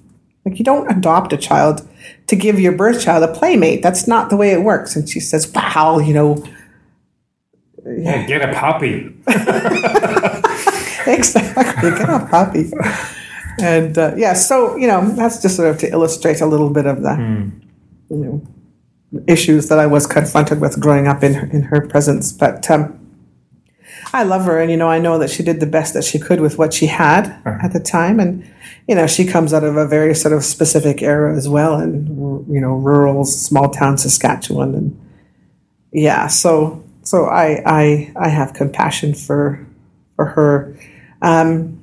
Like, 0.45 0.59
you 0.59 0.65
don't 0.65 0.89
adopt 0.91 1.33
a 1.33 1.37
child 1.37 1.89
to 2.29 2.37
give 2.37 2.61
your 2.61 2.73
birth 2.73 3.03
child 3.03 3.25
a 3.25 3.33
playmate. 3.33 3.83
That's 3.83 4.07
not 4.07 4.31
the 4.31 4.37
way 4.37 4.53
it 4.53 4.63
works. 4.63 4.95
And 4.95 5.09
she 5.09 5.19
says, 5.19 5.51
Wow, 5.53 5.99
you 5.99 6.15
know. 6.15 6.45
Yeah, 7.85 8.27
get 8.27 8.49
a 8.49 8.53
puppy. 8.53 9.17
exactly, 11.11 11.91
get 11.91 12.09
a 12.09 12.29
puppy 12.31 12.71
and 13.61 13.97
uh, 13.97 14.15
yeah, 14.17 14.35
so 14.35 14.77
you 14.77 14.87
know 14.87 15.09
that's 15.11 15.41
just 15.43 15.57
sort 15.57 15.69
of 15.69 15.79
to 15.79 15.91
illustrate 15.91 16.41
a 16.41 16.47
little 16.47 16.71
bit 16.71 16.87
of 16.87 17.03
the 17.03 17.11
mm. 17.11 17.63
you 18.11 18.17
know 18.17 19.23
issues 19.27 19.69
that 19.69 19.79
I 19.79 19.87
was 19.87 20.07
confronted 20.07 20.61
with 20.61 20.81
growing 20.81 21.07
up 21.07 21.23
in 21.23 21.35
her, 21.35 21.47
in 21.47 21.63
her 21.63 21.87
presence. 21.87 22.33
But 22.33 22.71
um, 22.71 22.99
I 24.13 24.23
love 24.23 24.45
her, 24.45 24.61
and 24.61 24.71
you 24.71 24.77
know 24.77 24.89
I 24.89 24.99
know 24.99 25.19
that 25.19 25.31
she 25.31 25.43
did 25.43 25.61
the 25.61 25.67
best 25.67 25.95
that 25.95 26.05
she 26.05 26.19
could 26.19 26.41
with 26.41 26.59
what 26.59 26.75
she 26.75 26.87
had 26.87 27.27
uh-huh. 27.45 27.59
at 27.63 27.73
the 27.73 27.81
time, 27.81 28.21
and 28.21 28.49
you 28.87 28.95
know 28.95 29.07
she 29.07 29.25
comes 29.25 29.53
out 29.53 29.65
of 29.65 29.77
a 29.77 29.87
very 29.87 30.15
sort 30.15 30.35
of 30.35 30.45
specific 30.45 31.03
era 31.03 31.37
as 31.37 31.49
well, 31.49 31.77
and 31.77 32.09
you 32.53 32.61
know 32.61 32.75
rural 32.75 33.25
small 33.25 33.71
town 33.71 33.99
Saskatchewan, 33.99 34.75
and 34.75 35.01
yeah, 35.93 36.27
so 36.27 36.85
so 37.03 37.27
I 37.27 37.63
I 37.65 38.13
I 38.17 38.29
have 38.29 38.55
compassion 38.55 39.15
for 39.15 39.67
for 40.17 40.27
her. 40.27 40.79
Um, 41.23 41.81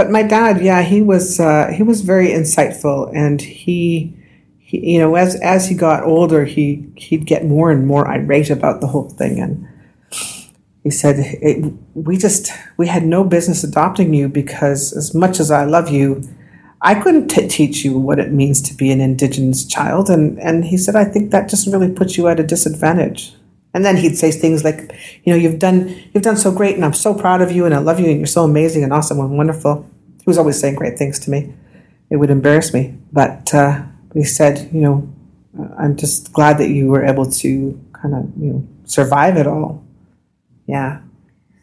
but 0.00 0.10
my 0.10 0.22
dad, 0.22 0.62
yeah, 0.62 0.80
he 0.80 1.02
was 1.02 1.38
uh, 1.38 1.70
he 1.76 1.82
was 1.82 2.00
very 2.00 2.28
insightful, 2.28 3.14
and 3.14 3.38
he, 3.42 4.16
he, 4.58 4.92
you 4.92 4.98
know, 4.98 5.14
as 5.14 5.38
as 5.42 5.68
he 5.68 5.74
got 5.74 6.04
older, 6.04 6.46
he 6.46 6.90
he'd 6.96 7.26
get 7.26 7.44
more 7.44 7.70
and 7.70 7.86
more 7.86 8.08
irate 8.08 8.48
about 8.48 8.80
the 8.80 8.86
whole 8.86 9.10
thing, 9.10 9.38
and 9.38 9.68
he 10.82 10.90
said, 10.90 11.16
"We 11.92 12.16
just 12.16 12.50
we 12.78 12.86
had 12.86 13.04
no 13.04 13.24
business 13.24 13.62
adopting 13.62 14.14
you 14.14 14.30
because 14.30 14.94
as 14.94 15.14
much 15.14 15.38
as 15.38 15.50
I 15.50 15.64
love 15.66 15.90
you." 15.90 16.22
I 16.82 16.94
couldn't 16.94 17.28
t- 17.28 17.46
teach 17.46 17.84
you 17.84 17.98
what 17.98 18.18
it 18.18 18.32
means 18.32 18.62
to 18.62 18.74
be 18.74 18.90
an 18.90 19.02
Indigenous 19.02 19.66
child, 19.66 20.08
and 20.08 20.40
and 20.40 20.64
he 20.64 20.78
said, 20.78 20.96
I 20.96 21.04
think 21.04 21.30
that 21.30 21.50
just 21.50 21.66
really 21.66 21.92
puts 21.92 22.16
you 22.16 22.26
at 22.26 22.40
a 22.40 22.42
disadvantage. 22.42 23.34
And 23.72 23.84
then 23.84 23.96
he'd 23.96 24.16
say 24.16 24.32
things 24.32 24.64
like, 24.64 24.92
you 25.24 25.32
know, 25.32 25.38
you've 25.38 25.58
done 25.58 25.88
you've 26.12 26.24
done 26.24 26.36
so 26.36 26.50
great, 26.50 26.74
and 26.74 26.84
I'm 26.84 26.92
so 26.92 27.14
proud 27.14 27.40
of 27.40 27.52
you, 27.52 27.64
and 27.64 27.74
I 27.74 27.78
love 27.78 28.00
you, 28.00 28.06
and 28.06 28.18
you're 28.18 28.26
so 28.26 28.44
amazing 28.44 28.82
and 28.82 28.92
awesome 28.92 29.20
and 29.20 29.36
wonderful. 29.36 29.88
He 30.18 30.24
was 30.26 30.38
always 30.38 30.58
saying 30.58 30.74
great 30.74 30.98
things 30.98 31.18
to 31.20 31.30
me. 31.30 31.54
It 32.10 32.16
would 32.16 32.30
embarrass 32.30 32.74
me, 32.74 32.98
but 33.12 33.54
uh, 33.54 33.82
he 34.12 34.24
said, 34.24 34.68
you 34.72 34.80
know, 34.80 35.08
I'm 35.78 35.96
just 35.96 36.32
glad 36.32 36.58
that 36.58 36.68
you 36.70 36.88
were 36.88 37.04
able 37.04 37.30
to 37.30 37.80
kind 37.92 38.14
of 38.14 38.32
you 38.36 38.52
know 38.52 38.68
survive 38.84 39.36
it 39.36 39.46
all. 39.46 39.84
Yeah. 40.66 41.00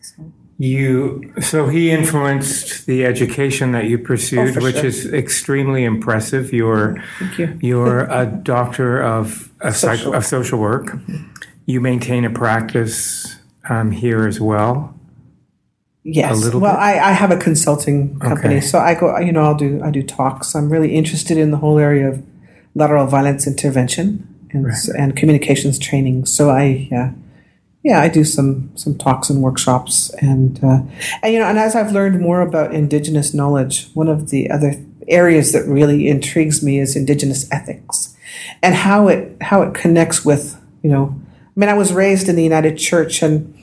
So. 0.01 0.32
You 0.60 1.34
so 1.41 1.68
he 1.68 1.91
influenced 1.91 2.88
the 2.88 3.05
education 3.05 3.74
that 3.74 3.86
you 3.86 3.97
pursued, 3.97 4.58
oh, 4.58 4.64
which 4.64 4.78
sure. 4.78 4.86
is 4.86 5.14
extremely 5.14 5.84
impressive. 5.84 6.51
You're 6.53 7.03
you. 7.38 7.60
you're 7.62 8.05
a 8.05 8.26
doctor 8.26 9.01
of 9.01 9.51
a 9.62 9.74
social. 9.74 10.12
Psych, 10.12 10.18
of 10.18 10.26
social 10.26 10.60
work. 10.60 10.88
Mm-hmm. 10.88 11.34
You 11.68 11.80
maintain 11.82 12.26
a 12.26 12.30
practice 12.30 13.36
um, 13.70 13.91
here 13.91 14.26
as 14.26 14.41
well. 14.41 14.97
Yes. 16.03 16.41
well, 16.53 16.61
bit? 16.61 16.63
I, 16.63 17.09
I 17.09 17.11
have 17.11 17.32
a 17.32 17.38
consulting 17.38 18.18
company, 18.20 18.55
okay. 18.55 18.65
so 18.65 18.80
I 18.80 18.95
go. 18.95 19.18
You 19.20 19.34
know, 19.34 19.43
I'll 19.43 19.57
do 19.57 19.82
I 19.84 19.91
do 19.91 20.01
talks. 20.01 20.55
I'm 20.55 20.70
really 20.70 20.95
interested 20.95 21.38
in 21.38 21.51
the 21.51 21.57
whole 21.57 21.78
area 21.78 22.07
of 22.07 22.26
lateral 22.76 23.05
violence 23.07 23.45
intervention 23.45 24.26
and 24.51 24.65
right. 24.65 24.88
and 24.97 25.18
communications 25.18 25.78
training. 25.78 26.26
So 26.26 26.49
I 26.49 26.88
yeah. 26.89 27.11
Yeah, 27.84 28.01
I 28.01 28.09
do 28.09 28.24
some 28.24 28.72
some 28.76 28.97
talks 28.97 29.30
and 29.30 29.41
workshops, 29.41 30.09
and 30.20 30.61
uh, 30.63 30.80
and 31.22 31.34
you 31.34 31.39
know, 31.39 31.45
and 31.45 31.57
as 31.57 31.76
I've 31.76 31.91
learned 31.91 32.20
more 32.20 32.41
about 32.41 32.74
Indigenous 32.74 33.34
knowledge, 33.34 33.89
one 33.93 34.09
of 34.09 34.30
the 34.30 34.49
other 34.49 34.74
areas 35.07 35.53
that 35.53 35.65
really 35.65 36.09
intrigues 36.09 36.61
me 36.61 36.80
is 36.80 36.97
Indigenous 36.97 37.49
ethics, 37.51 38.18
and 38.61 38.76
how 38.76 39.07
it 39.07 39.38
how 39.41 39.61
it 39.61 39.74
connects 39.74 40.26
with 40.26 40.59
you 40.82 40.89
know 40.89 41.22
I 41.58 41.60
mean, 41.60 41.70
I 41.70 41.74
was 41.74 41.91
raised 41.91 42.30
in 42.30 42.36
the 42.36 42.43
United 42.43 42.78
Church, 42.78 43.24
and 43.24 43.58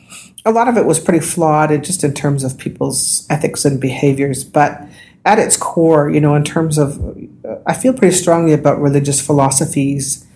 a 0.44 0.50
lot 0.50 0.66
of 0.66 0.76
it 0.76 0.84
was 0.84 0.98
pretty 0.98 1.24
flawed, 1.24 1.70
and 1.70 1.84
just 1.84 2.02
in 2.02 2.12
terms 2.12 2.42
of 2.42 2.58
people's 2.58 3.24
ethics 3.30 3.64
and 3.64 3.80
behaviors. 3.80 4.42
But 4.42 4.82
at 5.24 5.38
its 5.38 5.56
core, 5.56 6.10
you 6.10 6.20
know, 6.20 6.34
in 6.34 6.42
terms 6.42 6.76
of, 6.76 7.00
I 7.66 7.72
feel 7.72 7.92
pretty 7.92 8.16
strongly 8.16 8.52
about 8.52 8.80
religious 8.80 9.24
philosophies, 9.24 10.26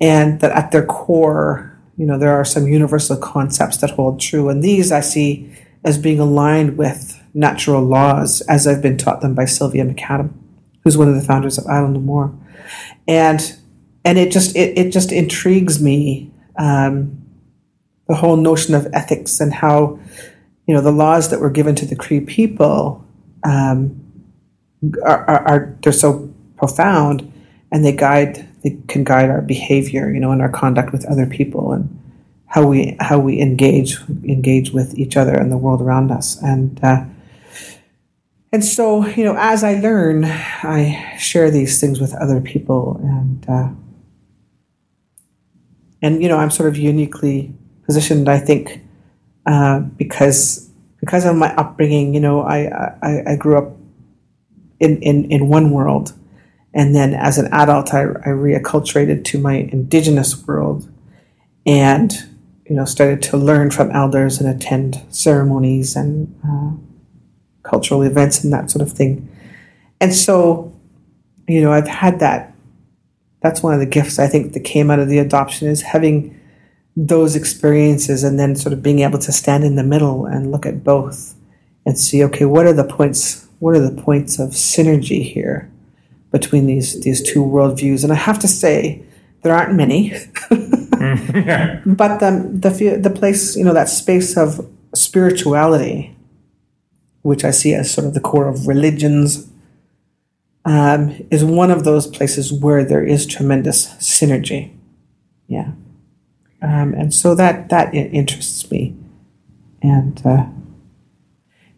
and 0.00 0.40
that 0.40 0.52
at 0.52 0.70
their 0.70 0.86
core, 0.86 1.78
you 1.98 2.06
know, 2.06 2.18
there 2.18 2.32
are 2.32 2.46
some 2.46 2.66
universal 2.66 3.18
concepts 3.18 3.76
that 3.76 3.90
hold 3.90 4.18
true, 4.18 4.48
and 4.48 4.64
these 4.64 4.90
I 4.90 5.00
see 5.00 5.54
as 5.84 5.98
being 5.98 6.18
aligned 6.18 6.78
with 6.78 7.22
natural 7.34 7.82
laws 7.82 8.40
as 8.42 8.66
I've 8.66 8.80
been 8.80 8.96
taught 8.96 9.20
them 9.20 9.34
by 9.34 9.44
Sylvia 9.44 9.84
McAdam, 9.84 10.32
who's 10.82 10.96
one 10.96 11.10
of 11.10 11.14
the 11.14 11.20
founders 11.20 11.58
of 11.58 11.66
Idle 11.66 11.88
No 11.88 12.00
More, 12.00 12.34
and 13.06 13.54
and 14.02 14.16
it 14.16 14.32
just 14.32 14.56
it, 14.56 14.78
it 14.78 14.92
just 14.92 15.12
intrigues 15.12 15.78
me 15.78 16.31
um, 16.56 17.22
the 18.08 18.14
whole 18.14 18.36
notion 18.36 18.74
of 18.74 18.86
ethics 18.92 19.40
and 19.40 19.52
how 19.52 19.98
you 20.66 20.74
know 20.74 20.80
the 20.80 20.92
laws 20.92 21.30
that 21.30 21.40
were 21.40 21.50
given 21.50 21.74
to 21.74 21.86
the 21.86 21.96
Cree 21.96 22.20
people 22.20 23.04
um, 23.44 24.00
are, 25.04 25.24
are, 25.28 25.48
are, 25.48 25.78
they're 25.82 25.92
so 25.92 26.32
profound 26.56 27.32
and 27.70 27.84
they 27.84 27.92
guide 27.92 28.48
they 28.62 28.78
can 28.88 29.02
guide 29.02 29.30
our 29.30 29.40
behavior 29.40 30.12
you 30.12 30.20
know 30.20 30.30
and 30.30 30.42
our 30.42 30.50
conduct 30.50 30.92
with 30.92 31.04
other 31.06 31.26
people 31.26 31.72
and 31.72 31.98
how 32.52 32.66
we 32.66 32.94
how 33.00 33.18
we 33.18 33.40
engage 33.40 33.96
engage 34.24 34.72
with 34.72 34.98
each 34.98 35.16
other 35.16 35.34
and 35.34 35.50
the 35.50 35.56
world 35.56 35.80
around 35.80 36.10
us. 36.10 36.40
And 36.42 36.78
uh, 36.84 37.04
and 38.52 38.62
so 38.62 39.06
you 39.06 39.24
know 39.24 39.34
as 39.38 39.64
I 39.64 39.80
learn 39.80 40.24
I 40.26 41.16
share 41.18 41.50
these 41.50 41.80
things 41.80 41.98
with 41.98 42.14
other 42.14 42.42
people 42.42 43.00
and 43.02 43.48
uh, 43.48 43.68
and 46.02 46.22
you 46.22 46.28
know 46.28 46.36
I'm 46.36 46.50
sort 46.50 46.68
of 46.68 46.76
uniquely 46.76 47.54
positioned. 47.86 48.28
I 48.28 48.38
think 48.38 48.82
uh, 49.46 49.80
because 49.80 50.68
because 51.00 51.24
of 51.24 51.36
my 51.36 51.54
upbringing, 51.56 52.14
you 52.14 52.20
know, 52.20 52.42
I 52.42 52.66
I, 53.02 53.32
I 53.32 53.36
grew 53.36 53.56
up 53.56 53.76
in, 54.80 55.00
in 55.00 55.30
in 55.30 55.48
one 55.48 55.70
world, 55.70 56.12
and 56.74 56.94
then 56.94 57.14
as 57.14 57.38
an 57.38 57.48
adult, 57.52 57.94
I, 57.94 58.02
I 58.02 58.28
reacculturated 58.28 59.24
to 59.26 59.38
my 59.38 59.54
indigenous 59.54 60.46
world, 60.46 60.90
and 61.64 62.12
you 62.68 62.76
know 62.76 62.84
started 62.84 63.22
to 63.22 63.36
learn 63.36 63.70
from 63.70 63.90
elders 63.92 64.40
and 64.40 64.48
attend 64.48 65.00
ceremonies 65.08 65.96
and 65.96 66.34
uh, 66.46 66.72
cultural 67.62 68.02
events 68.02 68.42
and 68.42 68.52
that 68.52 68.70
sort 68.70 68.82
of 68.82 68.92
thing, 68.92 69.28
and 70.00 70.14
so 70.14 70.72
you 71.48 71.62
know 71.62 71.72
I've 71.72 71.88
had 71.88 72.18
that 72.20 72.51
that's 73.42 73.62
one 73.62 73.74
of 73.74 73.80
the 73.80 73.86
gifts 73.86 74.18
I 74.18 74.26
think 74.26 74.52
that 74.52 74.60
came 74.60 74.90
out 74.90 74.98
of 74.98 75.08
the 75.08 75.18
adoption 75.18 75.68
is 75.68 75.82
having 75.82 76.38
those 76.96 77.34
experiences 77.34 78.22
and 78.22 78.38
then 78.38 78.54
sort 78.54 78.72
of 78.72 78.82
being 78.82 79.00
able 79.00 79.18
to 79.18 79.32
stand 79.32 79.64
in 79.64 79.76
the 79.76 79.82
middle 79.82 80.26
and 80.26 80.52
look 80.52 80.66
at 80.66 80.84
both 80.84 81.34
and 81.86 81.98
see 81.98 82.22
okay 82.22 82.44
what 82.44 82.66
are 82.66 82.72
the 82.72 82.84
points 82.84 83.48
what 83.62 83.76
are 83.76 83.90
the 83.90 84.02
points 84.02 84.40
of 84.40 84.50
synergy 84.50 85.22
here 85.22 85.70
between 86.32 86.66
these 86.66 87.00
these 87.02 87.22
two 87.22 87.44
worldviews? 87.44 88.02
And 88.02 88.12
I 88.12 88.16
have 88.16 88.40
to 88.40 88.48
say 88.48 89.02
there 89.42 89.54
aren't 89.54 89.74
many. 89.74 90.12
But 91.84 92.18
the, 92.20 92.30
the 92.54 92.98
the 93.00 93.10
place 93.10 93.56
you 93.56 93.64
know 93.64 93.74
that 93.74 93.88
space 93.88 94.36
of 94.36 94.68
spirituality 94.94 96.14
which 97.22 97.44
I 97.44 97.50
see 97.50 97.72
as 97.74 97.92
sort 97.92 98.06
of 98.06 98.14
the 98.14 98.20
core 98.20 98.48
of 98.48 98.66
religions 98.66 99.48
um, 100.64 101.26
is 101.30 101.44
one 101.44 101.70
of 101.70 101.84
those 101.84 102.06
places 102.06 102.52
where 102.52 102.84
there 102.84 103.04
is 103.04 103.26
tremendous 103.26 103.88
synergy. 103.94 104.72
Yeah. 105.48 105.72
Um, 106.62 106.94
and 106.94 107.12
so 107.12 107.34
that, 107.34 107.68
that 107.70 107.94
interests 107.94 108.70
me. 108.70 108.94
And, 109.82 110.24
uh, 110.24 110.46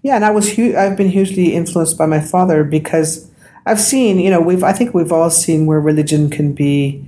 yeah, 0.03 0.17
and 0.17 0.25
I 0.25 0.31
was 0.31 0.53
hu- 0.53 0.77
I've 0.77 0.97
been 0.97 1.09
hugely 1.09 1.55
influenced 1.55 1.97
by 1.97 2.05
my 2.05 2.21
father 2.21 2.63
because 2.63 3.31
I've 3.65 3.81
seen, 3.81 4.19
you 4.19 4.31
know, 4.31 4.41
we've 4.41 4.63
I 4.63 4.73
think 4.73 4.93
we've 4.93 5.11
all 5.11 5.31
seen 5.31 5.65
where 5.65 5.81
religion 5.81 6.29
can 6.29 6.53
be 6.53 7.03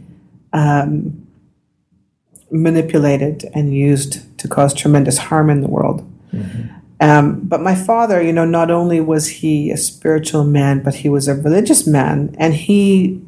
um, 0.55 1.27
manipulated 2.51 3.45
and 3.55 3.75
used 3.75 4.39
to 4.39 4.49
cause 4.49 4.73
tremendous 4.73 5.19
harm 5.19 5.51
in 5.51 5.61
the 5.61 5.69
world. 5.69 6.11
Mm-hmm. 6.33 6.75
Um, 6.99 7.41
but 7.41 7.61
my 7.61 7.75
father, 7.75 8.23
you 8.23 8.33
know, 8.33 8.47
not 8.47 8.71
only 8.71 9.01
was 9.01 9.29
he 9.29 9.71
a 9.71 9.77
spiritual 9.77 10.45
man, 10.45 10.83
but 10.83 10.97
he 10.97 11.09
was 11.09 11.29
a 11.29 11.35
religious 11.35 11.87
man, 11.87 12.35
and 12.39 12.55
he 12.55 13.23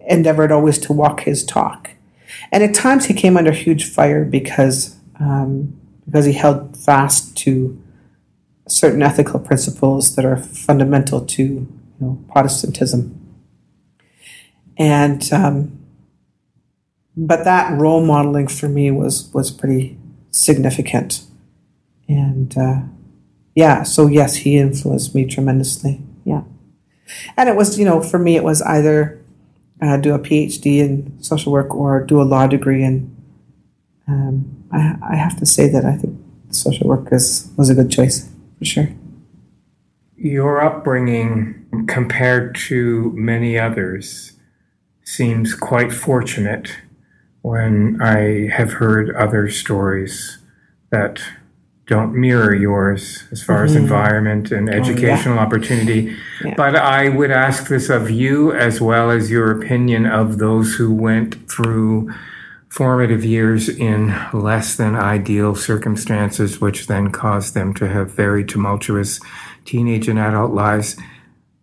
endeavored 0.00 0.52
always 0.52 0.78
to 0.78 0.92
walk 0.92 1.20
his 1.20 1.44
talk. 1.44 1.90
And 2.52 2.62
at 2.62 2.74
times 2.74 3.06
he 3.06 3.14
came 3.14 3.36
under 3.36 3.52
huge 3.52 3.90
fire 3.90 4.24
because 4.24 4.96
um, 5.18 5.78
because 6.04 6.24
he 6.24 6.32
held 6.32 6.76
fast 6.76 7.36
to 7.38 7.82
certain 8.68 9.02
ethical 9.02 9.40
principles 9.40 10.14
that 10.16 10.24
are 10.24 10.36
fundamental 10.36 11.24
to 11.24 11.42
you 11.42 11.68
know, 12.00 12.24
Protestantism. 12.30 13.20
And 14.76 15.32
um, 15.32 15.78
but 17.16 17.44
that 17.44 17.78
role 17.80 18.04
modeling 18.04 18.46
for 18.46 18.68
me 18.68 18.90
was 18.90 19.32
was 19.32 19.50
pretty 19.50 19.98
significant, 20.30 21.22
and 22.08 22.56
uh, 22.56 22.80
yeah. 23.54 23.82
So 23.82 24.06
yes, 24.06 24.36
he 24.36 24.56
influenced 24.56 25.14
me 25.14 25.26
tremendously. 25.26 26.00
Yeah, 26.24 26.42
and 27.36 27.48
it 27.48 27.56
was 27.56 27.78
you 27.78 27.84
know 27.84 28.02
for 28.02 28.18
me 28.18 28.36
it 28.36 28.44
was 28.44 28.62
either 28.62 29.22
uh, 29.80 29.96
do 29.96 30.14
a 30.14 30.18
PhD 30.18 30.78
in 30.78 31.22
social 31.22 31.52
work 31.52 31.74
or 31.74 32.04
do 32.04 32.20
a 32.20 32.24
law 32.24 32.46
degree, 32.46 32.82
and 32.82 33.14
um, 34.08 34.64
I, 34.72 34.96
I 35.02 35.16
have 35.16 35.36
to 35.38 35.46
say 35.46 35.68
that 35.68 35.84
I 35.84 35.96
think 35.96 36.18
social 36.50 36.88
work 36.88 37.12
is, 37.12 37.50
was 37.56 37.70
a 37.70 37.74
good 37.74 37.90
choice 37.90 38.28
for 38.58 38.64
sure. 38.64 38.88
Your 40.16 40.60
upbringing, 40.60 41.84
compared 41.88 42.54
to 42.68 43.12
many 43.14 43.58
others, 43.58 44.32
seems 45.04 45.54
quite 45.54 45.92
fortunate 45.92 46.76
when 47.42 48.00
I 48.00 48.48
have 48.48 48.72
heard 48.74 49.14
other 49.14 49.48
stories 49.50 50.38
that 50.90 51.20
don't 51.86 52.14
mirror 52.14 52.52
yours 52.52 53.24
as 53.30 53.42
far 53.42 53.58
mm-hmm. 53.58 53.66
as 53.66 53.76
environment 53.76 54.50
and 54.50 54.68
educational 54.68 55.34
oh, 55.34 55.36
yeah. 55.36 55.46
opportunity. 55.46 56.16
Yeah. 56.44 56.54
But 56.56 56.74
I 56.74 57.08
would 57.08 57.30
ask 57.30 57.68
this 57.68 57.88
of 57.88 58.10
you 58.10 58.52
as 58.52 58.80
well 58.80 59.10
as 59.10 59.30
your 59.30 59.52
opinion 59.52 60.06
of 60.06 60.38
those 60.38 60.74
who 60.74 60.92
went 60.92 61.48
through 61.48 62.12
formative 62.68 63.24
years 63.24 63.68
in 63.68 64.14
less 64.32 64.76
than 64.76 64.96
ideal 64.96 65.54
circumstances, 65.54 66.60
which 66.60 66.88
then 66.88 67.10
caused 67.10 67.54
them 67.54 67.72
to 67.74 67.88
have 67.88 68.10
very 68.10 68.44
tumultuous 68.44 69.20
teenage 69.64 70.08
and 70.08 70.18
adult 70.18 70.52
lives. 70.52 70.96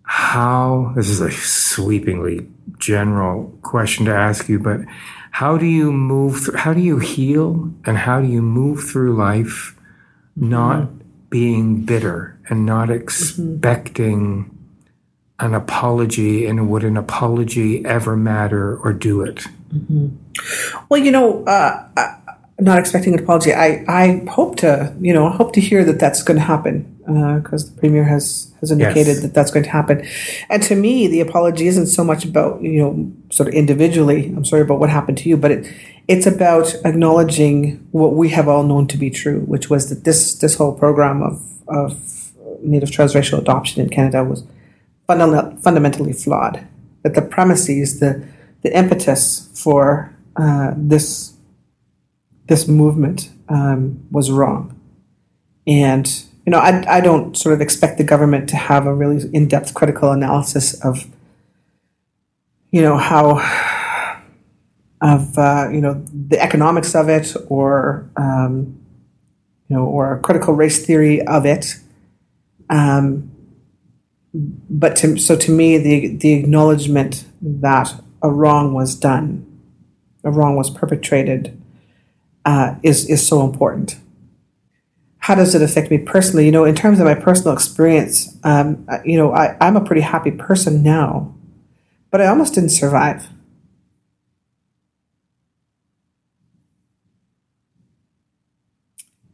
How, 0.03 0.93
this 0.95 1.09
is 1.09 1.19
a 1.19 1.31
sweepingly 1.31 2.47
general 2.79 3.57
question 3.61 4.05
to 4.05 4.15
ask 4.15 4.47
you, 4.47 4.57
but 4.57 4.81
how 5.31 5.57
do 5.57 5.65
you 5.65 5.91
move, 5.91 6.49
how 6.55 6.73
do 6.73 6.81
you 6.81 6.99
heal 6.99 7.73
and 7.85 7.97
how 7.97 8.21
do 8.21 8.27
you 8.27 8.41
move 8.41 8.83
through 8.83 9.15
life 9.15 9.75
not 10.35 10.83
mm-hmm. 10.83 10.97
being 11.29 11.85
bitter 11.85 12.39
and 12.49 12.65
not 12.65 12.89
expecting 12.89 14.45
mm-hmm. 14.45 15.45
an 15.45 15.53
apology 15.53 16.45
and 16.45 16.69
would 16.69 16.83
an 16.83 16.97
apology 16.97 17.85
ever 17.85 18.15
matter 18.15 18.77
or 18.77 18.93
do 18.93 19.21
it? 19.21 19.45
Mm-hmm. 19.73 20.07
Well, 20.89 21.01
you 21.01 21.11
know, 21.11 21.43
uh, 21.45 21.87
uh, 21.97 22.15
not 22.59 22.79
expecting 22.79 23.13
an 23.13 23.19
apology. 23.19 23.53
I, 23.53 23.83
I 23.87 24.25
hope 24.29 24.57
to, 24.57 24.95
you 24.99 25.13
know, 25.13 25.29
hope 25.29 25.53
to 25.53 25.61
hear 25.61 25.83
that 25.85 25.99
that's 25.99 26.23
going 26.23 26.37
to 26.37 26.43
happen 26.43 26.89
because 27.05 27.65
uh, 27.65 27.73
the 27.73 27.79
premier 27.79 28.03
has 28.03 28.53
has 28.61 28.71
indicated 28.71 29.07
yes. 29.07 29.21
that 29.21 29.33
that's 29.33 29.51
going 29.51 29.63
to 29.63 29.69
happen. 29.69 30.07
And 30.49 30.63
to 30.63 30.75
me, 30.75 31.07
the 31.07 31.19
apology 31.19 31.67
isn't 31.67 31.87
so 31.87 32.03
much 32.03 32.23
about 32.23 32.61
you 32.61 32.79
know 32.79 33.11
sort 33.31 33.49
of 33.49 33.55
individually. 33.55 34.27
I'm 34.27 34.45
sorry 34.45 34.61
about 34.61 34.79
what 34.79 34.89
happened 34.89 35.17
to 35.19 35.29
you, 35.29 35.35
but 35.35 35.51
it 35.51 35.73
it's 36.07 36.27
about 36.27 36.75
acknowledging 36.83 37.87
what 37.91 38.13
we 38.13 38.29
have 38.29 38.47
all 38.47 38.63
known 38.63 38.87
to 38.87 38.97
be 38.97 39.09
true, 39.09 39.41
which 39.41 39.69
was 39.69 39.89
that 39.89 40.03
this 40.03 40.33
this 40.35 40.55
whole 40.55 40.73
program 40.73 41.21
of 41.21 41.41
of 41.67 42.31
native 42.61 42.89
transracial 42.89 43.39
adoption 43.39 43.81
in 43.81 43.89
Canada 43.89 44.23
was 44.23 44.43
funda- 45.07 45.57
fundamentally 45.61 46.13
flawed. 46.13 46.67
That 47.03 47.15
the 47.15 47.21
premises, 47.21 47.99
the 47.99 48.25
the 48.63 48.77
impetus 48.77 49.49
for 49.53 50.13
uh, 50.35 50.73
this 50.75 51.33
this 52.47 52.67
movement 52.67 53.29
um, 53.47 54.05
was 54.11 54.29
wrong, 54.29 54.77
and 55.65 56.07
you 56.45 56.51
know 56.51 56.59
I, 56.59 56.97
I 56.97 57.01
don't 57.01 57.37
sort 57.37 57.53
of 57.53 57.61
expect 57.61 57.97
the 57.97 58.03
government 58.03 58.49
to 58.49 58.57
have 58.57 58.85
a 58.85 58.93
really 58.93 59.29
in 59.33 59.47
depth 59.47 59.73
critical 59.73 60.11
analysis 60.11 60.73
of 60.83 61.05
you 62.71 62.81
know 62.81 62.97
how 62.97 63.37
of 65.03 65.37
uh, 65.37 65.69
you 65.71 65.81
know 65.81 66.03
the 66.29 66.41
economics 66.41 66.95
of 66.95 67.09
it 67.09 67.35
or 67.49 68.09
um, 68.15 68.79
you 69.67 69.75
know 69.75 69.85
or 69.85 70.15
a 70.15 70.19
critical 70.19 70.53
race 70.55 70.83
theory 70.83 71.21
of 71.27 71.45
it. 71.45 71.75
Um, 72.69 73.29
but 74.33 74.95
to, 74.97 75.17
so 75.17 75.35
to 75.35 75.51
me, 75.51 75.77
the 75.77 76.15
the 76.15 76.33
acknowledgement 76.33 77.25
that 77.41 77.93
a 78.23 78.31
wrong 78.31 78.73
was 78.73 78.95
done, 78.95 79.45
a 80.23 80.31
wrong 80.31 80.55
was 80.55 80.69
perpetrated, 80.69 81.61
uh, 82.45 82.75
is 82.81 83.07
is 83.09 83.27
so 83.27 83.43
important. 83.45 83.97
How 85.17 85.35
does 85.35 85.53
it 85.53 85.61
affect 85.61 85.91
me 85.91 85.97
personally? 85.97 86.45
You 86.45 86.51
know, 86.51 86.65
in 86.65 86.75
terms 86.75 86.99
of 86.99 87.05
my 87.05 87.15
personal 87.15 87.53
experience, 87.53 88.37
um, 88.43 88.87
you 89.05 89.17
know, 89.17 89.33
I, 89.33 89.55
I'm 89.61 89.77
a 89.77 89.83
pretty 89.83 90.01
happy 90.01 90.31
person 90.31 90.83
now, 90.83 91.33
but 92.09 92.21
I 92.21 92.27
almost 92.27 92.55
didn't 92.55 92.71
survive. 92.71 93.27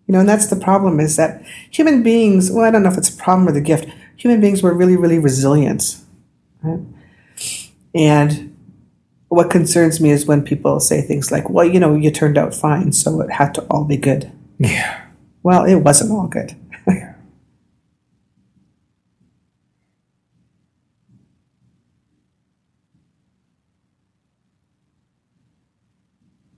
You 0.10 0.14
know, 0.14 0.22
and 0.22 0.28
that's 0.28 0.48
the 0.48 0.56
problem 0.56 1.00
is 1.00 1.18
that 1.18 1.44
human 1.70 2.02
beings, 2.02 2.52
well, 2.52 2.66
I 2.66 2.72
don't 2.72 2.82
know 2.82 2.90
if 2.90 2.98
it's 2.98 3.14
a 3.14 3.16
problem 3.16 3.48
or 3.48 3.52
the 3.52 3.62
gift, 3.62 3.88
human 4.16 4.42
beings 4.42 4.64
were 4.64 4.74
really, 4.74 4.98
really 4.98 5.20
resilient. 5.20 5.98
Right? 6.64 6.80
And 7.94 8.58
what 9.28 9.52
concerns 9.52 10.02
me 10.02 10.10
is 10.10 10.26
when 10.26 10.42
people 10.42 10.80
say 10.80 11.04
things 11.04 11.32
like, 11.32 11.48
well, 11.52 11.64
you 11.64 11.80
know, 11.80 11.94
you 11.94 12.10
turned 12.10 12.40
out 12.40 12.56
fine, 12.56 12.92
so 12.92 13.22
it 13.22 13.30
had 13.30 13.54
to 13.54 13.62
all 13.70 13.84
be 13.84 13.98
good. 13.98 14.32
Yeah. 14.58 15.00
Well, 15.44 15.64
it 15.66 15.76
wasn't 15.76 16.12
all 16.12 16.26
good. 16.26 16.56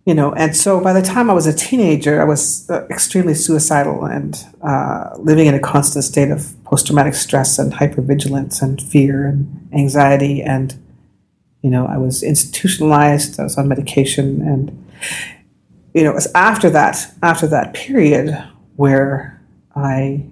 You 0.06 0.14
know 0.14 0.34
and 0.34 0.56
so 0.56 0.82
by 0.82 0.94
the 0.94 1.02
time 1.02 1.30
i 1.30 1.34
was 1.34 1.46
a 1.46 1.54
teenager 1.54 2.22
i 2.22 2.24
was 2.24 2.70
uh, 2.70 2.86
extremely 2.90 3.36
suicidal 3.36 4.06
and 4.06 4.46
uh, 4.62 5.10
living 5.18 5.48
in 5.48 5.54
a 5.54 5.60
constant 5.60 6.04
state 6.04 6.32
of 6.32 6.56
post-traumatic 6.72 7.14
stress 7.14 7.60
and 7.60 7.74
hypervigilance 7.74 8.62
and 8.62 8.82
fear 8.82 9.26
and 9.26 9.70
anxiety. 9.74 10.42
And 10.42 10.74
you 11.62 11.70
know 11.70 11.86
i 11.86 11.98
was 11.98 12.24
institutionalized 12.24 13.40
i 13.40 13.44
was 13.44 13.58
on 13.58 13.68
medication. 13.68 14.42
And 14.42 14.92
you 15.94 16.04
know 16.04 16.12
it 16.12 16.16
was 16.16 16.32
after 16.34 16.70
that 16.70 17.14
after 17.22 17.48
that 17.48 17.74
period 17.74 18.32
where 18.78 19.42
i 19.76 20.24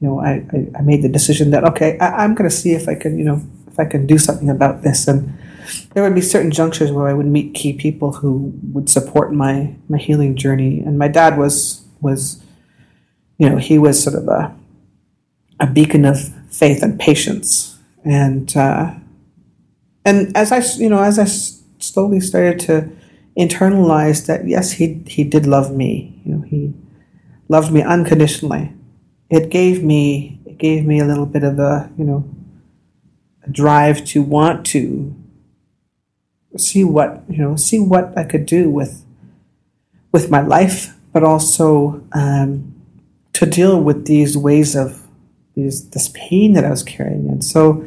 you 0.00 0.08
know 0.08 0.20
i, 0.20 0.42
I, 0.76 0.80
made 0.80 1.02
the 1.02 1.08
decision 1.08 1.50
that 1.50 1.64
okay 1.64 1.98
I, 1.98 2.24
i'm 2.24 2.34
going 2.34 2.48
to 2.48 2.56
see 2.56 2.72
if 2.72 2.88
i 2.88 2.94
can 2.94 3.18
you 3.18 3.24
know 3.24 3.42
if 3.70 3.78
i 3.78 3.84
can 3.84 4.06
do 4.06 4.18
something 4.18 4.48
about 4.48 4.82
this. 4.82 5.06
And 5.06 5.38
there 5.92 6.02
would 6.02 6.14
be 6.14 6.20
certain 6.20 6.50
junctures 6.50 6.92
where 6.92 7.08
I 7.08 7.12
would 7.12 7.26
meet 7.26 7.54
key 7.54 7.72
people 7.72 8.12
who 8.12 8.52
would 8.72 8.88
support 8.88 9.32
my 9.32 9.74
my 9.88 9.98
healing 9.98 10.36
journey. 10.36 10.80
And 10.80 10.98
my 10.98 11.08
dad 11.08 11.38
was 11.38 11.84
was, 12.00 12.42
you 13.38 13.48
know, 13.48 13.56
he 13.56 13.78
was 13.78 14.02
sort 14.02 14.16
of 14.16 14.28
a 14.28 14.54
a 15.58 15.66
beacon 15.66 16.04
of 16.04 16.18
faith 16.50 16.82
and 16.82 16.98
patience. 16.98 17.78
And 18.04 18.56
uh, 18.56 18.94
and 20.04 20.36
as 20.36 20.52
I 20.52 20.60
you 20.80 20.88
know 20.88 21.02
as 21.02 21.18
I 21.18 21.24
slowly 21.78 22.20
started 22.20 22.60
to 22.60 22.90
internalize 23.38 24.26
that 24.26 24.46
yes 24.46 24.72
he 24.72 25.02
he 25.06 25.24
did 25.24 25.46
love 25.46 25.74
me 25.74 26.20
you 26.24 26.34
know 26.34 26.42
he 26.42 26.74
loved 27.48 27.72
me 27.72 27.82
unconditionally 27.82 28.72
it 29.30 29.50
gave 29.50 29.82
me 29.82 30.40
it 30.44 30.58
gave 30.58 30.84
me 30.84 30.98
a 30.98 31.04
little 31.04 31.26
bit 31.26 31.44
of 31.44 31.58
a 31.58 31.90
you 31.96 32.04
know 32.04 32.28
a 33.44 33.50
drive 33.50 34.04
to 34.04 34.22
want 34.22 34.66
to 34.66 35.14
see 36.56 36.84
what 36.84 37.22
you 37.28 37.38
know, 37.38 37.56
see 37.56 37.78
what 37.78 38.16
I 38.16 38.24
could 38.24 38.46
do 38.46 38.70
with 38.70 39.04
with 40.12 40.30
my 40.30 40.40
life, 40.40 40.94
but 41.12 41.22
also 41.22 42.02
um, 42.12 42.74
to 43.32 43.46
deal 43.46 43.80
with 43.80 44.06
these 44.06 44.36
ways 44.36 44.74
of 44.74 45.06
these 45.54 45.88
this 45.90 46.10
pain 46.14 46.54
that 46.54 46.64
I 46.64 46.70
was 46.70 46.82
carrying. 46.82 47.28
And 47.28 47.44
so, 47.44 47.86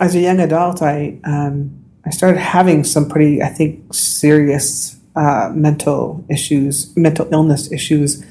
as 0.00 0.14
a 0.14 0.20
young 0.20 0.40
adult, 0.40 0.82
I 0.82 1.18
um, 1.24 1.84
I 2.04 2.10
started 2.10 2.38
having 2.38 2.84
some 2.84 3.08
pretty, 3.08 3.42
I 3.42 3.48
think, 3.48 3.92
serious 3.92 4.98
uh, 5.16 5.50
mental 5.54 6.24
issues, 6.28 6.96
mental 6.96 7.28
illness 7.32 7.70
issues, 7.72 8.24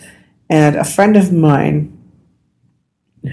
and 0.49 0.75
a 0.75 0.85
friend 0.85 1.15
of 1.15 1.31
mine. 1.31 1.93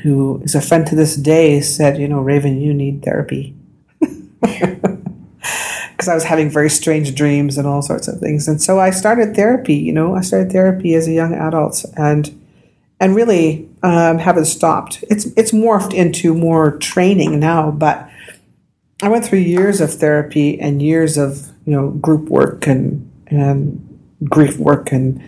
Who 0.02 0.40
is 0.42 0.56
a 0.56 0.60
friend 0.60 0.84
to 0.88 0.96
this 0.96 1.14
day 1.14 1.60
said, 1.60 1.98
you 1.98 2.08
know, 2.08 2.18
Raven, 2.18 2.60
you 2.60 2.74
need 2.74 3.04
therapy. 3.04 3.54
because 6.04 6.12
I 6.12 6.14
was 6.14 6.24
having 6.24 6.50
very 6.50 6.68
strange 6.68 7.14
dreams 7.14 7.56
and 7.56 7.66
all 7.66 7.80
sorts 7.80 8.08
of 8.08 8.20
things. 8.20 8.46
And 8.46 8.60
so 8.60 8.78
I 8.78 8.90
started 8.90 9.34
therapy. 9.34 9.74
You 9.74 9.92
know, 9.92 10.14
I 10.14 10.20
started 10.20 10.52
therapy 10.52 10.94
as 10.94 11.08
a 11.08 11.12
young 11.12 11.32
adult, 11.32 11.82
and 11.96 12.38
and 13.00 13.16
really 13.16 13.66
um, 13.82 14.18
haven't 14.18 14.44
stopped. 14.44 15.02
It's 15.08 15.24
it's 15.36 15.52
morphed 15.52 15.94
into 15.94 16.34
more 16.34 16.76
training 16.76 17.40
now, 17.40 17.70
but 17.70 18.06
I 19.02 19.08
went 19.08 19.24
through 19.24 19.38
years 19.38 19.80
of 19.80 19.94
therapy 19.94 20.60
and 20.60 20.82
years 20.82 21.16
of 21.16 21.48
you 21.64 21.72
know 21.72 21.90
group 21.90 22.28
work 22.28 22.66
and 22.66 23.10
and 23.28 23.80
grief 24.24 24.58
work 24.58 24.92
and 24.92 25.22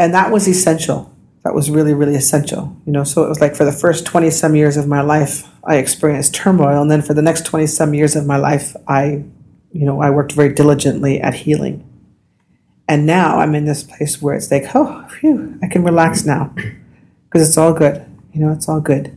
and 0.00 0.12
that 0.14 0.32
was 0.32 0.48
essential. 0.48 1.14
That 1.48 1.54
was 1.54 1.70
really 1.70 1.94
really 1.94 2.14
essential. 2.14 2.76
You 2.84 2.92
know, 2.92 3.04
so 3.04 3.24
it 3.24 3.28
was 3.30 3.40
like 3.40 3.56
for 3.56 3.64
the 3.64 3.72
first 3.72 4.04
twenty 4.04 4.30
some 4.30 4.54
years 4.54 4.76
of 4.76 4.86
my 4.86 5.00
life, 5.00 5.48
I 5.64 5.76
experienced 5.76 6.34
turmoil, 6.34 6.82
and 6.82 6.90
then 6.90 7.00
for 7.00 7.14
the 7.14 7.22
next 7.22 7.46
twenty 7.46 7.66
some 7.66 7.94
years 7.94 8.14
of 8.14 8.26
my 8.26 8.36
life, 8.36 8.76
I 8.86 9.24
you 9.72 9.86
know 9.86 10.02
I 10.02 10.10
worked 10.10 10.32
very 10.32 10.52
diligently 10.52 11.22
at 11.22 11.32
healing. 11.32 11.88
And 12.86 13.06
now 13.06 13.38
I'm 13.38 13.54
in 13.54 13.64
this 13.64 13.82
place 13.82 14.20
where 14.20 14.34
it's 14.34 14.50
like, 14.50 14.64
oh, 14.74 15.08
phew, 15.08 15.58
I 15.62 15.68
can 15.68 15.84
relax 15.84 16.26
now 16.26 16.52
because 16.54 17.48
it's 17.48 17.56
all 17.56 17.72
good. 17.72 18.04
You 18.34 18.42
know, 18.42 18.52
it's 18.52 18.68
all 18.68 18.82
good. 18.82 19.16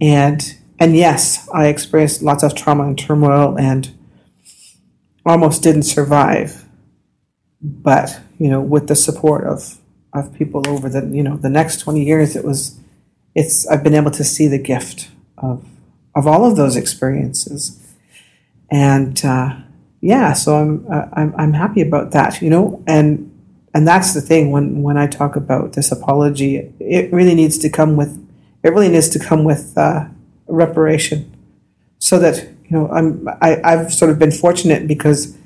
And 0.00 0.40
and 0.78 0.96
yes, 0.96 1.48
I 1.52 1.66
experienced 1.66 2.22
lots 2.22 2.44
of 2.44 2.54
trauma 2.54 2.84
and 2.84 2.96
turmoil 2.96 3.58
and 3.58 3.92
almost 5.26 5.64
didn't 5.64 5.82
survive. 5.82 6.66
But, 7.60 8.20
you 8.38 8.48
know, 8.48 8.60
with 8.60 8.86
the 8.86 8.94
support 8.94 9.44
of 9.44 9.78
of 10.12 10.34
people 10.34 10.66
over 10.68 10.88
the, 10.88 11.06
you 11.14 11.22
know, 11.22 11.36
the 11.36 11.50
next 11.50 11.78
20 11.80 12.04
years 12.04 12.36
it 12.36 12.44
was 12.44 12.78
it's 13.38 13.66
I've 13.68 13.84
been 13.84 13.94
able 13.94 14.10
to 14.10 14.24
see 14.24 14.48
the 14.48 14.58
gift 14.58 15.10
of 15.38 15.64
of 16.14 16.26
all 16.26 16.44
of 16.44 16.56
those 16.56 16.74
experiences. 16.74 17.80
And 18.70 19.24
uh, 19.24 19.56
yeah, 20.00 20.32
so 20.32 20.56
I'm, 20.56 20.86
uh, 20.90 21.06
I'm 21.12 21.34
I'm 21.36 21.52
happy 21.52 21.80
about 21.80 22.10
that, 22.10 22.42
you 22.42 22.50
know, 22.50 22.82
and 22.86 23.32
and 23.72 23.86
that's 23.86 24.12
the 24.12 24.20
thing 24.20 24.50
when 24.50 24.82
when 24.82 24.96
I 24.96 25.06
talk 25.06 25.36
about 25.36 25.74
this 25.74 25.92
apology, 25.92 26.72
it 26.80 27.12
really 27.12 27.34
needs 27.36 27.58
to 27.58 27.70
come 27.70 27.96
with 27.96 28.18
it 28.64 28.70
really 28.70 28.88
needs 28.88 29.08
to 29.10 29.20
come 29.20 29.44
with 29.44 29.78
uh, 29.78 30.06
reparation, 30.48 31.32
so 32.00 32.18
that 32.18 32.42
you 32.64 32.76
know 32.76 32.88
I'm 32.90 33.28
I, 33.40 33.60
I've 33.62 33.94
sort 33.94 34.10
of 34.10 34.18
been 34.18 34.32
fortunate 34.32 34.88
because 34.88 35.37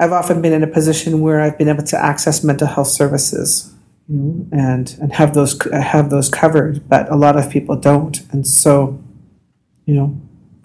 I've 0.00 0.12
often 0.12 0.40
been 0.40 0.52
in 0.52 0.62
a 0.62 0.68
position 0.68 1.20
where 1.20 1.40
I've 1.40 1.58
been 1.58 1.68
able 1.68 1.82
to 1.84 1.98
access 1.98 2.44
mental 2.44 2.68
health 2.68 2.88
services, 2.88 3.74
you 4.08 4.16
know, 4.16 4.46
and 4.52 4.96
and 5.00 5.12
have 5.12 5.34
those 5.34 5.60
have 5.72 6.10
those 6.10 6.28
covered, 6.28 6.88
but 6.88 7.10
a 7.10 7.16
lot 7.16 7.36
of 7.36 7.50
people 7.50 7.76
don't, 7.76 8.20
and 8.32 8.46
so 8.46 9.02
you 9.86 9.94
know 9.94 10.20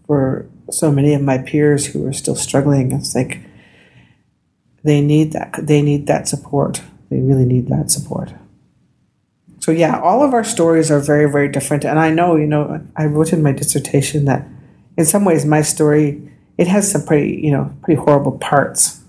for 0.05 0.47
so 0.69 0.91
many 0.91 1.13
of 1.13 1.21
my 1.21 1.38
peers 1.38 1.88
who 1.88 2.05
are 2.05 2.13
still 2.13 2.36
struggling, 2.36 2.91
it's 2.91 3.15
like 3.15 3.39
they 4.84 5.01
need 5.01 5.31
that 5.34 5.53
they 5.61 5.81
need 5.81 6.07
that 6.07 6.27
support. 6.27 6.81
They 7.09 7.19
really 7.19 7.45
need 7.45 7.67
that 7.67 7.91
support. 7.91 8.34
So 9.59 9.71
yeah, 9.71 9.99
all 9.99 10.23
of 10.23 10.34
our 10.34 10.43
stories 10.43 10.91
are 10.91 10.99
very 10.99 11.29
very 11.29 11.49
different, 11.49 11.86
and 11.86 11.99
I 11.99 12.11
know 12.11 12.36
you 12.36 12.47
know 12.47 12.86
I 12.95 13.05
wrote 13.05 13.34
in 13.34 13.41
my 13.41 13.51
dissertation 13.51 14.25
that 14.25 14.45
in 14.97 15.05
some 15.05 15.25
ways 15.25 15.45
my 15.45 15.61
story 15.61 16.29
it 16.57 16.67
has 16.67 16.91
some 16.91 17.05
pretty 17.05 17.39
you 17.41 17.51
know 17.51 17.73
pretty 17.81 17.99
horrible 17.99 18.34
parts, 18.34 19.02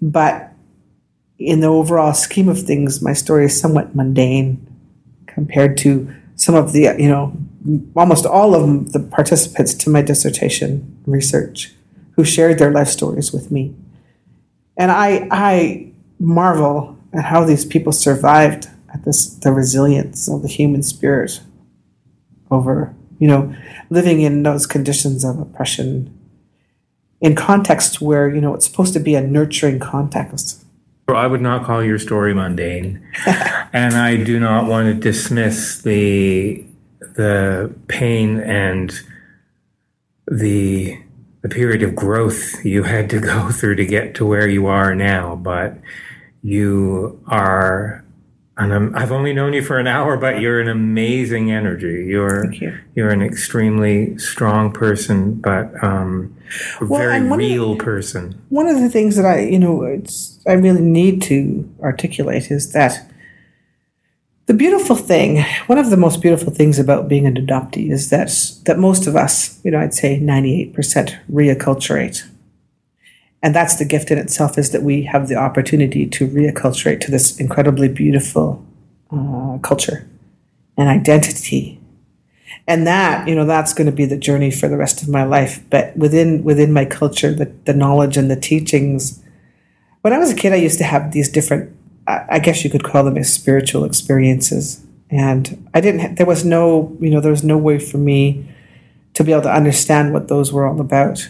but 0.00 0.52
in 1.38 1.60
the 1.60 1.66
overall 1.66 2.14
scheme 2.14 2.48
of 2.48 2.62
things, 2.62 3.02
my 3.02 3.12
story 3.12 3.46
is 3.46 3.60
somewhat 3.60 3.94
mundane 3.94 4.66
compared 5.26 5.76
to 5.78 6.12
some 6.36 6.54
of 6.54 6.72
the 6.72 6.94
you 6.98 7.08
know 7.08 7.36
almost 7.94 8.26
all 8.26 8.54
of 8.54 8.92
the 8.92 9.00
participants 9.00 9.74
to 9.74 9.90
my 9.90 10.02
dissertation 10.02 11.00
research 11.06 11.72
who 12.16 12.24
shared 12.24 12.58
their 12.58 12.70
life 12.70 12.88
stories 12.88 13.32
with 13.32 13.50
me. 13.50 13.74
And 14.76 14.90
I, 14.90 15.28
I 15.30 15.92
marvel 16.18 16.98
at 17.12 17.24
how 17.24 17.44
these 17.44 17.64
people 17.64 17.92
survived 17.92 18.68
at 18.92 19.04
this, 19.04 19.26
the 19.26 19.52
resilience 19.52 20.28
of 20.28 20.42
the 20.42 20.48
human 20.48 20.82
spirit 20.82 21.40
over, 22.50 22.94
you 23.18 23.28
know, 23.28 23.54
living 23.90 24.20
in 24.20 24.42
those 24.42 24.66
conditions 24.66 25.24
of 25.24 25.38
oppression 25.38 26.18
in 27.22 27.36
contexts 27.36 28.00
where, 28.00 28.28
you 28.28 28.40
know, 28.40 28.52
it's 28.52 28.66
supposed 28.66 28.92
to 28.92 29.00
be 29.00 29.14
a 29.14 29.22
nurturing 29.22 29.78
context. 29.78 30.62
I 31.08 31.26
would 31.26 31.40
not 31.40 31.64
call 31.64 31.82
your 31.82 31.98
story 31.98 32.34
mundane. 32.34 33.06
and 33.72 33.94
I 33.94 34.16
do 34.16 34.38
not 34.40 34.66
want 34.66 34.86
to 34.88 34.94
dismiss 34.94 35.80
the 35.82 36.64
the 37.14 37.74
pain 37.88 38.40
and 38.40 38.98
the 40.26 40.98
the 41.42 41.48
period 41.48 41.82
of 41.82 41.94
growth 41.94 42.64
you 42.64 42.84
had 42.84 43.10
to 43.10 43.20
go 43.20 43.50
through 43.52 43.76
to 43.76 43.86
get 43.86 44.14
to 44.16 44.26
where 44.26 44.48
you 44.48 44.66
are 44.66 44.94
now, 44.94 45.36
but 45.36 45.76
you 46.42 47.22
are 47.26 48.01
and 48.58 48.94
i 48.94 49.00
have 49.00 49.12
only 49.12 49.32
known 49.32 49.52
you 49.52 49.62
for 49.62 49.78
an 49.78 49.86
hour, 49.86 50.16
but 50.16 50.40
you're 50.40 50.60
an 50.60 50.68
amazing 50.68 51.50
energy. 51.50 52.04
You're 52.06 52.52
you. 52.52 52.78
are 52.98 53.08
an 53.08 53.22
extremely 53.22 54.18
strong 54.18 54.72
person, 54.72 55.34
but 55.34 55.72
um, 55.82 56.36
well, 56.80 57.00
very 57.00 57.20
real 57.22 57.76
the, 57.76 57.84
person. 57.84 58.40
One 58.50 58.68
of 58.68 58.80
the 58.80 58.90
things 58.90 59.16
that 59.16 59.24
I, 59.24 59.40
you 59.40 59.58
know, 59.58 59.82
it's 59.84 60.38
I 60.46 60.52
really 60.52 60.82
need 60.82 61.22
to 61.22 61.68
articulate 61.80 62.50
is 62.50 62.72
that 62.72 63.10
the 64.46 64.54
beautiful 64.54 64.96
thing, 64.96 65.44
one 65.66 65.78
of 65.78 65.90
the 65.90 65.96
most 65.96 66.20
beautiful 66.20 66.52
things 66.52 66.78
about 66.78 67.08
being 67.08 67.26
an 67.26 67.36
adoptee 67.36 67.90
is 67.90 68.10
that 68.10 68.30
that 68.66 68.78
most 68.78 69.06
of 69.06 69.16
us, 69.16 69.60
you 69.64 69.70
know, 69.70 69.80
I'd 69.80 69.94
say 69.94 70.20
98% 70.20 70.74
reacculturate. 71.30 72.28
And 73.42 73.54
that's 73.54 73.76
the 73.76 73.84
gift 73.84 74.10
in 74.10 74.18
itself 74.18 74.56
is 74.56 74.70
that 74.70 74.82
we 74.82 75.02
have 75.04 75.28
the 75.28 75.34
opportunity 75.34 76.06
to 76.06 76.28
reacculturate 76.28 77.00
to 77.00 77.10
this 77.10 77.38
incredibly 77.40 77.88
beautiful 77.88 78.64
uh, 79.10 79.58
culture 79.58 80.08
and 80.76 80.88
identity. 80.88 81.80
And 82.68 82.86
that, 82.86 83.26
you 83.26 83.34
know, 83.34 83.44
that's 83.44 83.74
going 83.74 83.86
to 83.86 83.92
be 83.92 84.04
the 84.04 84.16
journey 84.16 84.50
for 84.52 84.68
the 84.68 84.76
rest 84.76 85.02
of 85.02 85.08
my 85.08 85.24
life. 85.24 85.60
But 85.70 85.96
within 85.96 86.44
within 86.44 86.72
my 86.72 86.84
culture, 86.84 87.34
the, 87.34 87.46
the 87.64 87.74
knowledge 87.74 88.16
and 88.16 88.30
the 88.30 88.36
teachings. 88.36 89.20
When 90.02 90.12
I 90.12 90.18
was 90.18 90.30
a 90.30 90.36
kid, 90.36 90.52
I 90.52 90.56
used 90.56 90.78
to 90.78 90.84
have 90.84 91.12
these 91.12 91.28
different 91.28 91.76
I 92.06 92.40
guess 92.40 92.64
you 92.64 92.70
could 92.70 92.82
call 92.82 93.04
them 93.04 93.16
as 93.16 93.32
spiritual 93.32 93.84
experiences. 93.84 94.84
And 95.10 95.68
I 95.72 95.80
didn't, 95.80 96.16
there 96.16 96.26
was 96.26 96.44
no, 96.44 96.96
you 97.00 97.10
know, 97.10 97.20
there 97.20 97.30
was 97.30 97.44
no 97.44 97.58
way 97.58 97.78
for 97.78 97.98
me 97.98 98.48
to 99.14 99.22
be 99.22 99.32
able 99.32 99.42
to 99.42 99.54
understand 99.54 100.12
what 100.12 100.28
those 100.28 100.52
were 100.52 100.66
all 100.66 100.80
about. 100.80 101.28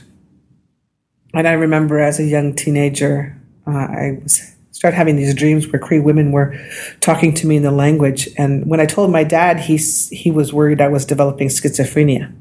And 1.35 1.49
I 1.49 1.53
remember 1.53 1.99
as 1.99 2.19
a 2.19 2.25
young 2.25 2.55
teenager, 2.55 3.37
uh, 3.67 3.71
I 3.71 4.19
was, 4.23 4.55
started 4.71 4.97
having 4.97 5.17
these 5.17 5.35
dreams 5.35 5.69
where 5.69 5.79
Cree 5.79 6.01
women 6.01 6.33
were 6.33 6.59
talking 7.01 7.33
to 7.35 7.47
me 7.47 7.57
in 7.57 7.63
the 7.63 7.71
language. 7.71 8.29
And 8.37 8.67
when 8.67 8.81
I 8.81 8.87
told 8.87 9.11
my 9.11 9.25
dad, 9.25 9.61
he, 9.61 9.77
he 9.77 10.31
was 10.31 10.53
worried 10.53 10.81
I 10.81 10.89
was 10.89 11.05
developing 11.05 11.49
schizophrenia. 11.49 12.35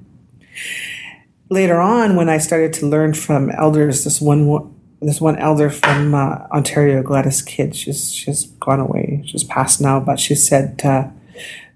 Later 1.50 1.80
on, 1.80 2.16
when 2.16 2.30
I 2.30 2.38
started 2.38 2.74
to 2.74 2.88
learn 2.88 3.14
from 3.14 3.52
elders, 3.52 4.04
this 4.04 4.22
one 4.22 4.74
this 5.02 5.20
one 5.20 5.38
elder 5.40 5.70
from 5.70 6.14
uh, 6.14 6.48
Ontario, 6.52 7.02
Gladys 7.02 7.42
Kidd, 7.42 7.76
she's 7.76 8.14
she's 8.14 8.46
gone 8.60 8.80
away, 8.80 9.24
she's 9.26 9.44
passed 9.44 9.82
now, 9.82 10.00
but 10.00 10.20
she 10.20 10.36
said 10.36 10.80
uh, 10.86 11.08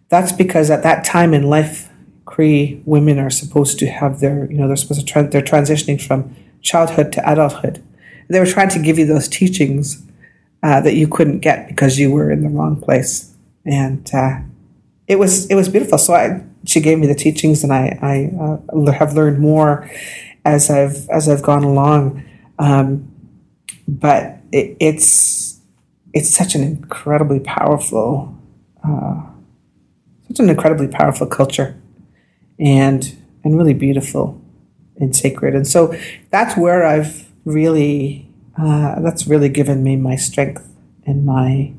that's 0.10 0.32
because 0.32 0.70
at 0.70 0.84
that 0.84 1.04
time 1.04 1.34
in 1.34 1.44
life, 1.44 1.90
Cree 2.26 2.82
women 2.86 3.20
are 3.20 3.30
supposed 3.30 3.80
to 3.80 3.88
have 3.88 4.20
their, 4.20 4.50
you 4.52 4.58
know, 4.58 4.68
they're 4.68 4.76
supposed 4.76 5.00
to 5.02 5.06
tra- 5.06 5.28
they're 5.28 5.42
transitioning 5.42 6.02
from 6.02 6.36
childhood 6.66 7.14
to 7.14 7.32
adulthood. 7.32 7.82
They 8.28 8.40
were 8.40 8.46
trying 8.46 8.70
to 8.70 8.80
give 8.80 8.98
you 8.98 9.06
those 9.06 9.28
teachings 9.28 10.04
uh, 10.64 10.82
that 10.82 10.96
you 10.96 11.08
couldn't 11.08 11.40
get 11.40 11.68
because 11.68 12.00
you 12.00 12.12
were 12.12 12.32
in 12.32 12.42
the 12.42 12.50
wrong 12.50 12.82
place, 12.82 13.34
and 13.66 14.10
uh, 14.14 14.40
it 15.08 15.20
was 15.20 15.46
it 15.46 15.56
was 15.56 15.70
beautiful. 15.70 15.98
So 15.98 16.16
I, 16.16 16.44
she 16.66 16.82
gave 16.82 16.98
me 16.98 17.08
the 17.08 17.16
teachings, 17.16 17.64
and 17.64 17.72
I 17.72 17.98
I 18.02 18.32
uh, 18.76 18.92
have 18.92 19.14
learned 19.14 19.40
more 19.40 19.90
as 20.44 20.70
I've 20.70 21.08
as 21.10 21.30
I've 21.30 21.44
gone 21.44 21.64
along. 21.64 22.24
Um, 22.58 23.12
but 23.88 24.40
it, 24.52 24.76
it's 24.80 25.60
it's 26.14 26.30
such 26.30 26.56
an 26.56 26.64
incredibly 26.64 27.42
powerful, 27.42 28.36
uh, 28.84 29.22
such 30.28 30.40
an 30.40 30.50
incredibly 30.50 30.88
powerful 30.88 31.28
culture, 31.28 31.80
and 32.58 33.16
and 33.44 33.56
really 33.56 33.76
beautiful 33.76 34.42
and 35.00 35.16
sacred. 35.16 35.56
And 35.56 35.68
so 35.68 35.96
that's 36.30 36.58
where 36.58 36.86
I've 36.86 37.32
really 37.46 38.30
uh, 38.58 39.00
that's 39.02 39.28
really 39.28 39.50
given 39.50 39.84
me 39.84 39.96
my 39.96 40.16
strength 40.16 40.68
and 41.06 41.26
my 41.26 41.74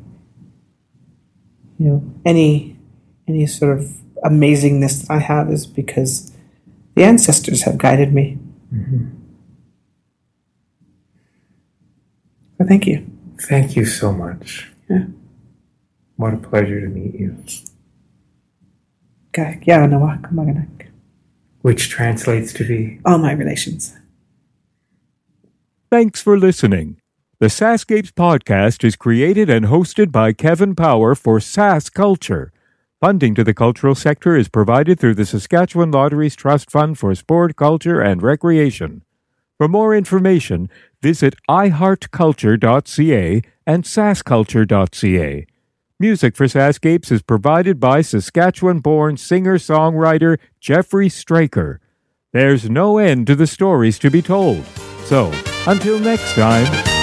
you 1.78 1.86
know 1.86 2.14
any 2.24 2.76
any 3.26 3.46
sort 3.46 3.78
of 3.78 3.90
amazingness 4.24 5.02
that 5.02 5.10
I 5.10 5.18
have 5.18 5.50
is 5.50 5.66
because 5.66 6.32
the 6.94 7.04
ancestors 7.04 7.62
have 7.62 7.78
guided 7.78 8.12
me. 8.12 8.38
Mm-hmm. 8.72 9.06
Well, 12.58 12.68
thank 12.68 12.86
you. 12.86 13.06
Thank 13.42 13.76
you 13.76 13.84
so 13.84 14.12
much. 14.12 14.70
Yeah. 14.88 15.04
What 16.16 16.32
a 16.32 16.38
pleasure 16.38 16.80
to 16.80 16.88
meet 16.88 17.14
you. 17.14 17.36
Which 21.66 21.90
translates 21.90 22.52
to 22.52 22.64
be 22.64 23.00
all 23.04 23.18
my 23.18 23.32
relations. 23.32 23.96
Thanks 25.90 26.22
for 26.22 26.38
listening. 26.38 27.00
The 27.40 27.48
SaskScapes 27.48 28.12
podcast 28.12 28.84
is 28.84 28.94
created 28.94 29.50
and 29.50 29.66
hosted 29.66 30.12
by 30.12 30.32
Kevin 30.32 30.76
Power 30.76 31.16
for 31.16 31.40
SaskCulture. 31.40 32.50
Funding 33.00 33.34
to 33.34 33.42
the 33.42 33.52
cultural 33.52 33.96
sector 33.96 34.36
is 34.36 34.48
provided 34.48 35.00
through 35.00 35.16
the 35.16 35.26
Saskatchewan 35.26 35.90
Lotteries 35.90 36.36
Trust 36.36 36.70
Fund 36.70 37.00
for 37.00 37.12
Sport, 37.16 37.56
Culture, 37.56 38.00
and 38.00 38.22
Recreation. 38.22 39.02
For 39.58 39.66
more 39.66 39.92
information, 39.92 40.70
visit 41.02 41.34
iheartculture.ca 41.50 43.42
and 43.66 43.82
saskculture.ca. 43.82 45.46
Music 45.98 46.36
for 46.36 46.44
SaskScapes 46.44 47.10
is 47.10 47.22
provided 47.22 47.80
by 47.80 48.02
Saskatchewan 48.02 48.80
born 48.80 49.16
singer 49.16 49.56
songwriter 49.56 50.36
Jeffrey 50.60 51.08
Straker. 51.08 51.80
There's 52.34 52.68
no 52.68 52.98
end 52.98 53.26
to 53.28 53.34
the 53.34 53.46
stories 53.46 53.98
to 54.00 54.10
be 54.10 54.20
told. 54.20 54.66
So, 55.06 55.32
until 55.66 55.98
next 55.98 56.34
time. 56.34 56.95